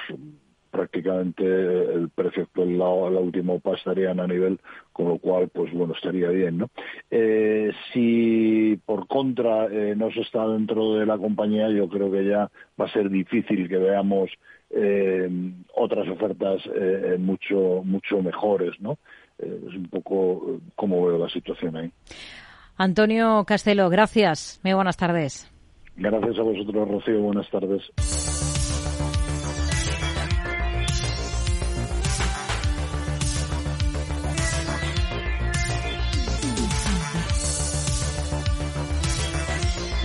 prácticamente 0.72 1.44
el 1.46 2.10
precio 2.10 2.44
actual 2.44 2.78
la, 2.78 2.90
última 2.90 3.54
OPA 3.54 3.76
estarían 3.76 4.20
a 4.20 4.28
nivel, 4.28 4.60
con 4.92 5.08
lo 5.08 5.18
cual, 5.20 5.50
pues 5.50 5.74
bueno, 5.74 5.94
estaría 5.94 6.30
bien, 6.30 6.58
¿no? 6.58 6.70
Eh, 7.10 7.72
si 7.94 8.78
por 8.86 9.08
contra 9.08 9.68
eh, 9.68 9.96
no 9.96 10.12
se 10.12 10.22
está 10.22 10.46
dentro 10.48 10.96
de 10.96 11.06
la 11.06 11.18
compañía, 11.18 11.70
yo 11.70 11.88
creo 11.88 12.12
que 12.12 12.26
ya 12.26 12.52
va 12.80 12.86
a 12.86 12.92
ser 12.92 13.10
difícil 13.10 13.70
que 13.70 13.78
veamos 13.78 14.32
eh, 14.70 15.30
otras 15.76 16.08
ofertas 16.10 16.62
mucho 17.20 17.82
mucho 17.86 18.22
mejores, 18.22 18.80
¿no? 18.80 18.98
Es 19.38 19.76
un 19.76 19.88
poco 19.90 20.60
como 20.76 21.06
veo 21.06 21.18
la 21.18 21.30
situación 21.30 21.78
ahí. 21.78 21.92
Antonio 22.78 23.44
Castelo, 23.46 23.90
gracias. 23.90 24.60
Muy 24.64 24.74
buenas 24.74 24.98
tardes. 24.98 25.52
Gracias 25.96 26.38
a 26.38 26.42
vosotros, 26.42 26.88
Rocío. 26.90 27.22
Buenas 27.22 27.50
tardes. 27.50 27.82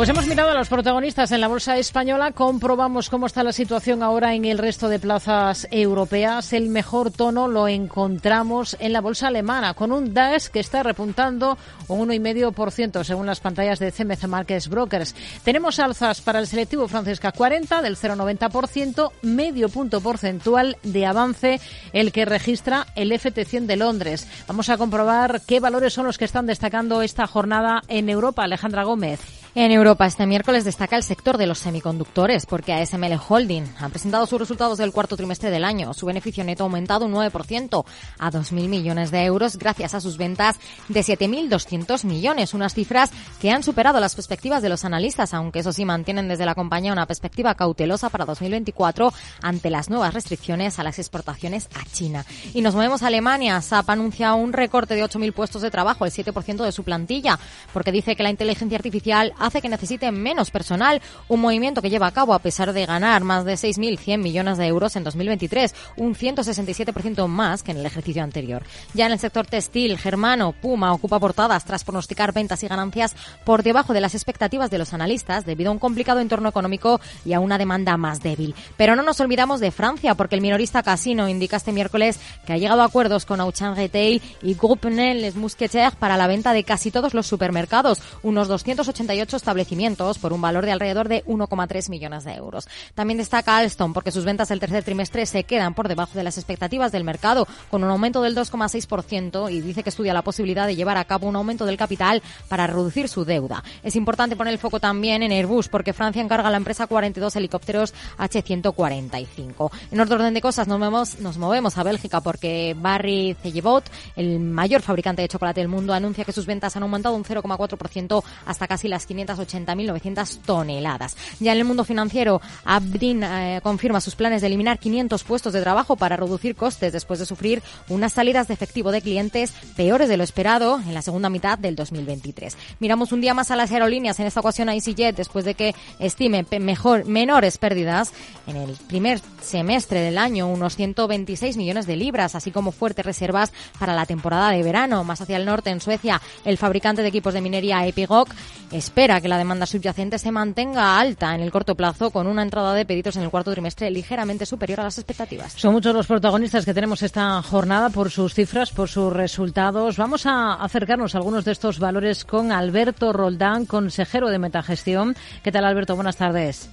Pues 0.01 0.09
hemos 0.09 0.27
mirado 0.27 0.49
a 0.49 0.55
los 0.55 0.71
protagonistas 0.71 1.31
en 1.31 1.43
la 1.43 1.49
bolsa 1.49 1.77
española, 1.77 2.33
comprobamos 2.33 3.11
cómo 3.11 3.27
está 3.27 3.45
la 3.45 3.53
situación 3.53 4.03
ahora 4.03 4.33
en 4.35 4.47
el 4.47 4.57
resto 4.57 4.89
de 4.89 4.99
plazas 4.99 5.69
europeas. 5.71 6.55
El 6.55 6.71
mejor 6.71 7.11
tono 7.11 7.49
lo 7.49 7.69
encontramos 7.69 8.79
en 8.81 8.95
la 8.95 9.03
bolsa 9.03 9.29
alemana, 9.29 9.75
con 9.75 9.93
un 9.93 10.15
DAX 10.15 10.49
que 10.49 10.61
está 10.61 10.83
repuntando 10.83 11.59
un 11.89 12.09
1,5% 12.09 13.05
según 13.05 13.27
las 13.27 13.41
pantallas 13.41 13.79
de 13.79 13.93
CMC 13.93 14.27
Markets 14.27 14.71
Brokers. 14.71 15.15
Tenemos 15.45 15.79
alzas 15.79 16.23
para 16.23 16.39
el 16.39 16.47
selectivo 16.47 16.89
Francesca 16.89 17.33
40 17.33 17.83
del 17.83 17.99
0,90%, 17.99 19.13
medio 19.21 19.69
punto 19.69 20.01
porcentual 20.01 20.79
de 20.83 21.05
avance 21.05 21.61
el 21.93 22.11
que 22.11 22.25
registra 22.25 22.87
el 22.95 23.13
FT100 23.13 23.67
de 23.67 23.77
Londres. 23.77 24.27
Vamos 24.49 24.71
a 24.71 24.79
comprobar 24.79 25.43
qué 25.47 25.61
valores 25.61 25.93
son 25.93 26.07
los 26.07 26.17
que 26.17 26.25
están 26.25 26.47
destacando 26.47 27.03
esta 27.03 27.27
jornada 27.27 27.83
en 27.89 28.09
Europa. 28.09 28.45
Alejandra 28.45 28.85
Gómez. 28.85 29.39
En 29.53 29.72
Europa 29.72 30.07
este 30.07 30.26
miércoles 30.26 30.64
destaca 30.64 30.94
el 30.94 31.03
sector 31.03 31.36
de 31.36 31.48
los 31.48 31.59
semiconductores 31.59 32.46
porque 32.46 32.72
ASML 32.72 33.18
Holding 33.28 33.64
ha 33.80 33.88
presentado 33.88 34.24
sus 34.24 34.38
resultados 34.38 34.78
del 34.78 34.92
cuarto 34.92 35.16
trimestre 35.16 35.51
del 35.51 35.64
año. 35.64 35.92
Su 35.92 36.07
beneficio 36.07 36.44
neto 36.44 36.62
ha 36.62 36.66
aumentado 36.66 37.07
un 37.07 37.12
9% 37.12 37.84
a 38.20 38.30
2.000 38.30 38.68
millones 38.68 39.11
de 39.11 39.24
euros 39.24 39.57
gracias 39.57 39.94
a 39.94 40.01
sus 40.01 40.18
ventas 40.18 40.55
de 40.88 41.01
7.200 41.01 42.05
millones, 42.05 42.55
unas 42.55 42.74
cifras 42.74 43.11
que 43.40 43.51
han 43.51 43.64
superado 43.64 43.98
las 43.98 44.14
perspectivas 44.14 44.62
de 44.62 44.68
los 44.68 44.84
analistas, 44.84 45.34
aunque 45.34 45.59
eso 45.59 45.72
sí 45.72 45.84
mantienen 45.84 46.28
desde 46.28 46.46
la 46.46 46.55
compañía 46.55 46.92
una 46.92 47.07
perspectiva 47.07 47.57
cautelosa 47.57 48.09
para 48.09 48.26
2024 48.26 49.12
ante 49.42 49.68
las 49.68 49.90
nuevas 49.90 50.14
restricciones 50.14 50.78
a 50.78 50.84
las 50.84 51.01
exportaciones 51.01 51.68
a 51.74 51.84
China. 51.90 52.24
Y 52.55 52.62
nos 52.62 52.76
movemos 52.76 53.03
a 53.03 53.09
Alemania. 53.09 53.61
SAP 53.61 53.90
anuncia 53.90 54.32
un 54.34 54.53
recorte 54.53 54.94
de 54.94 55.03
8.000 55.03 55.32
puestos 55.32 55.62
de 55.62 55.72
trabajo, 55.72 56.05
el 56.05 56.12
7% 56.12 56.64
de 56.64 56.70
su 56.70 56.84
plantilla, 56.84 57.36
porque 57.72 57.90
dice 57.90 58.14
que 58.14 58.22
la 58.22 58.30
inteligencia 58.30 58.78
artificial 58.78 59.34
hace 59.41 59.61
que 59.61 59.68
necesiten 59.68 60.22
menos 60.22 60.51
personal, 60.51 61.03
un 61.28 61.41
movimiento 61.41 61.82
que 61.82 61.91
lleva 61.91 62.07
a 62.07 62.12
cabo 62.12 62.34
a 62.34 62.38
pesar 62.38 62.72
de 62.72 62.86
ganar 62.86 63.24
más 63.24 63.45
de 63.45 63.55
6.100 63.55 64.18
millones 64.18 64.59
de 64.59 64.66
euros 64.66 64.95
en 64.97 65.05
2023, 65.05 65.74
un 65.97 66.14
167% 66.14 67.26
más 67.26 67.62
que 67.62 67.72
en 67.72 67.78
el 67.78 67.86
ejercicio 67.86 68.22
anterior. 68.22 68.62
Ya 68.95 69.07
en 69.07 69.12
el 69.12 69.18
sector 69.18 69.47
textil, 69.47 69.99
Germano, 69.99 70.53
Puma 70.53 70.93
ocupa 70.93 71.18
portadas 71.18 71.64
tras 71.64 71.84
pronosticar 71.84 72.32
ventas 72.32 72.62
y 72.62 72.68
ganancias 72.68 73.16
por 73.45 73.62
debajo 73.62 73.93
de 73.93 74.01
las 74.01 74.14
expectativas 74.14 74.70
de 74.70 74.78
los 74.78 74.93
analistas 74.93 75.47
debido 75.47 75.70
a 75.70 75.72
un 75.72 75.78
complicado 75.78 76.20
entorno 76.20 76.49
económico 76.49 77.01
y 77.24 77.32
a 77.32 77.41
una 77.41 77.59
demanda 77.59 77.97
más 77.97 78.20
débil. 78.20 78.55
Pero 78.76 78.97
no 78.97 79.03
nos 79.03 79.20
olvidamos 79.20 79.61
de 79.61 79.70
Francia 79.70 80.14
porque 80.14 80.34
el 80.34 80.41
minorista 80.41 80.82
Casino 80.82 81.28
indica 81.28 81.57
este 81.57 81.72
miércoles 81.72 82.20
que 82.47 82.53
ha 82.53 82.59
llegado 82.59 82.82
a 82.82 82.86
acuerdos 82.86 83.26
con 83.26 83.41
Auchan 83.41 83.76
Retail 83.76 84.22
y 84.43 84.55
Groupe 84.55 84.91
Les 84.91 85.36
Mousquetaires 85.36 85.95
para 85.97 86.16
la 86.16 86.26
venta 86.26 86.53
de 86.53 86.64
casi 86.64 86.91
todos 86.91 87.14
los 87.14 87.26
supermercados, 87.26 88.01
unos 88.22 88.49
288 88.49 89.30
establecimientos 89.37 90.18
por 90.18 90.33
un 90.33 90.41
valor 90.41 90.64
de 90.64 90.72
alrededor 90.72 91.09
de 91.09 91.24
1,3 91.24 91.91
millones 91.91 92.24
de 92.24 92.35
euros. 92.35 92.68
También 92.95 93.18
destaca 93.18 93.57
Alstom 93.57 93.93
porque 93.93 94.12
sus 94.12 94.24
ventas 94.24 94.49
del 94.49 94.61
tercer 94.61 94.85
trimestre 94.85 95.26
se 95.26 95.45
quedan 95.45 95.74
por 95.74 95.89
debajo 95.89 96.12
de 96.14 96.24
las 96.24 96.39
expectativas 96.39 96.93
del 96.93 97.05
mercado, 97.05 97.47
con 97.70 97.85
un 97.85 97.91
aumento 97.91 98.22
del 98.22 98.37
2,6% 98.37 99.51
y 99.51 99.61
dice 99.61 99.83
que 99.83 99.91
estudia 99.91 100.14
la 100.14 100.22
posibilidad 100.22 100.66
de 100.66 100.76
llevar 100.76 100.97
a 100.97 101.05
cabo 101.05 101.28
un 101.28 101.37
aumento 101.37 101.66
del 101.66 101.76
capital 101.76 102.22
para 102.49 102.66
reducir 102.66 103.09
su 103.09 103.24
deuda. 103.24 103.62
Es 103.83 103.97
importante 103.97 104.37
poner 104.37 104.53
el 104.53 104.59
foco 104.59 104.81
también 104.81 105.22
en 105.22 105.33
Airbus 105.33 105.68
porque 105.68 105.93
Francia 105.93 106.22
encarga 106.22 106.49
a 106.49 106.51
la 106.51 106.57
empresa 106.57 106.87
42 106.87 107.37
helicópteros 107.37 107.95
H145. 108.18 109.70
En 109.91 110.01
orden 110.01 110.35
de 110.35 110.41
cosas 110.41 110.68
nos 110.68 110.78
movemos, 110.78 111.20
nos 111.20 111.39
movemos 111.39 111.78
a 111.78 111.83
Bélgica 111.83 112.20
porque 112.20 112.76
Barry 112.78 113.37
Cellebot, 113.43 113.85
el 114.16 114.41
mayor 114.41 114.83
fabricante 114.83 115.22
de 115.22 115.28
chocolate 115.28 115.61
del 115.61 115.68
mundo, 115.68 115.93
anuncia 115.93 116.24
que 116.24 116.33
sus 116.33 116.47
ventas 116.47 116.76
han 116.76 116.83
aumentado 116.83 117.14
un 117.14 117.24
0,4% 117.24 118.22
hasta 118.47 118.66
casi 118.66 118.89
las 118.89 119.07
580.900 119.27 120.39
toneladas. 120.43 121.16
Ya 121.39 121.53
en 121.53 121.59
el 121.59 121.64
mundo 121.64 121.85
financiero, 121.85 122.41
Abdin 122.64 123.23
eh, 123.23 123.61
confirma 123.62 124.01
sus 124.01 124.14
planes 124.14 124.41
de 124.41 124.47
eliminar 124.47 124.79
500 124.79 125.25
puestos 125.25 125.53
de 125.53 125.61
trabajo 125.61 125.97
para 125.97 126.16
reducir 126.16 126.57
costes 126.57 126.93
después 126.93 127.18
de 127.18 127.27
sufrir 127.27 127.62
unas 127.89 128.12
salidas 128.12 128.49
de 128.49 128.55
efectivo 128.55 128.93
de 128.93 129.03
clientes 129.03 129.53
peores 129.77 130.09
de 130.09 130.16
lo 130.16 130.25
esperado 130.25 130.81
en 130.81 130.95
la 130.95 131.03
segunda 131.03 131.31
mitad 131.31 131.59
del 131.59 131.77
2023. 131.77 132.57
Miramos 132.79 133.12
un 133.12 133.21
día 133.21 133.35
más 133.35 133.51
a 133.51 133.57
las 133.57 133.73
aerolíneas, 133.73 134.18
en 134.21 134.27
esta 134.27 134.41
ocasión 134.41 134.68
a 134.68 134.75
EasyJet, 134.75 135.16
después 135.16 135.45
de 135.45 135.55
que 135.55 135.75
estime 135.99 136.45
mejor, 136.61 137.07
menores 137.07 137.59
pérdidas 137.59 138.12
en 138.47 138.57
el 138.57 138.77
primer 138.89 139.21
semestre 139.41 140.01
del 140.01 140.18
año, 140.18 140.49
unos 140.49 140.77
126 140.77 141.57
millones 141.57 141.87
de 141.87 141.97
libras, 141.97 142.35
así 142.35 142.51
como 142.51 142.73
fuertes 142.73 143.05
reservas 143.05 143.53
para 143.79 143.95
la 143.95 144.07
temporada 144.07 144.51
de 144.51 144.62
verano. 144.62 145.05
Más 145.05 145.21
hacia 145.21 145.37
el 145.37 145.47
norte, 145.47 145.71
en 145.71 145.81
Suecia, 145.81 146.21
el 146.45 146.59
fabricante 146.59 147.03
de 147.03 147.09
equipos 147.09 147.35
de 147.35 147.41
minería 147.41 147.87
Epigok 147.87 148.31
espera 148.73 149.10
que 149.19 149.29
la 149.29 149.39
demanda 149.39 149.65
subyacente 149.65 150.19
se 150.19 150.31
mantenga 150.31 151.01
alta 151.01 151.35
en 151.35 151.41
el 151.41 151.51
corto 151.51 151.75
plazo, 151.75 152.11
con 152.11 152.27
una 152.27 152.43
entrada 152.43 152.75
de 152.75 152.85
pedidos 152.85 153.17
en 153.17 153.23
el 153.23 153.31
cuarto 153.31 153.51
trimestre 153.51 153.91
ligeramente 153.91 154.45
superior 154.45 154.81
a 154.81 154.85
las 154.85 154.99
expectativas. 154.99 155.55
Son 155.55 155.73
muchos 155.73 155.95
los 155.95 156.07
protagonistas 156.07 156.67
que 156.67 156.75
tenemos 156.75 157.03
esta 157.03 157.41
jornada 157.43 157.89
por 157.89 158.11
sus 158.11 158.35
cifras, 158.35 158.71
por 158.71 158.91
sus 158.91 159.11
resultados. 159.13 159.97
Vamos 159.97 160.27
a 160.27 160.55
acercarnos 160.55 161.15
a 161.15 161.19
algunos 161.19 161.47
de 161.47 161.53
estos 161.53 161.79
valores 161.79 162.27
con 162.27 162.53
Alberto 162.53 163.13
Roldán, 163.15 163.65
consejero 163.65 164.29
de 164.29 164.39
Metagestión. 164.39 165.17
¿Qué 165.43 165.51
tal, 165.51 165.65
Alberto? 165.65 165.95
Buenas 165.95 166.17
tardes. 166.17 166.69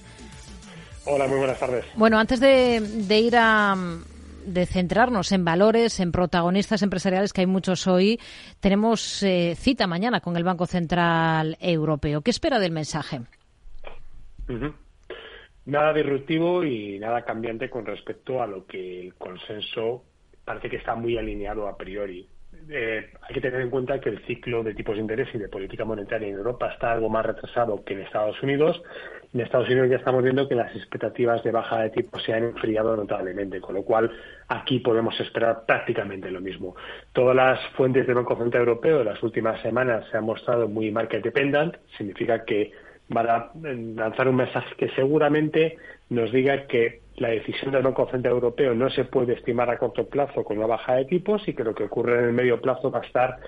Hola, 1.06 1.26
muy 1.26 1.38
buenas 1.38 1.58
tardes. 1.58 1.86
Bueno, 1.94 2.18
antes 2.18 2.38
de, 2.38 2.80
de 2.80 3.18
ir 3.18 3.34
a 3.36 3.74
de 4.48 4.66
centrarnos 4.66 5.32
en 5.32 5.44
valores, 5.44 6.00
en 6.00 6.12
protagonistas 6.12 6.82
empresariales, 6.82 7.32
que 7.32 7.42
hay 7.42 7.46
muchos 7.46 7.86
hoy, 7.86 8.18
tenemos 8.60 9.22
eh, 9.22 9.54
cita 9.56 9.86
mañana 9.86 10.20
con 10.20 10.36
el 10.36 10.44
Banco 10.44 10.66
Central 10.66 11.56
Europeo. 11.60 12.22
¿Qué 12.22 12.30
espera 12.30 12.58
del 12.58 12.72
mensaje? 12.72 13.20
Nada 15.66 15.92
disruptivo 15.92 16.64
y 16.64 16.98
nada 16.98 17.24
cambiante 17.24 17.68
con 17.68 17.84
respecto 17.84 18.42
a 18.42 18.46
lo 18.46 18.66
que 18.66 19.00
el 19.00 19.14
consenso 19.14 20.04
parece 20.44 20.70
que 20.70 20.76
está 20.76 20.94
muy 20.94 21.18
alineado 21.18 21.68
a 21.68 21.76
priori. 21.76 22.26
Eh, 22.70 23.10
hay 23.20 23.34
que 23.34 23.40
tener 23.40 23.60
en 23.60 23.70
cuenta 23.70 24.00
que 24.00 24.08
el 24.08 24.24
ciclo 24.26 24.62
de 24.62 24.74
tipos 24.74 24.94
de 24.94 25.02
interés 25.02 25.28
y 25.34 25.38
de 25.38 25.48
política 25.48 25.84
monetaria 25.84 26.28
en 26.28 26.34
Europa 26.34 26.72
está 26.72 26.92
algo 26.92 27.10
más 27.10 27.24
retrasado 27.24 27.84
que 27.84 27.94
en 27.94 28.00
Estados 28.00 28.42
Unidos 28.42 28.82
en 29.34 29.40
Estados 29.40 29.68
Unidos 29.68 29.90
ya 29.90 29.96
estamos 29.96 30.22
viendo 30.22 30.48
que 30.48 30.54
las 30.54 30.74
expectativas 30.74 31.42
de 31.42 31.50
baja 31.50 31.82
de 31.82 31.90
tipos 31.90 32.22
se 32.22 32.32
han 32.32 32.44
enfriado 32.44 32.96
notablemente, 32.96 33.60
con 33.60 33.74
lo 33.74 33.82
cual 33.82 34.10
aquí 34.48 34.78
podemos 34.80 35.18
esperar 35.20 35.64
prácticamente 35.66 36.30
lo 36.30 36.40
mismo. 36.40 36.74
Todas 37.12 37.36
las 37.36 37.60
fuentes 37.76 38.06
del 38.06 38.16
Banco 38.16 38.36
Central 38.36 38.62
Europeo 38.62 39.00
en 39.00 39.06
las 39.06 39.22
últimas 39.22 39.60
semanas 39.60 40.06
se 40.10 40.16
han 40.16 40.24
mostrado 40.24 40.68
muy 40.68 40.90
market 40.90 41.22
dependent, 41.22 41.76
significa 41.96 42.44
que 42.44 42.72
van 43.08 43.28
a 43.28 43.50
lanzar 43.54 44.28
un 44.28 44.36
mensaje 44.36 44.74
que 44.76 44.90
seguramente 44.90 45.76
nos 46.10 46.30
diga 46.32 46.66
que 46.66 47.00
la 47.16 47.28
decisión 47.28 47.72
del 47.72 47.82
Banco 47.82 48.08
Central 48.10 48.34
Europeo 48.34 48.74
no 48.74 48.90
se 48.90 49.04
puede 49.04 49.34
estimar 49.34 49.70
a 49.70 49.78
corto 49.78 50.06
plazo 50.06 50.44
con 50.44 50.58
una 50.58 50.66
baja 50.66 50.94
de 50.94 51.04
tipos 51.04 51.46
y 51.48 51.54
que 51.54 51.64
lo 51.64 51.74
que 51.74 51.84
ocurre 51.84 52.18
en 52.18 52.24
el 52.26 52.32
medio 52.32 52.60
plazo 52.60 52.90
va 52.90 53.00
a 53.00 53.06
estar 53.06 53.38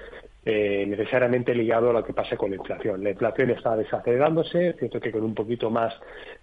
eh, 0.45 0.86
necesariamente 0.86 1.55
ligado 1.55 1.91
a 1.91 1.93
lo 1.93 2.03
que 2.03 2.14
pase 2.14 2.36
con 2.36 2.51
la 2.51 2.57
inflación. 2.57 3.05
La 3.05 3.11
inflación 3.11 3.51
está 3.51 3.76
desacelerándose, 3.76 4.70
es 4.70 4.76
cierto 4.78 4.99
que 4.99 5.12
con 5.12 5.22
un 5.22 5.34
poquito 5.34 5.70
más 5.70 5.93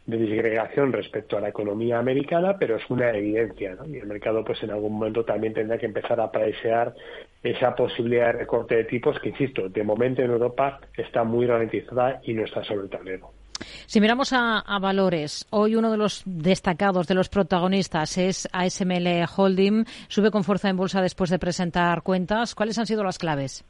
de 0.05 0.17
disgregación 0.17 0.93
respecto 0.93 1.35
a 1.35 1.41
la 1.41 1.49
economía 1.49 1.97
americana, 1.97 2.57
pero 2.59 2.75
es 2.75 2.89
una 2.89 3.09
evidencia. 3.09 3.75
Y 3.87 3.97
el 3.97 4.05
mercado, 4.05 4.43
pues 4.45 4.61
en 4.61 4.69
algún 4.69 4.93
momento 4.93 5.25
también 5.25 5.53
tendrá 5.53 5.79
que 5.79 5.87
empezar 5.87 6.19
a 6.21 6.31
presear 6.31 6.93
esa 7.41 7.75
posibilidad 7.75 8.27
de 8.27 8.39
recorte 8.39 8.75
de 8.75 8.83
tipos 8.83 9.19
que, 9.19 9.29
insisto, 9.29 9.67
de 9.67 9.83
momento 9.83 10.21
en 10.21 10.29
Europa 10.29 10.79
está 10.95 11.23
muy 11.23 11.47
ralentizada 11.47 12.19
y 12.23 12.33
no 12.33 12.43
está 12.43 12.63
sobre 12.63 12.83
el 12.83 12.89
tablero. 12.89 13.31
Si 13.87 13.99
miramos 13.99 14.31
a, 14.33 14.59
a, 14.59 14.77
valores, 14.77 15.47
hoy 15.49 15.75
uno 15.75 15.89
de 15.89 15.97
los 15.97 16.21
destacados, 16.25 17.07
de 17.07 17.15
los 17.15 17.29
protagonistas 17.29 18.19
es 18.19 18.47
ASML 18.51 19.25
Holding. 19.35 19.85
Sube 20.07 20.29
con 20.29 20.43
fuerza 20.43 20.69
en 20.69 20.77
bolsa 20.77 21.01
después 21.01 21.31
de 21.31 21.39
presentar 21.39 22.03
cuentas. 22.03 22.53
¿Cuáles 22.53 22.77
han 22.77 22.85
sido 22.85 23.03
las 23.03 23.17
claves? 23.17 23.65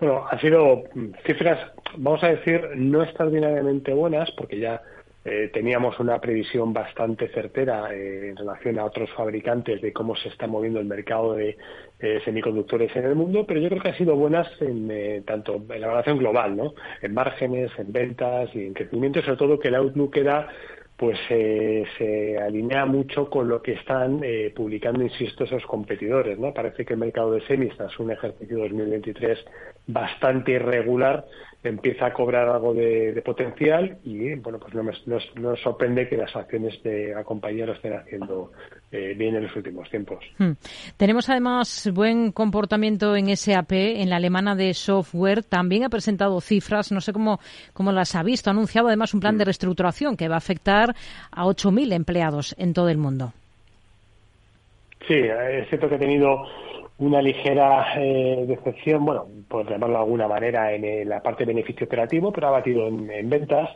Bueno, 0.00 0.26
han 0.30 0.40
sido 0.40 0.84
cifras, 1.26 1.72
vamos 1.96 2.22
a 2.24 2.28
decir, 2.28 2.70
no 2.74 3.02
extraordinariamente 3.02 3.92
buenas, 3.92 4.30
porque 4.32 4.58
ya 4.58 4.80
eh, 5.22 5.50
teníamos 5.52 6.00
una 6.00 6.18
previsión 6.18 6.72
bastante 6.72 7.28
certera 7.28 7.94
eh, 7.94 8.30
en 8.30 8.36
relación 8.36 8.78
a 8.78 8.86
otros 8.86 9.10
fabricantes 9.10 9.82
de 9.82 9.92
cómo 9.92 10.16
se 10.16 10.30
está 10.30 10.46
moviendo 10.46 10.80
el 10.80 10.86
mercado 10.86 11.34
de 11.34 11.58
eh, 11.98 12.20
semiconductores 12.24 12.96
en 12.96 13.04
el 13.04 13.14
mundo, 13.14 13.44
pero 13.46 13.60
yo 13.60 13.68
creo 13.68 13.82
que 13.82 13.88
han 13.90 13.98
sido 13.98 14.16
buenas 14.16 14.48
en 14.62 15.22
tanto 15.26 15.56
en 15.56 15.80
la 15.80 15.86
evaluación 15.88 16.16
global, 16.16 16.56
¿no? 16.56 16.72
En 17.02 17.12
márgenes, 17.12 17.70
en 17.76 17.92
ventas 17.92 18.48
y 18.54 18.64
en 18.64 18.72
crecimiento, 18.72 19.20
sobre 19.20 19.36
todo 19.36 19.58
que 19.58 19.68
el 19.68 19.74
outlook 19.74 20.16
era 20.16 20.48
pues 20.96 21.18
se 21.28 22.38
alinea 22.38 22.84
mucho 22.84 23.30
con 23.30 23.48
lo 23.48 23.62
que 23.62 23.72
están 23.72 24.20
publicando, 24.54 25.02
insisto, 25.02 25.44
esos 25.44 25.64
competidores. 25.64 26.38
¿no? 26.38 26.52
Parece 26.52 26.84
que 26.84 26.92
el 26.92 26.98
mercado 26.98 27.32
de 27.32 27.40
semis, 27.46 27.74
tras 27.74 27.98
un 27.98 28.10
ejercicio 28.10 28.58
2023 28.58 29.38
bastante 29.86 30.52
irregular, 30.52 31.24
empieza 31.62 32.06
a 32.06 32.12
cobrar 32.12 32.48
algo 32.48 32.72
de, 32.72 33.20
potencial 33.24 33.98
y 34.02 34.34
bueno 34.36 34.58
pues 34.58 34.74
no 34.74 34.82
nos, 34.82 35.60
sorprende 35.60 36.08
que 36.08 36.16
las 36.16 36.34
acciones 36.34 36.82
de 36.82 37.12
la 37.14 37.22
compañía 37.22 37.66
lo 37.66 37.74
estén 37.74 37.92
haciendo 37.92 38.52
eh, 38.90 39.14
bien 39.16 39.36
en 39.36 39.44
los 39.44 39.54
últimos 39.54 39.90
tiempos. 39.90 40.24
Hmm. 40.38 40.52
Tenemos 40.96 41.28
además 41.28 41.90
buen 41.92 42.32
comportamiento 42.32 43.14
en 43.14 43.36
SAP, 43.36 43.72
en 43.72 44.08
la 44.08 44.16
alemana 44.16 44.54
de 44.54 44.72
software. 44.72 45.42
También 45.42 45.84
ha 45.84 45.90
presentado 45.90 46.40
cifras, 46.40 46.92
no 46.92 47.00
sé 47.00 47.12
cómo, 47.12 47.40
cómo 47.74 47.92
las 47.92 48.14
ha 48.14 48.22
visto. 48.22 48.48
Ha 48.48 48.52
anunciado 48.52 48.88
además 48.88 49.12
un 49.12 49.20
plan 49.20 49.36
de 49.36 49.44
hmm. 49.44 49.46
reestructuración 49.46 50.16
que 50.16 50.28
va 50.28 50.36
a 50.36 50.38
afectar 50.38 50.94
a 51.30 51.44
8.000 51.44 51.92
empleados 51.92 52.54
en 52.58 52.72
todo 52.72 52.88
el 52.88 52.96
mundo. 52.96 53.34
Sí, 55.06 55.14
es 55.14 55.68
cierto 55.68 55.88
que 55.88 55.96
ha 55.96 55.98
tenido 55.98 56.46
una 57.00 57.20
ligera 57.20 57.94
eh, 57.96 58.44
decepción, 58.46 59.04
bueno, 59.04 59.26
por 59.48 59.68
llamarlo 59.68 59.96
de 59.96 60.02
alguna 60.02 60.28
manera, 60.28 60.72
en 60.72 61.08
la 61.08 61.22
parte 61.22 61.44
de 61.44 61.52
beneficio 61.52 61.86
operativo, 61.86 62.32
pero 62.32 62.48
ha 62.48 62.50
batido 62.50 62.86
en 62.86 63.28
ventas 63.28 63.70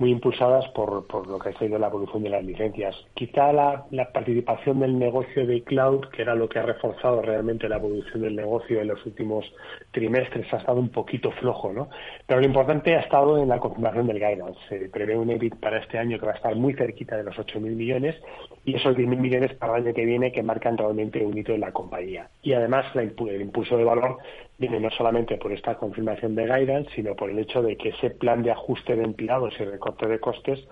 muy 0.00 0.12
impulsadas 0.12 0.66
por, 0.68 1.06
por 1.06 1.26
lo 1.26 1.38
que 1.38 1.50
ha 1.50 1.58
sido 1.58 1.78
la 1.78 1.88
evolución 1.88 2.22
de 2.22 2.30
las 2.30 2.42
licencias. 2.42 2.96
Quizá 3.12 3.52
la, 3.52 3.86
participación 4.14 4.80
del 4.80 4.98
negocio 4.98 5.46
de 5.46 5.62
cloud, 5.62 6.06
que 6.08 6.22
era 6.22 6.34
lo 6.34 6.48
que 6.48 6.58
ha 6.58 6.62
reforzado 6.62 7.20
realmente 7.20 7.68
la 7.68 7.76
evolución 7.76 8.22
del 8.22 8.34
negocio 8.34 8.80
en 8.80 8.88
los 8.88 9.04
últimos 9.04 9.44
trimestres, 9.90 10.50
ha 10.54 10.56
estado 10.56 10.80
un 10.80 10.88
poquito 10.88 11.30
flojo, 11.32 11.70
¿no? 11.74 11.90
Pero 12.26 12.40
lo 12.40 12.46
importante 12.46 12.96
ha 12.96 13.00
estado 13.00 13.36
en 13.36 13.50
la 13.50 13.58
confirmación 13.58 14.06
del 14.06 14.18
guidance. 14.18 14.58
Se 14.70 14.88
prevé 14.88 15.18
un 15.18 15.28
EBIT 15.28 15.56
para 15.56 15.78
este 15.78 15.98
año 15.98 16.18
que 16.18 16.24
va 16.24 16.32
a 16.32 16.36
estar 16.36 16.56
muy 16.56 16.72
cerquita 16.72 17.18
de 17.18 17.24
los 17.24 17.36
8.000 17.36 17.60
millones 17.60 18.16
y 18.64 18.76
esos 18.76 18.96
10.000 18.96 19.18
millones 19.18 19.52
para 19.54 19.76
el 19.76 19.84
año 19.84 19.94
que 19.94 20.06
viene 20.06 20.32
que 20.32 20.42
marcan 20.42 20.78
realmente 20.78 21.24
un 21.26 21.36
hito 21.36 21.52
en 21.52 21.60
la 21.60 21.72
compañía. 21.72 22.30
Y 22.42 22.54
además 22.54 22.86
el 22.96 23.42
impulso 23.42 23.76
de 23.76 23.84
valor 23.84 24.16
viene 24.60 24.78
no 24.78 24.90
solamente 24.90 25.38
por 25.38 25.52
esta 25.52 25.76
confirmación 25.76 26.34
de 26.34 26.44
guidance, 26.44 26.90
sino 26.94 27.16
por 27.16 27.30
el 27.30 27.38
hecho 27.38 27.62
de 27.62 27.76
que 27.76 27.88
ese 27.90 28.10
plan 28.10 28.42
de 28.42 28.50
ajuste 28.50 28.94
de 28.94 29.04
empleados 29.04 29.54
y 29.58 29.64
recorte 29.90 30.08
de 30.08 30.20
costes 30.20 30.68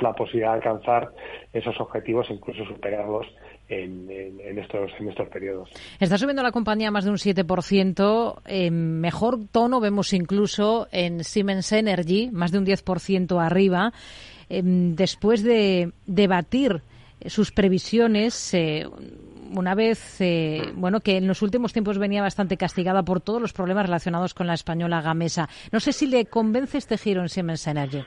la 0.00 0.12
posibilidad 0.12 0.50
de 0.50 0.56
alcanzar 0.56 1.12
esos 1.52 1.78
objetivos 1.80 2.26
incluso 2.30 2.64
superarlos 2.66 3.26
en, 3.68 4.10
estos, 4.58 4.90
en 5.00 5.08
estos 5.08 5.28
periodos. 5.28 5.70
Está 5.98 6.18
subiendo 6.18 6.42
la 6.42 6.52
compañía 6.52 6.90
más 6.90 7.04
de 7.04 7.10
un 7.10 7.16
7%. 7.16 8.42
En 8.44 9.00
mejor 9.00 9.38
tono 9.50 9.80
vemos 9.80 10.12
incluso 10.12 10.86
en 10.92 11.24
Siemens 11.24 11.72
Energy, 11.72 12.30
más 12.30 12.52
de 12.52 12.58
un 12.58 12.66
10% 12.66 13.42
arriba. 13.42 13.92
Em, 14.50 14.94
después 14.94 15.42
de 15.42 15.92
debatir 16.06 16.82
sus 17.26 17.52
previsiones, 17.52 18.52
eh, 18.52 18.86
una 19.56 19.74
vez, 19.74 20.20
eh, 20.20 20.72
bueno, 20.74 21.00
que 21.00 21.16
en 21.16 21.26
los 21.26 21.40
últimos 21.40 21.72
tiempos 21.72 21.96
venía 21.96 22.20
bastante 22.20 22.58
castigada 22.58 23.02
por 23.02 23.22
todos 23.22 23.40
los 23.40 23.54
problemas 23.54 23.86
relacionados 23.86 24.34
con 24.34 24.46
la 24.46 24.54
española 24.54 25.00
Gamesa. 25.00 25.48
No 25.72 25.80
sé 25.80 25.92
si 25.92 26.06
le 26.06 26.26
convence 26.26 26.76
este 26.76 26.98
giro 26.98 27.22
en 27.22 27.30
Siemens 27.30 27.66
Energy. 27.66 28.04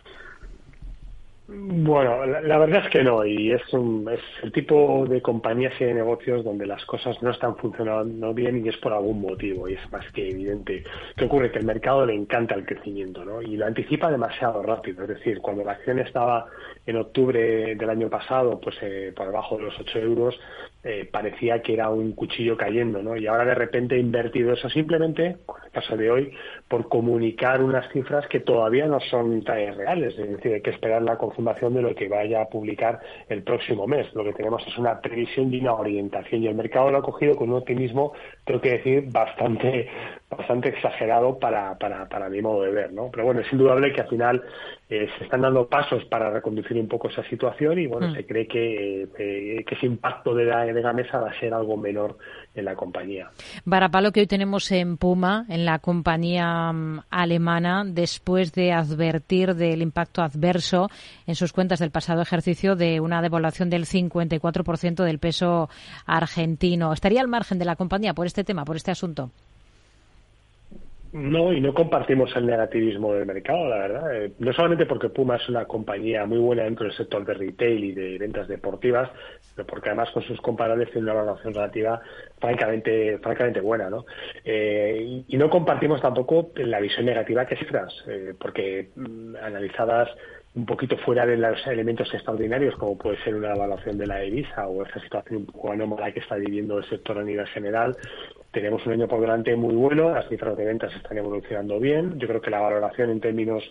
Bueno, 1.50 2.26
la, 2.26 2.58
verdad 2.58 2.84
es 2.86 2.92
que 2.92 3.04
no, 3.06 3.26
y 3.26 3.54
es, 3.54 3.62
un, 3.74 4.06
es 4.12 4.20
el 4.44 4.52
tipo 4.52 5.06
de 5.08 5.22
compañías 5.22 5.74
y 5.80 5.86
de 5.86 5.94
negocios 5.94 6.44
donde 6.44 6.66
las 6.66 6.84
cosas 6.84 7.22
no 7.24 7.32
están 7.32 7.56
funcionando 7.56 8.34
bien 8.34 8.66
y 8.66 8.68
es 8.68 8.76
por 8.78 8.92
algún 8.92 9.22
motivo, 9.22 9.70
y 9.70 9.76
es 9.76 9.92
más 9.92 10.06
que 10.12 10.30
evidente. 10.30 10.84
¿Qué 11.16 11.24
ocurre? 11.24 11.50
Que 11.50 11.60
el 11.60 11.66
mercado 11.66 12.06
le 12.06 12.16
encanta 12.16 12.54
el 12.54 12.66
crecimiento, 12.66 13.24
¿no? 13.24 13.42
Y 13.42 13.56
lo 13.56 13.66
anticipa 13.66 14.12
demasiado 14.12 14.62
rápido, 14.62 15.04
es 15.04 15.10
decir, 15.10 15.40
cuando 15.40 15.64
la 15.64 15.72
acción 15.72 16.00
estaba 16.00 16.48
en 16.88 16.96
octubre 16.96 17.76
del 17.76 17.90
año 17.90 18.10
pasado, 18.10 18.60
pues 18.60 18.78
eh, 18.82 19.14
por 19.16 19.28
debajo 19.28 19.58
de 19.58 19.64
los 19.64 19.80
8 19.80 20.00
euros, 20.00 20.40
eh, 20.84 21.08
parecía 21.12 21.62
que 21.62 21.74
era 21.74 21.90
un 21.90 22.14
cuchillo 22.14 22.56
cayendo, 22.56 23.04
¿no? 23.04 23.18
Y 23.18 23.28
ahora 23.28 23.44
de 23.44 23.56
repente 23.56 23.96
ha 23.96 23.98
invertido 23.98 24.54
eso 24.54 24.70
simplemente, 24.70 25.36
con 25.46 25.62
el 25.66 25.72
caso 25.72 25.98
de 25.98 26.10
hoy, 26.10 26.32
por 26.70 26.88
comunicar 26.88 27.62
unas 27.62 27.92
cifras 27.92 28.26
que 28.28 28.40
todavía 28.40 28.88
no 28.88 29.02
son 29.02 29.46
reales, 29.46 30.18
es 30.18 30.30
decir, 30.30 30.54
hay 30.54 30.62
que 30.62 30.70
esperar 30.70 31.02
la 31.02 31.18
confirmación 31.18 31.74
de 31.74 31.82
lo 31.82 31.94
que 31.94 32.08
vaya 32.08 32.42
a 32.42 32.46
publicar 32.46 33.02
el 33.28 33.44
próximo 33.44 33.86
mes. 33.86 34.08
Lo 34.16 34.24
que 34.24 34.32
tenemos 34.32 34.66
es 34.66 34.78
una 34.78 35.02
previsión 35.02 35.54
y 35.54 35.60
una 35.60 35.74
orientación 35.74 36.44
y 36.44 36.48
el 36.48 36.56
mercado 36.56 36.90
lo 36.90 37.00
ha 37.00 37.04
cogido 37.04 37.36
con 37.36 37.50
un 37.50 37.58
optimismo, 37.58 38.14
tengo 38.46 38.62
que 38.62 38.78
decir, 38.78 39.04
bastante 39.12 39.90
bastante 40.30 40.70
exagerado 40.70 41.40
para, 41.40 41.78
para, 41.78 42.08
para 42.10 42.30
mi 42.30 42.42
modo 42.42 42.64
de 42.64 42.72
ver, 42.72 42.92
¿no? 42.92 43.10
Pero 43.12 43.24
bueno, 43.24 43.40
es 43.40 43.52
indudable 43.52 43.94
que 43.94 44.02
al 44.02 44.10
final 44.10 44.44
eh, 44.90 45.08
se 45.18 45.24
están 45.24 45.42
dando 45.42 45.70
pasos 45.70 46.04
para 46.06 46.30
reconducir 46.30 46.78
un 46.78 46.90
poco 46.90 47.08
esa 47.08 47.24
situación 47.30 47.80
y 47.80 47.88
bueno, 47.88 48.10
mm. 48.10 48.16
se 48.16 48.26
cree 48.26 48.46
que, 48.46 49.04
eh, 49.18 49.64
que 49.66 49.76
ese 49.76 49.86
impacto 49.86 50.36
de 50.36 50.44
la, 50.44 50.66
de 50.66 50.82
la 50.82 50.92
mesa 50.92 51.22
va 51.22 51.30
a 51.30 51.40
ser 51.40 51.54
algo 51.54 51.78
menor 51.78 52.18
en 52.54 52.66
la 52.66 52.76
compañía. 52.76 53.30
Varapalo 53.64 54.12
que 54.12 54.20
hoy 54.20 54.28
tenemos 54.28 54.70
en 54.74 54.98
Puma, 54.98 55.46
en 55.48 55.64
la 55.64 55.80
compañía 55.80 56.74
mm, 56.74 57.04
alemana, 57.10 57.86
después 57.86 58.52
de 58.52 58.74
advertir 58.74 59.56
del 59.56 59.82
impacto 59.82 60.22
adverso 60.22 60.90
en 61.26 61.36
sus 61.36 61.54
cuentas 61.54 61.80
del 61.80 61.92
pasado 61.92 62.22
ejercicio 62.22 62.76
de 62.76 63.00
una 63.00 63.22
devaluación 63.22 63.70
del 63.70 63.86
54% 63.86 65.06
del 65.06 65.20
peso 65.20 65.70
argentino. 66.06 66.92
¿Estaría 66.92 67.22
al 67.22 67.30
margen 67.30 67.60
de 67.60 67.66
la 67.66 67.78
compañía 67.78 68.14
por 68.14 68.26
este 68.26 68.44
tema, 68.44 68.66
por 68.66 68.76
este 68.76 68.92
asunto? 68.92 69.32
No, 71.14 71.54
y 71.54 71.62
no 71.62 71.74
compartimos 71.74 72.36
el 72.36 72.46
negativismo 72.46 73.14
del 73.14 73.26
mercado, 73.26 73.70
la 73.70 73.78
verdad. 73.78 74.16
Eh, 74.16 74.34
no 74.40 74.52
solamente 74.52 74.86
porque 74.86 75.10
Puma 75.10 75.38
es 75.38 75.48
una 75.48 75.66
compañía 75.66 76.26
muy 76.26 76.38
buena 76.38 76.64
dentro 76.64 76.86
del 76.86 76.96
sector 76.96 77.26
de 77.26 77.34
retail 77.34 77.84
y 77.84 77.92
de 77.94 78.18
ventas 78.18 78.48
deportivas, 78.48 79.10
pero 79.56 79.66
porque 79.66 79.90
además 79.90 80.12
con 80.12 80.24
sus 80.24 80.40
comparables 80.42 80.92
tiene 80.92 81.10
una 81.10 81.22
valoración 81.22 81.54
relativa 81.54 82.02
francamente, 82.40 83.20
francamente 83.20 83.62
buena, 83.62 83.90
¿no? 83.90 84.06
Eh, 84.44 85.24
y, 85.28 85.38
no 85.38 85.50
compartimos 85.50 86.02
tampoco 86.02 86.52
la 86.56 86.80
visión 86.80 87.06
negativa 87.06 87.46
que 87.46 87.56
cifras, 87.56 87.94
eh, 88.08 88.34
porque 88.38 88.90
mm, 88.96 89.36
analizadas 89.42 90.10
un 90.56 90.66
poquito 90.66 90.98
fuera 90.98 91.26
de 91.26 91.38
los 91.38 91.66
elementos 91.68 92.12
extraordinarios, 92.12 92.76
como 92.78 92.98
puede 92.98 93.24
ser 93.24 93.36
una 93.36 93.54
evaluación 93.54 93.98
de 93.98 94.08
la 94.08 94.20
divisa 94.20 94.68
o 94.68 94.84
esa 94.84 95.00
situación 95.00 95.42
un 95.42 95.46
poco 95.46 95.72
anómala 95.72 96.12
que 96.12 96.20
está 96.20 96.36
viviendo 96.36 96.80
el 96.80 96.90
sector 96.90 97.20
a 97.20 97.24
nivel 97.24 97.46
general, 97.48 97.96
tenemos 98.60 98.86
un 98.86 98.94
año 98.94 99.08
por 99.08 99.22
delante 99.22 99.56
muy 99.56 99.76
bueno, 99.76 100.12
las 100.12 100.28
cifras 100.30 100.58
de 100.58 100.66
ventas 100.66 100.96
están 100.96 101.18
evolucionando 101.18 101.80
bien. 101.80 102.20
Yo 102.20 102.28
creo 102.28 102.42
que 102.42 102.50
la 102.50 102.60
valoración 102.60 103.10
en 103.10 103.20
términos 103.20 103.64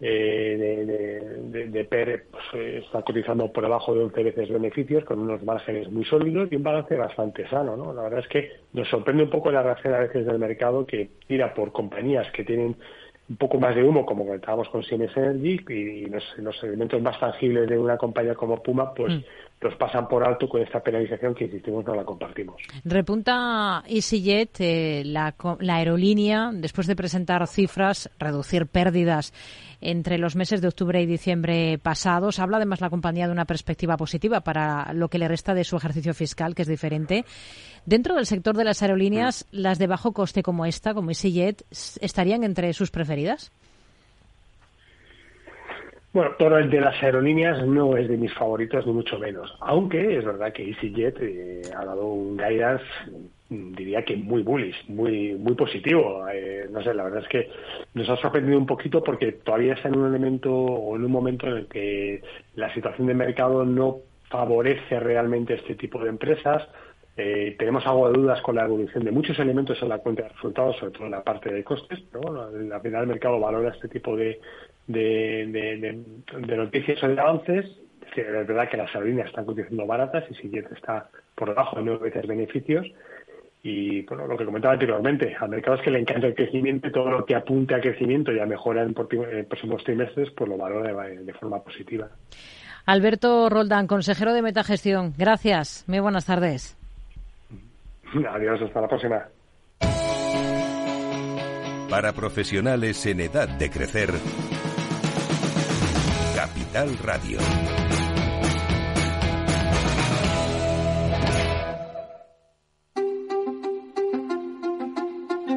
eh, 0.00 1.26
de, 1.50 1.84
PER 1.84 2.26
pues, 2.30 2.44
eh, 2.54 2.82
está 2.84 3.02
cotizando 3.02 3.52
por 3.52 3.64
debajo 3.64 3.94
de 3.94 4.04
11 4.04 4.22
veces 4.22 4.48
beneficios, 4.48 5.04
con 5.04 5.18
unos 5.18 5.42
márgenes 5.42 5.90
muy 5.90 6.04
sólidos 6.04 6.48
y 6.52 6.56
un 6.56 6.62
balance 6.62 6.94
bastante 6.96 7.48
sano. 7.48 7.76
¿no? 7.76 7.92
La 7.92 8.02
verdad 8.02 8.20
es 8.20 8.28
que 8.28 8.50
nos 8.72 8.88
sorprende 8.88 9.24
un 9.24 9.30
poco 9.30 9.50
la 9.50 9.62
reacción 9.62 9.94
a 9.94 10.00
veces 10.00 10.24
del 10.24 10.38
mercado 10.38 10.86
que 10.86 11.10
tira 11.26 11.52
por 11.52 11.72
compañías 11.72 12.30
que 12.32 12.44
tienen 12.44 12.76
un 13.28 13.36
poco 13.36 13.58
más 13.58 13.74
de 13.74 13.84
humo, 13.84 14.06
como 14.06 14.24
comentábamos 14.24 14.68
con 14.70 14.82
Siemens 14.82 15.14
Energy, 15.16 15.60
y, 15.68 16.06
los, 16.06 16.62
elementos 16.62 17.02
más 17.02 17.20
tangibles 17.20 17.68
de 17.68 17.78
una 17.78 17.98
compañía 17.98 18.34
como 18.34 18.62
Puma, 18.62 18.94
pues 18.94 19.14
mm. 19.14 19.20
Los 19.60 19.74
pasan 19.74 20.06
por 20.06 20.26
alto 20.26 20.48
con 20.48 20.62
esta 20.62 20.80
penalización 20.80 21.34
que, 21.34 21.44
insistimos, 21.44 21.84
no 21.84 21.94
la 21.94 22.04
compartimos. 22.04 22.60
Repunta 22.84 23.82
EasyJet, 23.86 24.60
eh, 24.60 25.02
la, 25.04 25.34
la 25.60 25.76
aerolínea, 25.76 26.50
después 26.52 26.86
de 26.86 26.94
presentar 26.94 27.46
cifras, 27.48 28.10
reducir 28.18 28.66
pérdidas 28.66 29.32
entre 29.80 30.18
los 30.18 30.36
meses 30.36 30.60
de 30.60 30.68
octubre 30.68 31.00
y 31.00 31.06
diciembre 31.06 31.78
pasados. 31.78 32.38
Habla 32.38 32.58
además 32.58 32.80
la 32.80 32.90
compañía 32.90 33.26
de 33.26 33.32
una 33.32 33.44
perspectiva 33.44 33.96
positiva 33.96 34.40
para 34.40 34.92
lo 34.92 35.08
que 35.08 35.18
le 35.18 35.28
resta 35.28 35.54
de 35.54 35.64
su 35.64 35.76
ejercicio 35.76 36.14
fiscal, 36.14 36.54
que 36.54 36.62
es 36.62 36.68
diferente. 36.68 37.24
Dentro 37.84 38.14
del 38.14 38.26
sector 38.26 38.56
de 38.56 38.64
las 38.64 38.82
aerolíneas, 38.82 39.46
las 39.50 39.78
de 39.78 39.86
bajo 39.86 40.12
coste 40.12 40.42
como 40.42 40.66
esta, 40.66 40.94
como 40.94 41.10
EasyJet, 41.10 41.64
¿estarían 42.00 42.44
entre 42.44 42.72
sus 42.72 42.90
preferidas? 42.90 43.52
Bueno, 46.12 46.30
todo 46.38 46.58
el 46.58 46.70
de 46.70 46.80
las 46.80 47.02
aerolíneas 47.02 47.66
no 47.66 47.96
es 47.96 48.08
de 48.08 48.16
mis 48.16 48.32
favoritos, 48.34 48.86
ni 48.86 48.92
mucho 48.92 49.18
menos. 49.18 49.54
Aunque 49.60 50.16
es 50.18 50.24
verdad 50.24 50.52
que 50.52 50.68
EasyJet 50.70 51.16
eh, 51.20 51.62
ha 51.76 51.84
dado 51.84 52.06
un 52.06 52.36
guidance 52.36 52.84
diría 53.50 54.04
que 54.04 54.16
muy 54.16 54.42
bullish, 54.42 54.76
muy 54.88 55.34
muy 55.34 55.54
positivo. 55.54 56.26
Eh, 56.32 56.66
no 56.70 56.82
sé, 56.82 56.92
la 56.94 57.04
verdad 57.04 57.22
es 57.22 57.28
que 57.28 57.50
nos 57.94 58.08
ha 58.08 58.16
sorprendido 58.16 58.58
un 58.58 58.66
poquito 58.66 59.02
porque 59.02 59.32
todavía 59.32 59.74
está 59.74 59.88
en 59.88 59.96
un 59.96 60.08
elemento 60.08 60.52
o 60.52 60.96
en 60.96 61.04
un 61.04 61.10
momento 61.10 61.46
en 61.46 61.56
el 61.58 61.66
que 61.66 62.22
la 62.56 62.72
situación 62.74 63.06
de 63.06 63.14
mercado 63.14 63.64
no 63.64 63.98
favorece 64.28 65.00
realmente 65.00 65.54
este 65.54 65.74
tipo 65.74 65.98
de 66.02 66.10
empresas. 66.10 66.68
Eh, 67.16 67.56
tenemos 67.58 67.84
algo 67.86 68.08
de 68.08 68.18
dudas 68.18 68.40
con 68.42 68.54
la 68.54 68.64
evolución 68.64 69.04
de 69.04 69.10
muchos 69.10 69.38
elementos 69.38 69.80
en 69.82 69.88
la 69.88 69.98
cuenta 69.98 70.24
de 70.24 70.28
resultados, 70.28 70.76
sobre 70.76 70.92
todo 70.92 71.06
en 71.06 71.12
la 71.12 71.24
parte 71.24 71.52
de 71.52 71.64
costes, 71.64 71.98
pero 72.12 72.22
bueno, 72.22 72.42
al 72.42 72.80
final 72.80 73.02
el 73.02 73.08
mercado 73.08 73.40
valora 73.40 73.70
este 73.70 73.88
tipo 73.88 74.14
de, 74.14 74.38
de, 74.88 76.02
noticias 76.56 77.02
o 77.02 77.08
de 77.08 77.20
avances. 77.20 77.66
Es 78.16 78.48
verdad 78.48 78.68
que 78.68 78.76
las 78.76 78.92
aerolíneas 78.94 79.28
están 79.28 79.44
cotizando 79.44 79.86
baratas 79.86 80.24
y 80.30 80.34
siguiente 80.34 80.74
está 80.74 81.08
por 81.36 81.50
debajo 81.50 81.76
de 81.76 81.84
nueve 81.84 82.10
veces 82.10 82.26
beneficios. 82.26 82.86
Y 83.62 84.02
bueno, 84.02 84.26
lo 84.26 84.36
que 84.36 84.44
comentaba 84.44 84.74
anteriormente, 84.74 85.36
al 85.38 85.50
mercado 85.50 85.76
es 85.76 85.82
que 85.82 85.90
le 85.90 86.00
encanta 86.00 86.26
el 86.26 86.34
crecimiento 86.34 86.88
y 86.88 86.92
todo 86.92 87.10
lo 87.10 87.24
que 87.24 87.34
apunte 87.34 87.74
a 87.74 87.80
crecimiento 87.80 88.32
y 88.32 88.40
a 88.40 88.46
mejora 88.46 88.82
en, 88.82 88.94
próximos 88.94 89.84
trimestres, 89.84 90.30
pues 90.30 90.48
lo 90.48 90.56
valora 90.56 91.06
de, 91.06 91.32
forma 91.34 91.62
positiva. 91.62 92.08
Alberto 92.86 93.48
Roldán, 93.50 93.86
consejero 93.86 94.32
de 94.32 94.42
Metagestión. 94.42 95.12
Gracias. 95.16 95.84
Muy 95.86 96.00
buenas 96.00 96.24
tardes. 96.24 96.76
Adiós, 98.26 98.62
hasta 98.62 98.80
la 98.80 98.88
próxima. 98.88 99.28
Para 101.90 102.12
profesionales 102.12 103.06
en 103.06 103.20
edad 103.20 103.48
de 103.48 103.70
crecer, 103.70 104.10
Radio. 106.86 107.40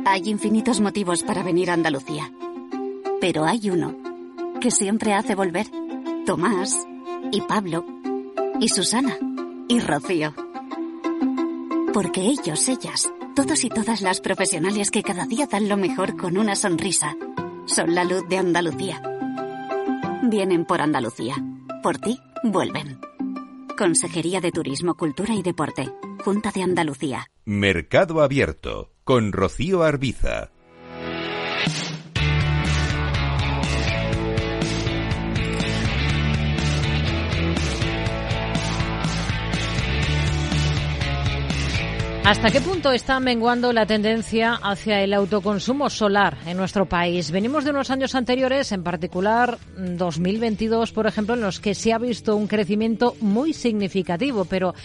Hay 0.03 0.29
infinitos 0.29 0.81
motivos 0.81 1.21
para 1.21 1.43
venir 1.43 1.69
a 1.69 1.73
Andalucía. 1.73 2.31
Pero 3.19 3.45
hay 3.45 3.69
uno 3.69 3.95
que 4.59 4.71
siempre 4.71 5.13
hace 5.13 5.35
volver. 5.35 5.67
Tomás 6.25 6.87
y 7.31 7.41
Pablo 7.41 7.85
y 8.59 8.69
Susana 8.69 9.15
y 9.67 9.79
Rocío. 9.79 10.33
Porque 11.93 12.21
ellos, 12.21 12.67
ellas, 12.67 13.11
todos 13.35 13.63
y 13.63 13.69
todas 13.69 14.01
las 14.01 14.21
profesionales 14.21 14.89
que 14.89 15.03
cada 15.03 15.27
día 15.27 15.45
dan 15.45 15.69
lo 15.69 15.77
mejor 15.77 16.17
con 16.17 16.39
una 16.39 16.55
sonrisa, 16.55 17.15
son 17.67 17.93
la 17.93 18.05
luz 18.05 18.27
de 18.27 18.37
Andalucía. 18.37 19.03
Vienen 20.31 20.63
por 20.63 20.79
Andalucía. 20.79 21.35
Por 21.83 21.97
ti, 21.97 22.17
vuelven. 22.41 23.01
Consejería 23.77 24.39
de 24.39 24.53
Turismo, 24.53 24.95
Cultura 24.95 25.35
y 25.35 25.43
Deporte. 25.43 25.89
Junta 26.23 26.51
de 26.51 26.63
Andalucía. 26.63 27.29
Mercado 27.43 28.21
Abierto 28.21 28.93
con 29.03 29.33
Rocío 29.33 29.83
Arbiza. 29.83 30.51
¿Hasta 42.23 42.51
qué 42.51 42.61
punto 42.61 42.91
está 42.91 43.19
menguando 43.19 43.73
la 43.73 43.87
tendencia 43.87 44.53
hacia 44.53 45.01
el 45.01 45.13
autoconsumo 45.13 45.89
solar 45.89 46.37
en 46.45 46.55
nuestro 46.55 46.85
país? 46.85 47.31
Venimos 47.31 47.65
de 47.65 47.71
unos 47.71 47.89
años 47.89 48.13
anteriores, 48.13 48.71
en 48.71 48.83
particular 48.83 49.57
2022, 49.75 50.91
por 50.91 51.07
ejemplo, 51.07 51.33
en 51.33 51.41
los 51.41 51.59
que 51.59 51.73
se 51.73 51.91
ha 51.91 51.97
visto 51.97 52.35
un 52.35 52.47
crecimiento 52.47 53.15
muy 53.21 53.53
significativo. 53.53 54.45
Pero 54.45 54.75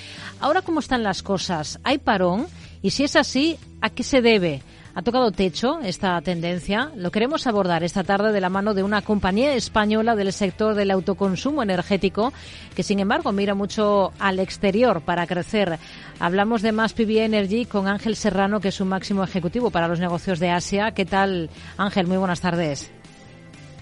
ahora, 0.40 0.62
¿cómo 0.62 0.80
están 0.80 1.02
las 1.02 1.22
cosas? 1.22 1.78
¿Hay 1.84 1.98
parón? 1.98 2.46
Y 2.80 2.90
si 2.90 3.04
es 3.04 3.16
así, 3.16 3.58
¿a 3.82 3.90
qué 3.90 4.02
se 4.02 4.22
debe? 4.22 4.62
¿Ha 4.96 5.02
tocado 5.02 5.30
techo 5.30 5.80
esta 5.80 6.18
tendencia? 6.22 6.90
Lo 6.96 7.10
queremos 7.10 7.46
abordar 7.46 7.84
esta 7.84 8.02
tarde 8.02 8.32
de 8.32 8.40
la 8.40 8.48
mano 8.48 8.72
de 8.72 8.82
una 8.82 9.02
compañía 9.02 9.52
española 9.52 10.16
del 10.16 10.32
sector 10.32 10.74
del 10.74 10.90
autoconsumo 10.90 11.62
energético 11.62 12.32
que, 12.74 12.82
sin 12.82 13.00
embargo, 13.00 13.30
mira 13.30 13.54
mucho 13.54 14.14
al 14.18 14.38
exterior 14.38 15.02
para 15.02 15.26
crecer. 15.26 15.78
Hablamos 16.18 16.62
de 16.62 16.72
Más 16.72 16.94
PV 16.94 17.26
Energy 17.26 17.66
con 17.66 17.88
Ángel 17.88 18.16
Serrano, 18.16 18.58
que 18.58 18.68
es 18.68 18.80
un 18.80 18.88
máximo 18.88 19.22
ejecutivo 19.22 19.70
para 19.70 19.86
los 19.86 20.00
negocios 20.00 20.38
de 20.38 20.48
Asia. 20.48 20.92
¿Qué 20.92 21.04
tal, 21.04 21.50
Ángel? 21.76 22.06
Muy 22.06 22.16
buenas 22.16 22.40
tardes. 22.40 22.90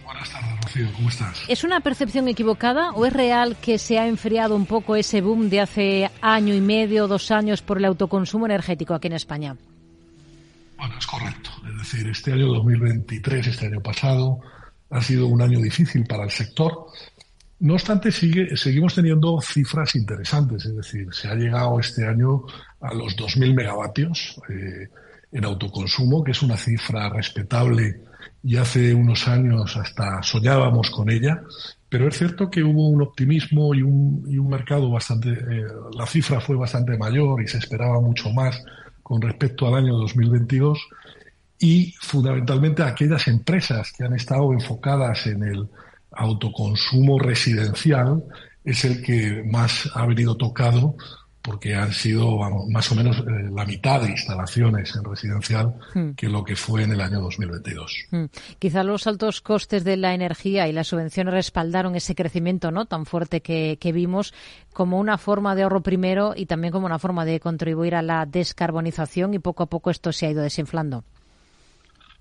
Buenas 0.05 0.29
tardes, 0.33 0.61
Rocío. 0.65 0.89
¿Cómo 0.97 1.11
estás? 1.11 1.43
¿Es 1.47 1.63
una 1.63 1.79
percepción 1.79 2.27
equivocada 2.27 2.91
o 2.91 3.07
es 3.07 3.13
real 3.13 3.55
que 3.63 3.79
se 3.79 4.01
ha 4.01 4.09
enfriado 4.09 4.57
un 4.57 4.67
poco 4.67 4.97
ese 4.97 5.21
boom 5.21 5.49
de 5.49 5.61
hace 5.61 6.11
año 6.21 6.55
y 6.55 6.61
medio, 6.61 7.07
dos 7.07 7.31
años 7.31 7.63
por 7.63 7.79
el 7.79 7.85
autoconsumo 7.85 8.47
energético 8.47 8.95
aquí 8.95 9.07
en 9.07 9.13
España? 9.13 9.55
Es 10.99 11.07
correcto. 11.07 11.51
Es 11.69 11.79
decir, 11.79 12.09
este 12.09 12.33
año 12.33 12.47
2023, 12.49 13.47
este 13.47 13.67
año 13.67 13.81
pasado, 13.81 14.41
ha 14.91 15.01
sido 15.01 15.27
un 15.27 15.41
año 15.41 15.59
difícil 15.61 16.07
para 16.07 16.25
el 16.25 16.31
sector. 16.31 16.87
No 17.61 17.75
obstante, 17.75 18.13
sigue, 18.13 18.57
seguimos 18.57 18.95
teniendo 18.95 19.41
cifras 19.41 19.95
interesantes. 19.95 20.65
Es 20.67 20.77
decir, 20.77 21.09
se 21.13 21.29
ha 21.29 21.35
llegado 21.35 21.81
este 21.81 22.07
año 22.07 22.45
a 22.81 22.93
los 22.95 23.17
2.000 23.17 23.55
megavatios 23.55 24.41
eh, 24.49 24.89
en 25.33 25.45
autoconsumo, 25.45 26.23
que 26.23 26.33
es 26.33 26.43
una 26.43 26.57
cifra 26.57 27.09
respetable 27.09 28.03
y 28.43 28.57
hace 28.57 28.93
unos 28.93 29.27
años 29.27 29.77
hasta 29.77 30.23
soñábamos 30.23 30.91
con 30.91 31.11
ella. 31.11 31.43
Pero 31.89 32.09
es 32.09 32.19
cierto 32.19 32.51
que 32.51 32.63
hubo 32.63 32.89
un 32.89 33.03
optimismo 33.03 33.75
y 33.75 33.83
un, 33.83 34.25
y 34.29 34.37
un 34.37 34.49
mercado 34.49 34.91
bastante. 34.91 35.31
Eh, 35.31 35.65
la 35.97 36.07
cifra 36.07 36.41
fue 36.41 36.57
bastante 36.57 36.99
mayor 36.99 37.43
y 37.43 37.49
se 37.49 37.59
esperaba 37.59 38.01
mucho 38.01 38.31
más 38.31 38.63
con 39.05 39.23
respecto 39.23 39.69
al 39.69 39.75
año 39.75 39.97
2022 39.99 40.89
y 41.59 41.95
fundamentalmente 42.01 42.83
aquellas 42.83 43.29
empresas 43.29 43.93
que 43.93 44.03
han 44.03 44.15
estado 44.15 44.53
enfocadas 44.53 45.29
en 45.29 45.45
el 45.45 45.69
autoconsumo 46.11 47.19
residencial 47.19 48.25
es 48.65 48.85
el 48.85 49.03
que 49.03 49.45
más 49.45 49.89
ha 49.95 50.07
venido 50.07 50.37
tocado 50.37 50.97
porque 51.45 51.75
han 51.75 51.93
sido 51.93 52.39
más 52.71 52.91
o 52.91 52.95
menos 52.95 53.19
eh, 53.19 53.51
la 53.55 53.67
mitad 53.67 54.01
de 54.01 54.09
instalaciones 54.09 54.97
en 54.97 55.05
residencial 55.05 55.75
hmm. 55.95 56.13
que 56.13 56.31
lo 56.31 56.43
que 56.43 56.57
fue 56.57 56.85
en 56.85 56.93
el 56.93 57.03
año 57.03 57.21
2022. 57.21 58.07
Hmm. 58.11 58.25
Quizá 58.59 58.83
los 58.83 59.07
altos 59.07 59.43
costes 59.43 59.85
de 59.85 59.99
la 59.99 60.15
energía 60.15 60.67
y 60.69 60.73
las 60.73 60.87
subvenciones 60.89 61.35
respaldaron 61.35 61.97
ese 61.97 62.15
crecimiento 62.15 62.71
no 62.71 62.87
tan 62.87 63.05
fuerte 63.05 63.43
que, 63.43 63.79
vimos 63.95 64.33
como 64.73 64.99
una 64.99 65.19
forma 65.19 65.55
de 65.55 65.65
ahorro 65.65 65.83
primero 65.83 66.33
y 66.35 66.47
también 66.47 66.73
como 66.73 66.87
una 66.87 66.99
forma 66.99 67.27
de 67.27 67.39
contribuir 67.41 67.95
a 67.95 68.01
la 68.01 68.25
descarbonización 68.25 69.35
y 69.35 69.39
poco 69.39 69.65
a 69.65 69.67
poco 69.67 69.91
esto 69.91 70.13
se 70.13 70.27
ha 70.27 70.31
ido 70.31 70.43
desinflando. 70.43 71.05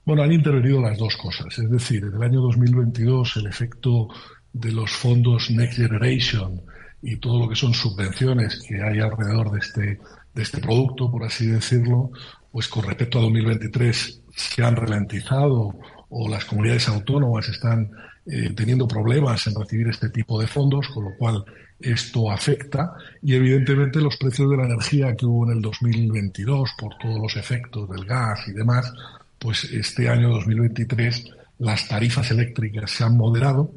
Bueno, 0.03 0.23
han 0.23 0.33
intervenido 0.33 0.81
las 0.81 0.97
dos 0.97 1.15
cosas. 1.15 1.57
Es 1.57 1.71
decir, 1.71 2.03
en 2.03 2.13
el 2.13 2.21
año 2.21 2.41
2022 2.41 3.37
el 3.37 3.47
efecto 3.47 4.09
de 4.51 4.73
los 4.73 4.91
fondos 4.91 5.49
Next 5.49 5.77
Generation 5.77 6.61
y 7.03 7.17
todo 7.17 7.37
lo 7.37 7.49
que 7.49 7.55
son 7.55 7.73
subvenciones 7.73 8.63
que 8.65 8.81
hay 8.81 9.01
alrededor 9.01 9.51
de 9.51 9.59
este, 9.59 9.99
de 10.33 10.41
este 10.41 10.59
producto, 10.59 11.11
por 11.11 11.23
así 11.25 11.47
decirlo, 11.47 12.11
pues 12.51 12.69
con 12.69 12.85
respecto 12.85 13.19
a 13.19 13.23
2023 13.23 14.21
se 14.33 14.63
han 14.63 14.75
ralentizado 14.75 15.75
o 16.09 16.29
las 16.29 16.45
comunidades 16.45 16.87
autónomas 16.87 17.49
están 17.49 17.91
eh, 18.25 18.53
teniendo 18.55 18.87
problemas 18.87 19.45
en 19.47 19.55
recibir 19.55 19.89
este 19.89 20.09
tipo 20.09 20.39
de 20.39 20.47
fondos, 20.47 20.87
con 20.87 21.03
lo 21.03 21.17
cual 21.17 21.43
esto 21.79 22.31
afecta 22.31 22.93
y 23.21 23.35
evidentemente 23.35 23.99
los 23.99 24.15
precios 24.15 24.49
de 24.49 24.57
la 24.57 24.65
energía 24.65 25.13
que 25.15 25.25
hubo 25.25 25.45
en 25.45 25.57
el 25.57 25.61
2022 25.61 26.71
por 26.79 26.95
todos 26.99 27.19
los 27.19 27.35
efectos 27.35 27.89
del 27.89 28.05
gas 28.05 28.47
y 28.47 28.53
demás, 28.53 28.93
pues 29.37 29.65
este 29.65 30.07
año 30.07 30.29
2023 30.29 31.25
las 31.59 31.87
tarifas 31.89 32.31
eléctricas 32.31 32.91
se 32.91 33.03
han 33.03 33.17
moderado 33.17 33.71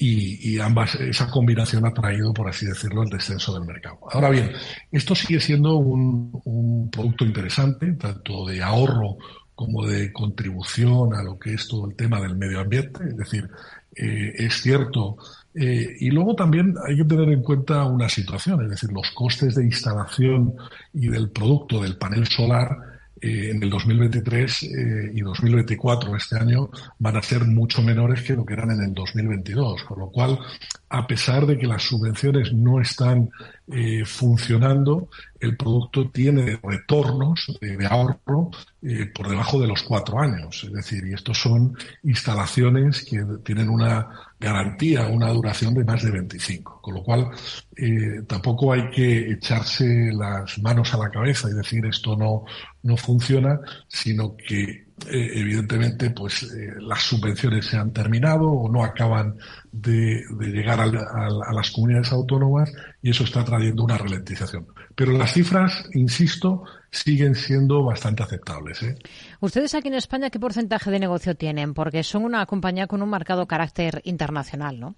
y, 0.00 0.58
ambas, 0.60 0.94
esa 0.96 1.28
combinación 1.30 1.86
ha 1.86 1.92
traído, 1.92 2.32
por 2.32 2.48
así 2.48 2.66
decirlo, 2.66 3.02
el 3.02 3.10
descenso 3.10 3.54
del 3.54 3.64
mercado. 3.64 3.98
Ahora 4.10 4.30
bien, 4.30 4.52
esto 4.92 5.14
sigue 5.14 5.40
siendo 5.40 5.76
un, 5.76 6.90
producto 6.90 7.24
interesante, 7.24 7.92
tanto 7.92 8.46
de 8.46 8.62
ahorro 8.62 9.16
como 9.54 9.84
de 9.86 10.12
contribución 10.12 11.14
a 11.14 11.22
lo 11.22 11.38
que 11.38 11.54
es 11.54 11.66
todo 11.66 11.88
el 11.88 11.96
tema 11.96 12.20
del 12.20 12.36
medio 12.36 12.60
ambiente, 12.60 13.04
es 13.08 13.16
decir, 13.16 13.48
eh, 13.96 14.32
es 14.36 14.62
cierto. 14.62 15.16
Eh, 15.54 15.96
y 15.98 16.10
luego 16.10 16.36
también 16.36 16.74
hay 16.86 16.96
que 16.96 17.04
tener 17.04 17.28
en 17.30 17.42
cuenta 17.42 17.84
una 17.84 18.08
situación, 18.08 18.62
es 18.62 18.70
decir, 18.70 18.92
los 18.92 19.10
costes 19.10 19.56
de 19.56 19.64
instalación 19.64 20.54
y 20.94 21.08
del 21.08 21.30
producto 21.30 21.82
del 21.82 21.96
panel 21.96 22.26
solar 22.28 22.97
eh, 23.20 23.50
en 23.50 23.62
el 23.62 23.70
2023 23.70 24.62
eh, 24.62 25.12
y 25.14 25.20
2024, 25.20 26.16
este 26.16 26.36
año, 26.36 26.70
van 26.98 27.16
a 27.16 27.22
ser 27.22 27.44
mucho 27.44 27.82
menores 27.82 28.22
que 28.22 28.34
lo 28.34 28.44
que 28.44 28.54
eran 28.54 28.70
en 28.70 28.82
el 28.82 28.94
2022. 28.94 29.82
Con 29.84 29.98
lo 29.98 30.10
cual, 30.10 30.38
a 30.88 31.06
pesar 31.06 31.46
de 31.46 31.58
que 31.58 31.66
las 31.66 31.82
subvenciones 31.82 32.52
no 32.52 32.80
están 32.80 33.30
eh, 33.66 34.04
funcionando, 34.04 35.08
el 35.40 35.56
producto 35.56 36.10
tiene 36.10 36.58
retornos 36.62 37.58
de, 37.60 37.86
ahorro 37.86 38.50
por 39.14 39.28
debajo 39.28 39.60
de 39.60 39.66
los 39.66 39.82
cuatro 39.82 40.20
años. 40.20 40.64
Es 40.64 40.72
decir, 40.72 41.06
y 41.06 41.14
estos 41.14 41.38
son 41.38 41.76
instalaciones 42.04 43.04
que 43.04 43.24
tienen 43.44 43.68
una 43.68 44.08
garantía, 44.40 45.06
una 45.06 45.30
duración 45.30 45.74
de 45.74 45.84
más 45.84 46.02
de 46.02 46.10
25. 46.10 46.80
Con 46.80 46.94
lo 46.94 47.02
cual, 47.02 47.30
tampoco 48.26 48.72
hay 48.72 48.90
que 48.90 49.32
echarse 49.32 50.10
las 50.12 50.58
manos 50.58 50.94
a 50.94 50.98
la 50.98 51.10
cabeza 51.10 51.48
y 51.50 51.54
decir 51.54 51.84
esto 51.86 52.16
no, 52.16 52.44
no 52.88 52.96
funciona, 52.96 53.60
sino 53.86 54.34
que 54.34 54.88
eh, 55.06 55.30
evidentemente, 55.34 56.10
pues 56.10 56.42
eh, 56.42 56.72
las 56.80 57.02
subvenciones 57.02 57.66
se 57.66 57.76
han 57.76 57.92
terminado 57.92 58.48
o 58.48 58.68
no 58.68 58.82
acaban 58.82 59.36
de, 59.70 60.24
llegar 60.40 60.80
a, 60.80 61.52
las 61.52 61.70
comunidades 61.70 62.10
autónomas 62.12 62.72
y 63.02 63.10
eso 63.10 63.24
está 63.24 63.44
trayendo 63.44 63.84
una 63.84 63.98
ralentización. 63.98 64.66
Pero 64.96 65.12
las 65.12 65.32
cifras, 65.32 65.88
insisto, 65.92 66.64
siguen 66.90 67.34
siendo 67.34 67.84
bastante 67.84 68.22
aceptables. 68.22 68.82
¿eh? 68.82 68.96
¿Ustedes 69.40 69.74
aquí 69.74 69.88
en 69.88 69.94
España 69.94 70.30
qué 70.30 70.40
porcentaje 70.40 70.90
de 70.90 70.98
negocio 70.98 71.36
tienen? 71.36 71.74
Porque 71.74 72.02
son 72.02 72.24
una 72.24 72.44
compañía 72.46 72.86
con 72.86 73.02
un 73.02 73.10
marcado 73.10 73.46
carácter 73.46 74.00
internacional, 74.04 74.80
¿no? 74.80 74.96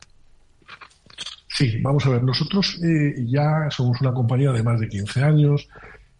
Sí, 1.48 1.78
vamos 1.82 2.06
a 2.06 2.10
ver, 2.10 2.22
nosotros 2.22 2.80
ya 3.26 3.68
somos 3.70 4.00
una 4.00 4.12
compañía 4.12 4.52
de 4.52 4.62
más 4.62 4.80
de 4.80 4.88
15 4.88 5.22
años, 5.22 5.68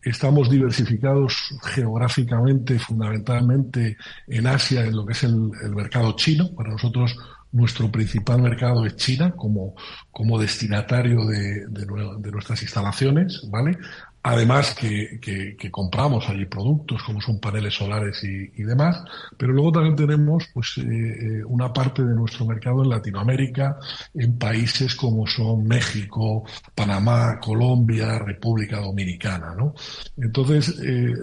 Estamos 0.03 0.49
diversificados 0.49 1.55
geográficamente, 1.75 2.79
fundamentalmente 2.79 3.97
en 4.27 4.47
Asia, 4.47 4.85
en 4.85 4.97
lo 4.97 5.05
que 5.05 5.13
es 5.13 5.25
el, 5.25 5.51
mercado 5.75 6.17
chino. 6.17 6.55
Para 6.55 6.71
nosotros 6.71 7.17
nuestro 7.53 7.91
principal 7.91 8.41
mercado 8.41 8.87
es 8.87 8.97
China 8.97 9.33
como, 9.33 9.75
como 10.11 10.39
destinatario 10.39 11.27
de, 11.27 11.67
de, 11.67 12.31
nuestras 12.31 12.63
instalaciones, 12.63 13.43
¿vale? 13.51 13.77
Además 14.23 14.75
que, 14.75 15.57
compramos 15.71 16.29
allí 16.29 16.45
productos 16.45 17.03
como 17.05 17.23
son 17.23 17.41
paneles 17.41 17.75
solares 17.75 18.23
y, 18.23 18.63
demás, 18.63 19.03
pero 19.39 19.53
luego 19.53 19.73
también 19.73 19.97
tenemos 19.97 20.47
pues 20.53 20.77
eh, 20.77 20.83
eh, 20.83 21.45
una 21.47 21.73
parte 21.73 22.05
de 22.05 22.15
nuestro 22.15 22.45
mercado 22.45 22.83
en 22.83 22.91
Latinoamérica, 22.91 23.79
en 24.15 24.37
países 24.37 24.95
como 24.95 25.27
son 25.27 25.65
México, 25.65 26.45
Panamá, 26.75 27.41
Colombia, 27.41 28.19
República 28.19 28.81
Dominicana, 28.81 29.55
¿no? 29.57 29.75
Entonces, 30.19 30.79
eh, 30.85 31.15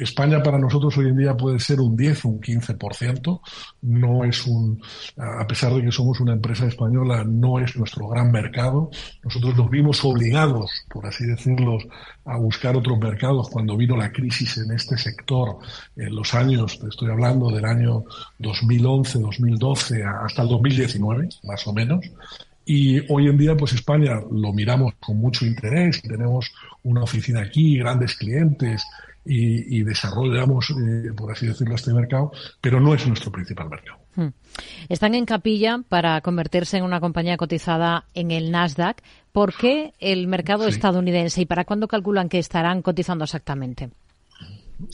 España 0.00 0.42
para 0.42 0.58
nosotros 0.58 0.96
hoy 0.98 1.10
en 1.10 1.18
día 1.18 1.36
puede 1.36 1.60
ser 1.60 1.80
un 1.80 1.96
10 1.96 2.24
o 2.24 2.28
un 2.30 2.40
15%, 2.40 3.40
no 3.82 4.24
es 4.24 4.44
un, 4.46 4.82
a 5.16 5.46
pesar 5.46 5.72
de 5.74 5.82
que 5.82 5.92
somos 5.92 6.18
una 6.18 6.32
empresa 6.32 6.66
española, 6.66 7.24
no 7.24 7.60
es 7.60 7.76
nuestro 7.76 8.08
gran 8.08 8.32
mercado, 8.32 8.90
nosotros 9.22 9.56
nos 9.56 9.70
vimos 9.70 10.04
obligados, 10.04 10.68
por 10.88 11.06
así 11.06 11.24
decirlo, 11.26 11.78
a 12.24 12.36
buscar 12.36 12.76
otros 12.76 12.98
mercados 12.98 13.50
cuando 13.50 13.76
vino 13.76 13.96
la 13.96 14.10
crisis 14.10 14.58
en 14.58 14.72
este 14.72 14.96
sector 14.96 15.58
en 15.96 16.14
los 16.14 16.34
años, 16.34 16.78
estoy 16.88 17.10
hablando 17.10 17.50
del 17.50 17.64
año 17.64 18.04
2011, 18.38 19.18
2012 19.20 20.04
hasta 20.04 20.42
el 20.42 20.48
2019, 20.48 21.28
más 21.44 21.66
o 21.66 21.72
menos. 21.72 22.00
Y 22.66 23.00
hoy 23.12 23.28
en 23.28 23.36
día, 23.36 23.56
pues 23.56 23.74
España 23.74 24.20
lo 24.30 24.52
miramos 24.52 24.94
con 24.98 25.18
mucho 25.18 25.44
interés, 25.44 26.00
tenemos 26.00 26.50
una 26.82 27.02
oficina 27.02 27.42
aquí, 27.42 27.78
grandes 27.78 28.14
clientes 28.14 28.82
y, 29.24 29.82
desarrollamos, 29.82 30.70
eh, 30.70 31.12
por 31.16 31.32
así 31.32 31.46
decirlo, 31.46 31.74
este 31.74 31.92
mercado, 31.92 32.32
pero 32.60 32.80
no 32.80 32.94
es 32.94 33.06
nuestro 33.06 33.32
principal 33.32 33.68
mercado. 33.70 33.98
Hmm. 34.16 34.28
Están 34.88 35.14
en 35.14 35.24
capilla 35.24 35.80
para 35.88 36.20
convertirse 36.20 36.76
en 36.76 36.84
una 36.84 37.00
compañía 37.00 37.36
cotizada 37.36 38.04
en 38.14 38.30
el 38.30 38.50
Nasdaq. 38.50 39.02
¿Por 39.32 39.54
qué 39.54 39.92
el 39.98 40.28
mercado 40.28 40.68
estadounidense 40.68 41.42
y 41.42 41.46
para 41.46 41.64
cuándo 41.64 41.88
calculan 41.88 42.28
que 42.28 42.38
estarán 42.38 42.82
cotizando 42.82 43.24
exactamente? 43.24 43.90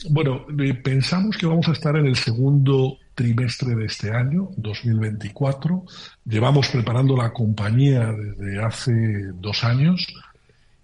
Bueno, 0.09 0.45
eh, 0.59 0.73
pensamos 0.75 1.37
que 1.37 1.45
vamos 1.45 1.67
a 1.67 1.71
estar 1.73 1.95
en 1.95 2.05
el 2.05 2.15
segundo 2.15 2.97
trimestre 3.15 3.75
de 3.75 3.85
este 3.85 4.11
año, 4.11 4.49
2024. 4.57 5.83
Llevamos 6.25 6.69
preparando 6.69 7.15
la 7.17 7.31
compañía 7.33 8.11
desde 8.11 8.63
hace 8.63 8.93
dos 9.33 9.63
años. 9.63 10.07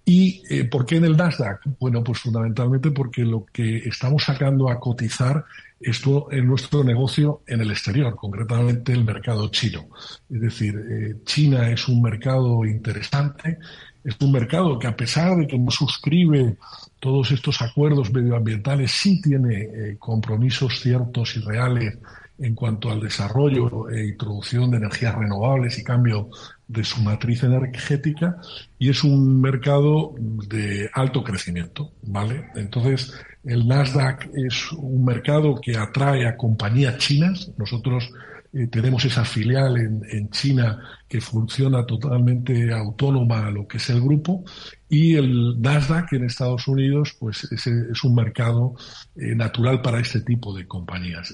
¿Y 0.09 0.41
eh, 0.49 0.63
por 0.63 0.85
qué 0.85 0.95
en 0.95 1.03
el 1.03 1.17
Nasdaq? 1.17 1.59
Bueno, 1.81 2.01
pues 2.01 2.19
fundamentalmente 2.19 2.91
porque 2.91 3.25
lo 3.25 3.45
que 3.45 3.79
estamos 3.79 4.23
sacando 4.23 4.69
a 4.69 4.79
cotizar 4.79 5.43
en 5.81 6.47
nuestro 6.47 6.81
negocio 6.81 7.41
en 7.45 7.59
el 7.59 7.71
exterior, 7.71 8.15
concretamente 8.15 8.93
el 8.93 9.03
mercado 9.03 9.49
chino. 9.49 9.89
Es 10.29 10.39
decir, 10.39 10.75
eh, 10.89 11.15
China 11.25 11.69
es 11.69 11.89
un 11.89 12.01
mercado 12.01 12.63
interesante, 12.63 13.59
es 14.01 14.15
un 14.21 14.31
mercado 14.31 14.79
que 14.79 14.87
a 14.87 14.95
pesar 14.95 15.35
de 15.35 15.45
que 15.45 15.59
no 15.59 15.71
suscribe 15.71 16.55
todos 17.01 17.31
estos 17.31 17.61
acuerdos 17.61 18.09
medioambientales, 18.13 18.91
sí 18.91 19.21
tiene 19.21 19.55
eh, 19.55 19.97
compromisos 19.99 20.79
ciertos 20.79 21.35
y 21.35 21.41
reales 21.41 21.97
en 22.39 22.55
cuanto 22.55 22.89
al 22.89 23.01
desarrollo 23.01 23.89
e 23.89 24.07
introducción 24.07 24.71
de 24.71 24.77
energías 24.77 25.15
renovables 25.15 25.77
y 25.77 25.83
cambio 25.83 26.29
de 26.67 26.83
su 26.83 27.01
matriz 27.01 27.43
energética 27.43 28.37
y 28.77 28.89
es 28.89 29.03
un 29.03 29.39
mercado 29.39 30.13
de 30.17 30.89
alto 30.93 31.23
crecimiento, 31.23 31.93
¿vale? 32.03 32.49
Entonces, 32.55 33.13
el 33.43 33.67
Nasdaq 33.67 34.29
es 34.33 34.71
un 34.73 35.05
mercado 35.05 35.59
que 35.61 35.77
atrae 35.77 36.27
a 36.27 36.35
compañías 36.35 36.97
chinas. 36.97 37.51
Nosotros 37.57 38.09
eh, 38.53 38.67
tenemos 38.67 39.05
esa 39.05 39.23
filial 39.23 39.77
en, 39.77 40.29
China 40.29 40.79
que 41.07 41.21
funciona 41.21 41.85
totalmente 41.85 42.73
autónoma 42.73 43.47
a 43.47 43.51
lo 43.51 43.67
que 43.67 43.77
es 43.77 43.89
el 43.89 44.01
grupo 44.01 44.43
y 44.89 45.15
el 45.15 45.61
Nasdaq 45.61 46.13
en 46.13 46.25
Estados 46.25 46.67
Unidos 46.67 47.15
pues 47.19 47.45
es, 47.51 47.67
es 47.67 48.03
un 48.03 48.15
mercado 48.15 48.75
eh, 49.15 49.35
natural 49.35 49.81
para 49.81 49.99
este 49.99 50.21
tipo 50.21 50.53
de 50.53 50.67
compañías. 50.67 51.33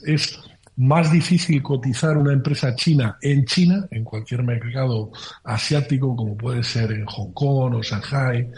Más 0.78 1.12
difícil 1.12 1.62
cotizar 1.62 2.18
una 2.18 2.34
empresa 2.34 2.76
china 2.76 3.18
en 3.22 3.46
China, 3.46 3.88
en 3.92 4.04
cualquier 4.04 4.44
mercado 4.44 5.12
asiático, 5.44 6.16
como 6.16 6.36
puede 6.36 6.64
ser 6.64 6.92
en 6.92 7.06
Hong 7.06 7.32
Kong 7.34 7.76
o 7.76 7.84
Shanghai, 7.84 8.50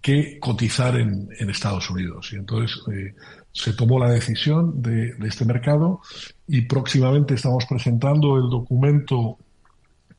que 0.00 0.38
cotizar 0.38 0.96
en, 0.96 1.28
Estados 1.48 1.90
Unidos. 1.90 2.30
Y 2.32 2.36
entonces 2.36 2.78
eh, 2.92 3.14
se 3.50 3.72
tomó 3.72 3.98
la 3.98 4.10
decisión 4.10 4.82
de, 4.82 5.14
este 5.26 5.44
mercado 5.44 6.00
y 6.46 6.62
próximamente 6.62 7.34
estamos 7.34 7.64
presentando 7.66 8.36
el 8.36 8.50
documento 8.50 9.38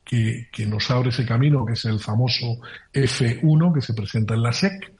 que, 0.03 0.47
que, 0.51 0.65
nos 0.65 0.89
abre 0.91 1.09
ese 1.09 1.25
camino, 1.25 1.65
que 1.65 1.73
es 1.73 1.85
el 1.85 1.99
famoso 1.99 2.59
F1 2.93 3.73
que 3.73 3.81
se 3.81 3.93
presenta 3.93 4.33
en 4.33 4.43
la 4.43 4.53
SEC 4.53 4.91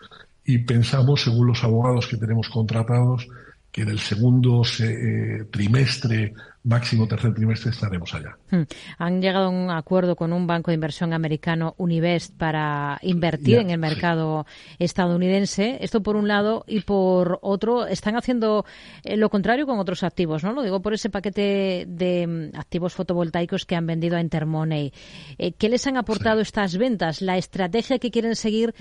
y 0.45 0.59
pensamos, 0.59 1.23
según 1.23 1.47
los 1.47 1.63
abogados 1.63 2.07
que 2.07 2.17
tenemos 2.17 2.49
contratados, 2.49 3.27
que 3.75 3.81
en 3.81 3.89
el 3.89 3.99
segundo 3.99 4.61
eh, 4.79 5.43
trimestre 5.51 6.33
máximo 6.63 7.07
tercer 7.07 7.33
trimestre 7.33 7.71
estaremos 7.71 8.13
allá. 8.13 8.37
Hmm. 8.49 8.63
Han 8.97 9.21
llegado 9.21 9.47
a 9.47 9.49
un 9.49 9.69
acuerdo 9.69 10.15
con 10.15 10.31
un 10.31 10.47
banco 10.47 10.71
de 10.71 10.75
inversión 10.75 11.11
americano, 11.11 11.75
Univest, 11.77 12.33
para 12.37 12.97
invertir 13.01 13.57
en 13.57 13.69
el 13.69 13.77
mercado 13.77 14.45
estadounidense. 14.79 15.77
Esto 15.81 16.01
por 16.01 16.15
un 16.15 16.29
lado 16.29 16.63
y 16.67 16.79
por 16.79 17.39
otro 17.41 17.85
están 17.85 18.15
haciendo 18.15 18.65
eh, 19.03 19.17
lo 19.17 19.29
contrario 19.29 19.65
con 19.65 19.77
otros 19.77 20.03
activos, 20.03 20.43
¿no? 20.43 20.53
Lo 20.53 20.63
digo 20.63 20.81
por 20.81 20.93
ese 20.93 21.09
paquete 21.09 21.85
de 21.85 22.25
mm, 22.25 22.57
activos 22.57 22.93
fotovoltaicos 22.93 23.65
que 23.65 23.75
han 23.75 23.85
vendido 23.85 24.15
a 24.15 24.21
Intermoney. 24.21 24.93
Eh, 25.37 25.51
¿Qué 25.51 25.67
les 25.67 25.85
han 25.85 25.97
aportado 25.97 26.39
estas 26.39 26.77
ventas? 26.77 27.21
La 27.21 27.37
estrategia 27.37 27.99
que 27.99 28.09
quieren 28.09 28.37
seguir 28.37 28.73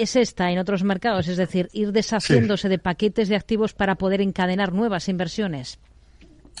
es 0.00 0.16
esta 0.16 0.50
en 0.50 0.58
otros 0.58 0.82
mercados, 0.82 1.28
es 1.28 1.36
decir, 1.36 1.68
ir 1.72 1.92
deshaciéndose 1.92 2.68
de 2.68 2.78
paquetes 2.78 3.28
de 3.28 3.36
activos 3.36 3.74
para 3.74 3.96
poder 3.96 4.20
encadenar 4.20 4.72
nuevas 4.72 5.08
inversiones. 5.08 5.78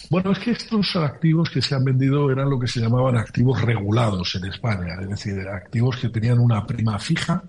Bueno, 0.08 0.32
es 0.32 0.38
que 0.38 0.52
estos 0.52 0.96
activos 0.96 1.50
que 1.50 1.60
se 1.60 1.74
han 1.74 1.84
vendido 1.84 2.30
eran 2.30 2.48
lo 2.48 2.58
que 2.58 2.66
se 2.66 2.80
llamaban 2.80 3.16
activos 3.16 3.60
regulados 3.62 4.34
en 4.34 4.46
España, 4.46 4.94
es 5.00 5.08
decir, 5.08 5.38
activos 5.48 5.96
que 5.98 6.08
tenían 6.08 6.38
una 6.38 6.66
prima 6.66 6.98
fija, 6.98 7.42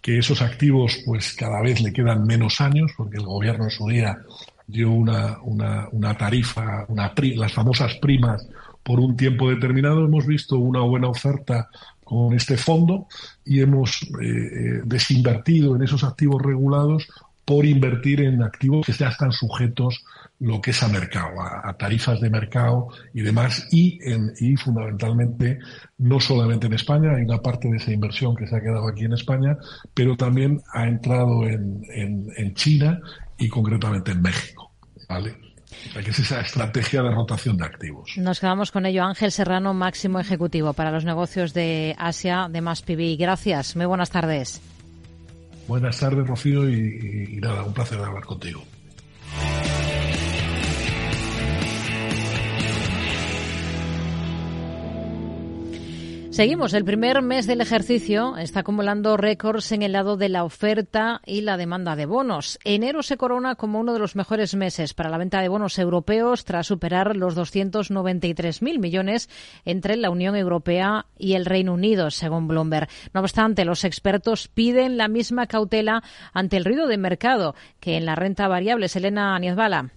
que 0.00 0.18
esos 0.18 0.40
activos 0.40 1.02
pues 1.04 1.34
cada 1.34 1.60
vez 1.60 1.80
le 1.80 1.92
quedan 1.92 2.24
menos 2.24 2.60
años, 2.60 2.92
porque 2.96 3.18
el 3.18 3.24
gobierno 3.24 3.64
en 3.64 3.70
su 3.70 3.86
día 3.88 4.18
dio 4.66 4.90
una, 4.90 5.38
una, 5.42 6.16
tarifa, 6.16 6.86
una 6.88 7.12
las 7.36 7.52
famosas 7.52 7.96
primas 7.96 8.46
por 8.82 9.00
un 9.00 9.16
tiempo 9.16 9.50
determinado. 9.50 10.04
Hemos 10.04 10.26
visto 10.26 10.58
una 10.58 10.80
buena 10.80 11.08
oferta 11.08 11.68
con 12.04 12.34
este 12.34 12.56
fondo 12.56 13.06
y 13.50 13.62
hemos 13.62 14.00
eh, 14.02 14.06
eh, 14.22 14.80
desinvertido 14.84 15.74
en 15.74 15.82
esos 15.82 16.04
activos 16.04 16.40
regulados 16.40 17.08
por 17.44 17.66
invertir 17.66 18.20
en 18.20 18.44
activos 18.44 18.86
que 18.86 18.92
ya 18.92 19.08
están 19.08 19.32
sujetos 19.32 20.04
lo 20.38 20.60
que 20.60 20.70
es 20.70 20.80
a 20.84 20.88
mercado, 20.88 21.42
a, 21.42 21.76
tarifas 21.76 22.20
de 22.20 22.30
mercado 22.30 22.90
y 23.12 23.22
demás, 23.22 23.66
y, 23.72 23.98
en, 24.08 24.32
y 24.38 24.54
fundamentalmente 24.54 25.58
no 25.98 26.20
solamente 26.20 26.68
en 26.68 26.74
España, 26.74 27.16
hay 27.16 27.24
una 27.24 27.42
parte 27.42 27.68
de 27.68 27.78
esa 27.78 27.90
inversión 27.90 28.36
que 28.36 28.46
se 28.46 28.54
ha 28.54 28.60
quedado 28.60 28.86
aquí 28.86 29.04
en 29.04 29.14
España, 29.14 29.58
pero 29.94 30.16
también 30.16 30.62
ha 30.72 30.86
entrado 30.86 31.44
en, 31.44 31.82
en, 31.92 32.54
China 32.54 33.00
y 33.36 33.48
concretamente 33.48 34.12
en 34.12 34.22
México. 34.22 34.70
¿vale? 35.08 35.34
Que 35.92 36.10
es 36.10 36.18
esa 36.18 36.40
estrategia 36.40 37.02
de 37.02 37.10
rotación 37.10 37.56
de 37.56 37.64
activos. 37.64 38.12
Nos 38.16 38.40
quedamos 38.40 38.70
con 38.70 38.86
ello. 38.86 39.04
Ángel 39.04 39.32
Serrano, 39.32 39.74
máximo 39.74 40.20
ejecutivo 40.20 40.72
para 40.72 40.90
los 40.90 41.04
negocios 41.04 41.54
de 41.54 41.94
Asia 41.98 42.48
de 42.50 42.60
MASPIBI. 42.60 43.16
Gracias. 43.16 43.76
Muy 43.76 43.86
buenas 43.86 44.10
tardes. 44.10 44.60
Buenas 45.66 46.00
tardes, 46.00 46.26
Rocío, 46.26 46.68
y, 46.68 47.36
y 47.36 47.36
nada, 47.36 47.62
un 47.62 47.72
placer 47.72 47.98
hablar 47.98 48.24
contigo. 48.24 48.62
Seguimos. 56.30 56.74
El 56.74 56.84
primer 56.84 57.22
mes 57.22 57.48
del 57.48 57.60
ejercicio 57.60 58.36
está 58.36 58.60
acumulando 58.60 59.16
récords 59.16 59.72
en 59.72 59.82
el 59.82 59.92
lado 59.92 60.16
de 60.16 60.28
la 60.28 60.44
oferta 60.44 61.20
y 61.26 61.40
la 61.40 61.56
demanda 61.56 61.96
de 61.96 62.06
bonos. 62.06 62.60
Enero 62.64 63.02
se 63.02 63.16
corona 63.16 63.56
como 63.56 63.80
uno 63.80 63.92
de 63.92 63.98
los 63.98 64.14
mejores 64.14 64.54
meses 64.54 64.94
para 64.94 65.10
la 65.10 65.18
venta 65.18 65.42
de 65.42 65.48
bonos 65.48 65.76
europeos 65.76 66.44
tras 66.44 66.68
superar 66.68 67.16
los 67.16 67.36
293.000 67.36 68.78
millones 68.78 69.28
entre 69.64 69.96
la 69.96 70.08
Unión 70.08 70.36
Europea 70.36 71.06
y 71.18 71.34
el 71.34 71.46
Reino 71.46 71.74
Unido, 71.74 72.12
según 72.12 72.46
Bloomberg. 72.46 72.88
No 73.12 73.20
obstante, 73.22 73.64
los 73.64 73.82
expertos 73.82 74.46
piden 74.46 74.96
la 74.96 75.08
misma 75.08 75.48
cautela 75.48 76.04
ante 76.32 76.56
el 76.56 76.64
ruido 76.64 76.86
de 76.86 76.96
mercado 76.96 77.56
que 77.80 77.96
en 77.96 78.06
la 78.06 78.14
renta 78.14 78.46
variable. 78.46 78.88
Selena 78.88 79.36
Niezbala. 79.40 79.90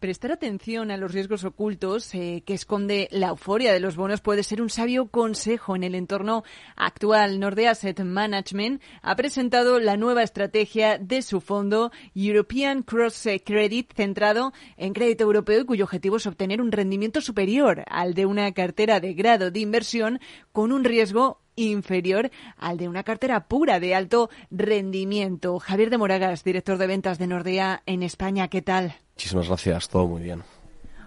Prestar 0.00 0.32
atención 0.32 0.90
a 0.90 0.96
los 0.96 1.12
riesgos 1.12 1.44
ocultos 1.44 2.14
eh, 2.14 2.42
que 2.46 2.54
esconde 2.54 3.06
la 3.10 3.28
euforia 3.28 3.70
de 3.70 3.80
los 3.80 3.96
bonos 3.96 4.22
puede 4.22 4.42
ser 4.42 4.62
un 4.62 4.70
sabio 4.70 5.08
consejo 5.08 5.76
en 5.76 5.84
el 5.84 5.94
entorno 5.94 6.42
actual. 6.74 7.38
Nordea 7.38 7.72
Asset 7.72 8.00
Management 8.00 8.80
ha 9.02 9.14
presentado 9.14 9.78
la 9.78 9.98
nueva 9.98 10.22
estrategia 10.22 10.96
de 10.96 11.20
su 11.20 11.42
fondo 11.42 11.92
European 12.14 12.82
Cross 12.82 13.28
Credit 13.44 13.92
centrado 13.92 14.54
en 14.78 14.94
crédito 14.94 15.24
europeo 15.24 15.60
y 15.60 15.66
cuyo 15.66 15.84
objetivo 15.84 16.16
es 16.16 16.26
obtener 16.26 16.62
un 16.62 16.72
rendimiento 16.72 17.20
superior 17.20 17.84
al 17.86 18.14
de 18.14 18.24
una 18.24 18.50
cartera 18.52 19.00
de 19.00 19.12
grado 19.12 19.50
de 19.50 19.60
inversión 19.60 20.18
con 20.52 20.72
un 20.72 20.84
riesgo 20.84 21.42
inferior 21.56 22.30
al 22.56 22.78
de 22.78 22.88
una 22.88 23.02
cartera 23.02 23.46
pura 23.46 23.80
de 23.80 23.94
alto 23.94 24.30
rendimiento. 24.50 25.58
Javier 25.58 25.90
de 25.90 25.98
Moragas, 25.98 26.44
director 26.44 26.78
de 26.78 26.86
ventas 26.86 27.18
de 27.18 27.26
Nordea 27.26 27.82
en 27.86 28.02
España, 28.02 28.48
¿qué 28.48 28.62
tal? 28.62 28.96
Muchísimas 29.14 29.48
gracias, 29.48 29.88
todo 29.88 30.06
muy 30.06 30.22
bien. 30.22 30.42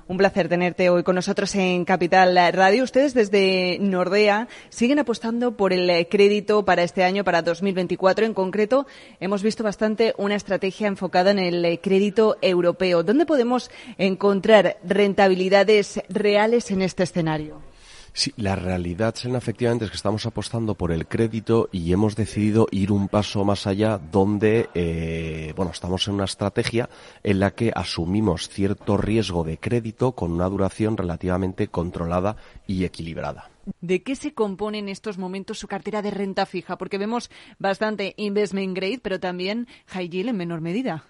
Un 0.05 0.17
placer 0.17 0.49
tenerte 0.49 0.89
hoy 0.89 1.03
con 1.03 1.15
nosotros 1.15 1.55
en 1.55 1.85
Capital 1.85 2.35
Radio. 2.53 2.83
Ustedes 2.83 3.13
desde 3.13 3.77
Nordea 3.79 4.49
siguen 4.67 4.99
apostando 4.99 5.55
por 5.55 5.71
el 5.71 6.07
crédito 6.09 6.65
para 6.65 6.83
este 6.83 7.05
año, 7.05 7.23
para 7.23 7.41
2024. 7.41 8.25
En 8.25 8.33
concreto, 8.33 8.85
hemos 9.21 9.43
visto 9.43 9.63
bastante 9.63 10.13
una 10.17 10.35
estrategia 10.35 10.87
enfocada 10.87 11.31
en 11.31 11.39
el 11.39 11.79
crédito 11.79 12.37
europeo. 12.41 13.01
¿Dónde 13.03 13.25
podemos 13.25 13.71
encontrar 13.97 14.77
rentabilidades 14.83 16.01
reales 16.09 16.69
en 16.71 16.81
este 16.81 17.03
escenario? 17.03 17.72
Sí, 18.15 18.31
la 18.37 18.55
realidad, 18.55 19.15
Selena, 19.15 19.39
efectivamente 19.39 19.85
es 19.85 19.91
que 19.91 19.97
estamos 19.97 20.27
apostando 20.27 20.75
por 20.75 20.91
el 20.91 21.07
crédito 21.07 21.67
y 21.71 21.91
hemos 21.93 22.15
decidido 22.15 22.67
ir 22.69 22.91
un 22.91 23.07
paso 23.07 23.43
más 23.43 23.65
allá 23.65 23.97
donde, 23.97 24.69
eh, 24.75 25.51
bueno, 25.55 25.71
estamos 25.71 26.07
en 26.07 26.13
una 26.13 26.25
estrategia 26.25 26.89
en 27.23 27.39
la 27.39 27.55
que 27.55 27.71
asumimos 27.73 28.49
cierto 28.49 28.97
riesgo 28.97 29.43
de 29.43 29.57
crédito 29.57 30.11
con 30.11 30.31
una 30.31 30.47
duración 30.47 30.95
relativamente 30.95 31.69
controlada 31.69 32.37
y 32.67 32.83
equilibrada. 32.83 33.49
¿De 33.81 34.03
qué 34.03 34.15
se 34.15 34.35
compone 34.35 34.77
en 34.77 34.89
estos 34.89 35.17
momentos 35.17 35.57
su 35.57 35.67
cartera 35.67 36.03
de 36.03 36.11
renta 36.11 36.45
fija? 36.45 36.77
Porque 36.77 36.99
vemos 36.99 37.31
bastante 37.57 38.13
investment 38.17 38.75
grade, 38.75 38.99
pero 39.01 39.19
también 39.19 39.67
high 39.87 40.09
yield 40.09 40.29
en 40.29 40.37
menor 40.37 40.61
medida. 40.61 41.05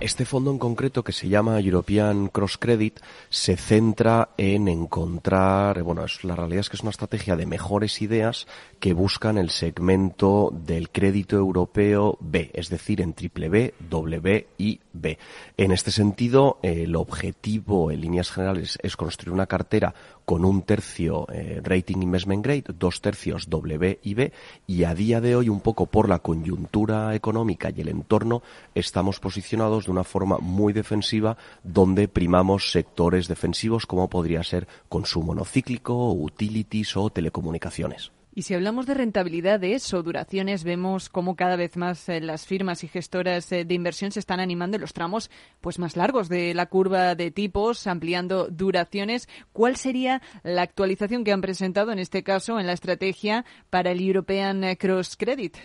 Este 0.00 0.24
fondo 0.24 0.50
en 0.50 0.58
concreto, 0.58 1.02
que 1.02 1.12
se 1.12 1.28
llama 1.28 1.58
European 1.60 2.28
Cross 2.28 2.58
Credit, 2.58 3.00
se 3.30 3.56
centra 3.56 4.30
en 4.36 4.68
encontrar, 4.68 5.82
bueno, 5.82 6.04
la 6.22 6.36
realidad 6.36 6.60
es 6.60 6.68
que 6.68 6.76
es 6.76 6.82
una 6.82 6.90
estrategia 6.90 7.36
de 7.36 7.46
mejores 7.46 8.00
ideas 8.02 8.46
que 8.80 8.92
buscan 8.92 9.38
el 9.38 9.50
segmento 9.50 10.52
del 10.52 10.90
crédito 10.90 11.36
europeo 11.36 12.16
B, 12.20 12.50
es 12.54 12.68
decir, 12.68 13.00
en 13.00 13.14
triple 13.14 13.48
B, 13.48 13.74
W 13.88 14.46
y 14.58 14.80
B. 14.92 15.18
En 15.56 15.72
este 15.72 15.90
sentido, 15.90 16.58
el 16.62 16.94
objetivo, 16.94 17.90
en 17.90 18.00
líneas 18.02 18.30
generales, 18.30 18.78
es 18.82 18.96
construir 18.96 19.32
una 19.32 19.46
cartera 19.46 19.94
con 20.24 20.44
un 20.44 20.62
tercio 20.62 21.26
eh, 21.32 21.60
rating 21.64 22.02
investment 22.02 22.44
grade, 22.44 22.64
dos 22.78 23.00
tercios 23.00 23.48
W 23.48 23.98
y 24.02 24.14
B, 24.14 24.32
y 24.66 24.84
a 24.84 24.94
día 24.94 25.22
de 25.22 25.34
hoy, 25.34 25.48
un 25.48 25.60
poco 25.60 25.86
por 25.86 26.08
la 26.08 26.18
coyuntura 26.18 27.14
económica 27.14 27.72
y 27.74 27.80
el 27.80 27.88
entorno, 27.88 28.42
estamos 28.74 29.18
posicionados 29.18 29.57
de 29.58 29.90
una 29.90 30.04
forma 30.04 30.38
muy 30.38 30.72
defensiva, 30.72 31.36
donde 31.64 32.06
primamos 32.06 32.70
sectores 32.70 33.26
defensivos 33.26 33.86
como 33.86 34.08
podría 34.08 34.44
ser 34.44 34.68
consumo 34.88 35.34
no 35.34 35.44
cíclico, 35.44 36.12
utilities 36.12 36.96
o 36.96 37.10
telecomunicaciones. 37.10 38.12
Y 38.34 38.42
si 38.42 38.54
hablamos 38.54 38.86
de 38.86 38.94
rentabilidades 38.94 39.92
o 39.92 40.02
duraciones, 40.04 40.62
vemos 40.62 41.08
cómo 41.08 41.34
cada 41.34 41.56
vez 41.56 41.76
más 41.76 42.08
eh, 42.08 42.20
las 42.20 42.46
firmas 42.46 42.84
y 42.84 42.88
gestoras 42.88 43.50
eh, 43.50 43.64
de 43.64 43.74
inversión 43.74 44.12
se 44.12 44.20
están 44.20 44.38
animando 44.38 44.76
en 44.76 44.80
los 44.80 44.92
tramos 44.92 45.28
pues 45.60 45.80
más 45.80 45.96
largos 45.96 46.28
de 46.28 46.54
la 46.54 46.66
curva 46.66 47.16
de 47.16 47.32
tipos, 47.32 47.88
ampliando 47.88 48.46
duraciones. 48.48 49.28
¿Cuál 49.52 49.74
sería 49.74 50.22
la 50.44 50.62
actualización 50.62 51.24
que 51.24 51.32
han 51.32 51.40
presentado 51.40 51.90
en 51.90 51.98
este 51.98 52.22
caso 52.22 52.60
en 52.60 52.68
la 52.68 52.74
estrategia 52.74 53.44
para 53.70 53.90
el 53.90 54.00
European 54.00 54.62
Cross 54.76 55.16
Credit? 55.16 55.56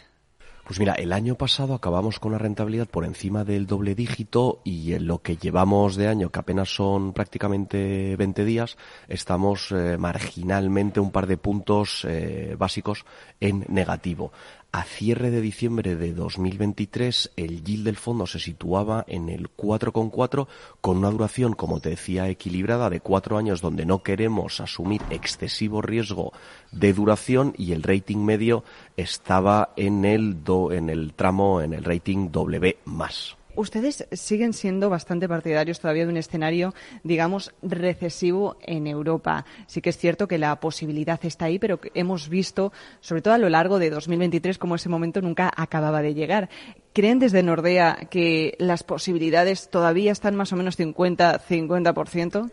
Pues 0.66 0.80
mira, 0.80 0.94
el 0.94 1.12
año 1.12 1.36
pasado 1.36 1.74
acabamos 1.74 2.20
con 2.20 2.32
una 2.32 2.38
rentabilidad 2.38 2.88
por 2.88 3.04
encima 3.04 3.44
del 3.44 3.68
doble 3.68 3.96
dígito 3.96 4.62
y 4.64 4.94
en 4.94 5.08
lo 5.08 5.22
que 5.22 5.36
llevamos 5.36 5.98
de 5.98 6.08
año, 6.08 6.30
que 6.30 6.40
apenas 6.40 6.74
son 6.74 7.12
prácticamente 7.12 8.16
20 8.16 8.46
días, 8.46 8.78
estamos 9.10 9.74
eh, 9.74 9.98
marginalmente 10.00 11.02
un 11.02 11.12
par 11.12 11.28
de 11.28 11.36
puntos 11.36 12.06
eh, 12.08 12.56
básicos 12.58 13.04
en 13.42 13.66
negativo. 13.68 14.32
A 14.76 14.86
cierre 14.86 15.30
de 15.30 15.40
diciembre 15.40 15.96
de 15.96 16.14
2023, 16.14 17.34
el 17.36 17.64
yield 17.64 17.86
del 17.86 17.96
fondo 17.96 18.26
se 18.26 18.40
situaba 18.40 19.06
en 19.08 19.30
el 19.30 19.56
4,4 19.56 20.48
con 20.82 20.98
una 20.98 21.12
duración, 21.12 21.54
como 21.54 21.80
te 21.80 21.90
decía, 21.90 22.28
equilibrada 22.28 22.90
de 22.90 23.00
cuatro 23.00 23.38
años 23.38 23.62
donde 23.62 23.86
no 23.86 24.02
queremos 24.02 24.60
asumir 24.62 25.04
excesivo 25.12 25.84
riesgo 25.84 26.34
de 26.72 26.92
duración 26.92 27.54
y 27.56 27.74
el 27.74 27.84
rating 27.84 28.18
medio 28.18 28.64
estaba 28.98 29.74
en 29.78 30.06
el, 30.06 30.38
en 30.72 30.90
el 30.90 31.14
tramo, 31.14 31.62
en 31.62 31.76
el 31.76 31.84
rating 31.84 32.32
W 32.32 32.78
más. 32.86 33.38
Ustedes 33.56 34.08
siguen 34.12 34.54
siendo 34.54 34.90
bastante 34.90 35.30
partidarios 35.30 35.80
todavía 35.80 36.06
de 36.06 36.12
un 36.12 36.18
escenario, 36.18 36.74
digamos, 37.04 37.54
recesivo 37.62 38.58
en 38.62 38.88
Europa. 38.88 39.46
Sí 39.68 39.82
que 39.82 39.92
es 39.92 39.98
cierto 39.98 40.28
que 40.28 40.38
la 40.38 40.60
posibilidad 40.60 41.20
está 41.24 41.46
ahí, 41.46 41.60
pero 41.60 41.80
hemos 41.94 42.30
visto, 42.30 42.74
sobre 43.00 43.22
todo 43.22 43.36
a 43.36 43.38
lo 43.38 43.50
largo 43.50 43.80
de 43.80 43.90
2023, 43.90 44.58
como 44.58 44.76
ese 44.76 44.90
momento 44.90 45.22
nunca 45.22 45.52
acababa 45.56 46.02
de 46.02 46.14
llegar. 46.14 46.50
¿Creen 46.94 47.20
desde 47.20 47.44
Nordea 47.44 48.08
que 48.10 48.56
las 48.60 48.84
posibilidades 48.84 49.70
todavía 49.70 50.12
están 50.12 50.36
más 50.36 50.52
o 50.54 50.56
menos 50.56 50.80
50-50%? 50.80 52.52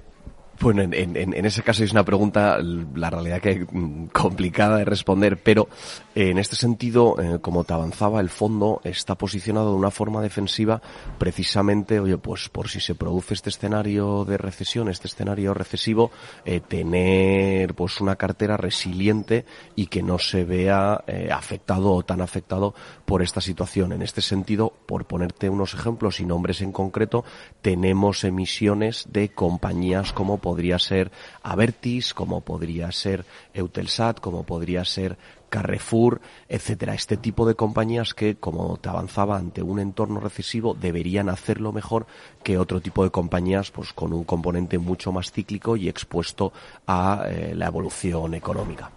Bueno, 0.61 0.83
en, 0.83 1.17
en, 1.17 1.47
ese 1.47 1.63
caso 1.63 1.83
es 1.85 1.93
una 1.93 2.05
pregunta, 2.05 2.59
la 2.95 3.09
realidad 3.09 3.41
que 3.41 3.67
mm, 3.71 4.09
complicada 4.09 4.77
de 4.77 4.85
responder, 4.85 5.43
pero 5.43 5.69
eh, 6.15 6.29
en 6.29 6.39
este 6.39 6.55
sentido, 6.55 7.17
eh, 7.19 7.39
como 7.41 7.65
te 7.65 7.73
avanzaba, 7.73 8.21
el 8.21 8.29
fondo 8.29 8.83
está 8.85 9.15
posicionado 9.15 9.71
de 9.71 9.79
una 9.79 9.91
forma 9.91 10.21
defensiva 10.21 10.83
precisamente, 11.17 11.99
oye, 11.99 12.19
pues 12.19 12.51
por 12.51 12.69
si 12.69 12.79
se 12.79 12.95
produce 12.95 13.33
este 13.33 13.49
escenario 13.49 14.27
de 14.27 14.37
recesión, 14.37 14.91
este 14.91 15.07
escenario 15.09 15.55
recesivo, 15.55 16.11
eh, 16.45 16.61
tener 16.61 17.73
pues 17.73 17.99
una 18.03 18.17
cartera 18.17 18.59
resiliente 18.59 19.47
y 19.77 19.87
que 19.87 20.03
no 20.03 20.19
se 20.19 20.45
vea 20.45 21.03
afectado 21.33 21.93
o 21.93 22.03
tan 22.03 22.21
afectado 22.21 22.75
por 23.07 23.23
esta 23.23 23.41
situación. 23.41 23.93
En 23.93 24.03
este 24.03 24.21
sentido, 24.21 24.75
por 24.85 25.07
ponerte 25.07 25.49
unos 25.49 25.73
ejemplos 25.73 26.21
y 26.21 26.27
nombres 26.27 26.61
en 26.61 26.73
concreto, 26.73 27.25
tenemos 27.63 28.25
emisiones 28.25 29.07
de 29.11 29.31
compañías 29.31 30.13
como 30.13 30.37
podría 30.51 30.81
ser 30.81 31.13
Avertis, 31.45 32.13
como 32.13 32.41
podría 32.41 32.91
ser 32.91 33.25
Eutelsat, 33.55 34.19
como 34.19 34.43
podría 34.43 34.85
ser 34.85 35.17
Carrefour, 35.49 36.21
etcétera. 36.49 36.95
Este 36.95 37.17
tipo 37.17 37.47
de 37.47 37.55
compañías 37.55 38.15
que, 38.15 38.35
como 38.35 38.77
te 38.79 38.89
avanzaba 38.89 39.37
ante 39.37 39.63
un 39.63 39.79
entorno 39.79 40.19
recesivo, 40.19 40.75
deberían 40.75 41.29
hacerlo 41.29 41.73
mejor 41.73 42.07
que 42.43 42.59
otro 42.59 42.81
tipo 42.81 43.05
de 43.05 43.11
compañías, 43.11 43.71
pues 43.71 43.93
con 43.93 44.13
un 44.13 44.25
componente 44.25 44.79
mucho 44.79 45.13
más 45.13 45.31
cíclico 45.31 45.77
y 45.77 45.89
expuesto 45.89 46.53
a 46.85 47.27
eh, 47.29 47.53
la 47.55 47.67
evolución 47.67 48.35
económica. 48.35 48.91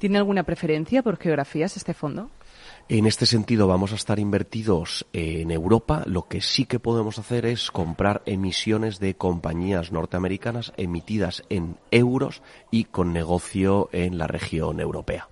¿Tiene 0.00 0.18
alguna 0.18 0.42
preferencia 0.42 1.04
por 1.04 1.18
geografías 1.18 1.76
este 1.76 1.94
fondo? 1.94 2.30
En 2.88 3.04
este 3.06 3.26
sentido 3.26 3.66
vamos 3.66 3.90
a 3.90 3.96
estar 3.96 4.20
invertidos 4.20 5.06
en 5.12 5.50
Europa. 5.50 6.04
Lo 6.06 6.28
que 6.28 6.40
sí 6.40 6.66
que 6.66 6.78
podemos 6.78 7.18
hacer 7.18 7.44
es 7.44 7.72
comprar 7.72 8.22
emisiones 8.26 9.00
de 9.00 9.16
compañías 9.16 9.90
norteamericanas 9.90 10.72
emitidas 10.76 11.42
en 11.48 11.78
euros 11.90 12.42
y 12.70 12.84
con 12.84 13.12
negocio 13.12 13.88
en 13.90 14.18
la 14.18 14.28
región 14.28 14.78
europea. 14.78 15.28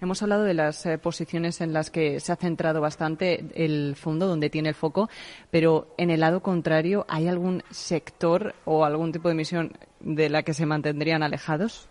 Hemos 0.00 0.22
hablado 0.22 0.44
de 0.44 0.54
las 0.54 0.86
eh, 0.86 0.96
posiciones 0.96 1.60
en 1.60 1.74
las 1.74 1.90
que 1.90 2.20
se 2.20 2.32
ha 2.32 2.36
centrado 2.36 2.80
bastante 2.80 3.44
el 3.54 3.94
fondo, 3.94 4.26
donde 4.26 4.48
tiene 4.48 4.70
el 4.70 4.74
foco, 4.74 5.10
pero 5.50 5.94
en 5.98 6.08
el 6.08 6.20
lado 6.20 6.40
contrario, 6.40 7.04
¿hay 7.06 7.28
algún 7.28 7.62
sector 7.70 8.54
o 8.64 8.86
algún 8.86 9.12
tipo 9.12 9.28
de 9.28 9.34
emisión 9.34 9.72
de 10.00 10.30
la 10.30 10.42
que 10.42 10.54
se 10.54 10.64
mantendrían 10.64 11.22
alejados? 11.22 11.86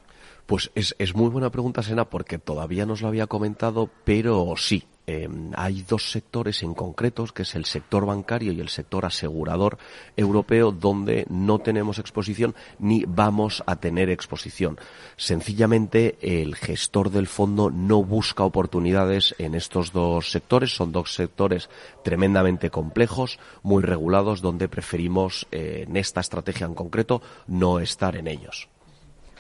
Pues 0.46 0.72
es, 0.76 0.96
es 1.00 1.16
muy 1.16 1.30
buena 1.30 1.50
pregunta, 1.50 1.84
Sena, 1.84 2.10
porque 2.10 2.38
todavía 2.38 2.86
nos 2.86 3.02
lo 3.02 3.08
había 3.08 3.28
comentado, 3.28 3.90
pero 4.04 4.54
sí, 4.58 4.86
eh, 5.08 5.28
hay 5.56 5.82
dos 5.82 6.12
sectores 6.12 6.62
en 6.64 6.74
concretos, 6.74 7.34
que 7.34 7.42
es 7.42 7.56
el 7.56 7.66
sector 7.66 8.06
bancario 8.06 8.54
y 8.54 8.62
el 8.62 8.70
sector 8.70 9.06
asegurador 9.06 9.78
europeo, 10.16 10.72
donde 10.72 11.26
no 11.30 11.60
tenemos 11.60 12.00
exposición 12.00 12.56
ni 12.80 13.04
vamos 13.06 13.64
a 13.66 13.76
tener 13.78 14.10
exposición. 14.10 14.80
Sencillamente, 15.18 16.18
el 16.22 16.56
gestor 16.56 17.10
del 17.10 17.28
fondo 17.28 17.72
no 17.72 18.04
busca 18.04 18.44
oportunidades 18.44 19.36
en 19.38 19.56
estos 19.56 19.92
dos 19.92 20.32
sectores. 20.32 20.76
Son 20.76 20.92
dos 20.92 21.14
sectores 21.14 21.70
tremendamente 22.04 22.70
complejos, 22.70 23.40
muy 23.64 23.84
regulados, 23.84 24.42
donde 24.42 24.70
preferimos, 24.70 25.48
eh, 25.52 25.86
en 25.88 25.98
esta 25.98 26.22
estrategia 26.22 26.68
en 26.68 26.76
concreto, 26.76 27.22
no 27.48 27.80
estar 27.80 28.16
en 28.16 28.28
ellos. 28.28 28.70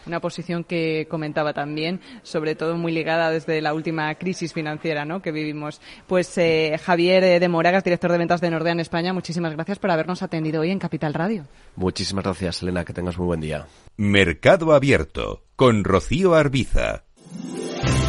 Una 0.06 0.20
posición 0.20 0.64
que 0.64 1.08
comentaba 1.10 1.54
también, 1.54 2.02
sobre 2.24 2.56
todo 2.56 2.76
muy 2.76 2.92
ligada 2.92 3.32
desde 3.32 3.62
la 3.62 3.74
última 3.74 4.14
crisis 4.16 4.54
financiera 4.54 5.06
¿no? 5.06 5.22
que 5.22 5.32
vivimos. 5.32 5.82
Pues 6.08 6.38
eh, 6.38 6.80
Javier 6.84 7.24
eh, 7.24 7.40
de 7.40 7.50
Moragas, 7.50 7.84
director 7.84 8.12
de 8.12 8.18
ventas 8.18 8.42
de 8.42 8.50
Nordea 8.50 8.74
en 8.74 8.80
España, 8.80 9.14
muchísimas 9.14 9.54
gracias 9.54 9.80
por 9.80 9.92
habernos 9.92 10.22
atendido 10.24 10.62
hoy 10.62 10.72
en 10.72 10.80
Capital 10.80 11.14
Radio. 11.14 11.46
Muchísimas 11.76 12.24
gracias, 12.24 12.62
Elena. 12.62 12.86
Que 12.86 12.94
tengas 12.94 13.18
muy 13.18 13.28
buen 13.28 13.42
día. 13.42 13.68
Mercado 13.98 14.74
Abierto 14.74 15.44
con 15.56 15.84
Rocío 15.84 16.34
Arbiza. 16.34 17.04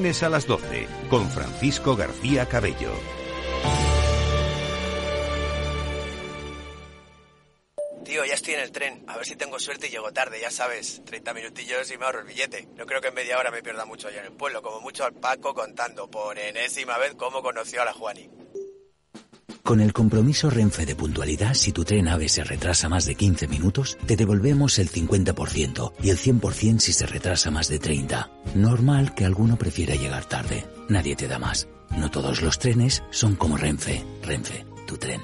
lunes 0.00 0.22
a 0.22 0.30
las 0.30 0.46
12, 0.46 0.88
con 1.10 1.28
Francisco 1.28 1.94
García 1.94 2.46
Cabello. 2.46 2.90
Tío, 8.02 8.24
ya 8.24 8.32
estoy 8.32 8.54
en 8.54 8.60
el 8.60 8.72
tren. 8.72 9.04
A 9.08 9.18
ver 9.18 9.26
si 9.26 9.36
tengo 9.36 9.58
suerte 9.58 9.88
y 9.88 9.90
llego 9.90 10.10
tarde, 10.10 10.40
ya 10.40 10.50
sabes. 10.50 11.02
30 11.04 11.34
minutillos 11.34 11.90
y 11.90 11.98
me 11.98 12.06
ahorro 12.06 12.20
el 12.20 12.26
billete. 12.26 12.66
No 12.76 12.86
creo 12.86 13.02
que 13.02 13.08
en 13.08 13.14
media 13.14 13.38
hora 13.38 13.50
me 13.50 13.62
pierda 13.62 13.84
mucho 13.84 14.08
allá 14.08 14.20
en 14.20 14.28
el 14.28 14.32
pueblo. 14.32 14.62
Como 14.62 14.80
mucho 14.80 15.04
al 15.04 15.12
Paco 15.12 15.52
contando 15.52 16.10
por 16.10 16.38
enésima 16.38 16.96
vez 16.96 17.14
cómo 17.14 17.42
conoció 17.42 17.82
a 17.82 17.84
la 17.84 17.92
Juani. 17.92 18.30
Con 19.64 19.80
el 19.80 19.92
compromiso 19.92 20.50
Renfe 20.50 20.86
de 20.86 20.96
puntualidad, 20.96 21.54
si 21.54 21.72
tu 21.72 21.84
tren 21.84 22.08
AVE 22.08 22.28
se 22.28 22.44
retrasa 22.44 22.88
más 22.88 23.04
de 23.04 23.14
15 23.14 23.46
minutos, 23.46 23.98
te 24.06 24.16
devolvemos 24.16 24.78
el 24.78 24.90
50% 24.90 25.92
y 26.02 26.10
el 26.10 26.18
100% 26.18 26.80
si 26.80 26.92
se 26.92 27.06
retrasa 27.06 27.50
más 27.50 27.68
de 27.68 27.78
30. 27.78 28.30
Normal 28.54 29.14
que 29.14 29.24
alguno 29.24 29.56
prefiera 29.56 29.94
llegar 29.94 30.24
tarde. 30.24 30.66
Nadie 30.88 31.14
te 31.14 31.28
da 31.28 31.38
más. 31.38 31.68
No 31.96 32.10
todos 32.10 32.42
los 32.42 32.58
trenes 32.58 33.02
son 33.10 33.36
como 33.36 33.56
Renfe. 33.56 34.04
Renfe, 34.22 34.64
tu 34.86 34.96
tren. 34.96 35.20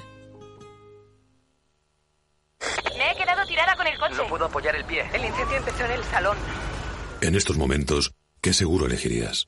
Me 2.97 3.11
he 3.11 3.15
quedado 3.15 3.45
tirada 3.47 3.75
con 3.75 3.87
el 3.87 3.97
coche. 3.99 4.15
No 4.17 4.27
puedo 4.27 4.45
apoyar 4.45 4.75
el 4.75 4.85
pie. 4.85 5.03
El 5.13 5.25
incendio 5.25 5.57
empezó 5.57 5.85
en 5.85 5.91
el 5.91 6.03
salón. 6.05 6.37
En 7.21 7.35
estos 7.35 7.57
momentos, 7.57 8.13
¿qué 8.41 8.53
seguro 8.53 8.85
elegirías? 8.85 9.47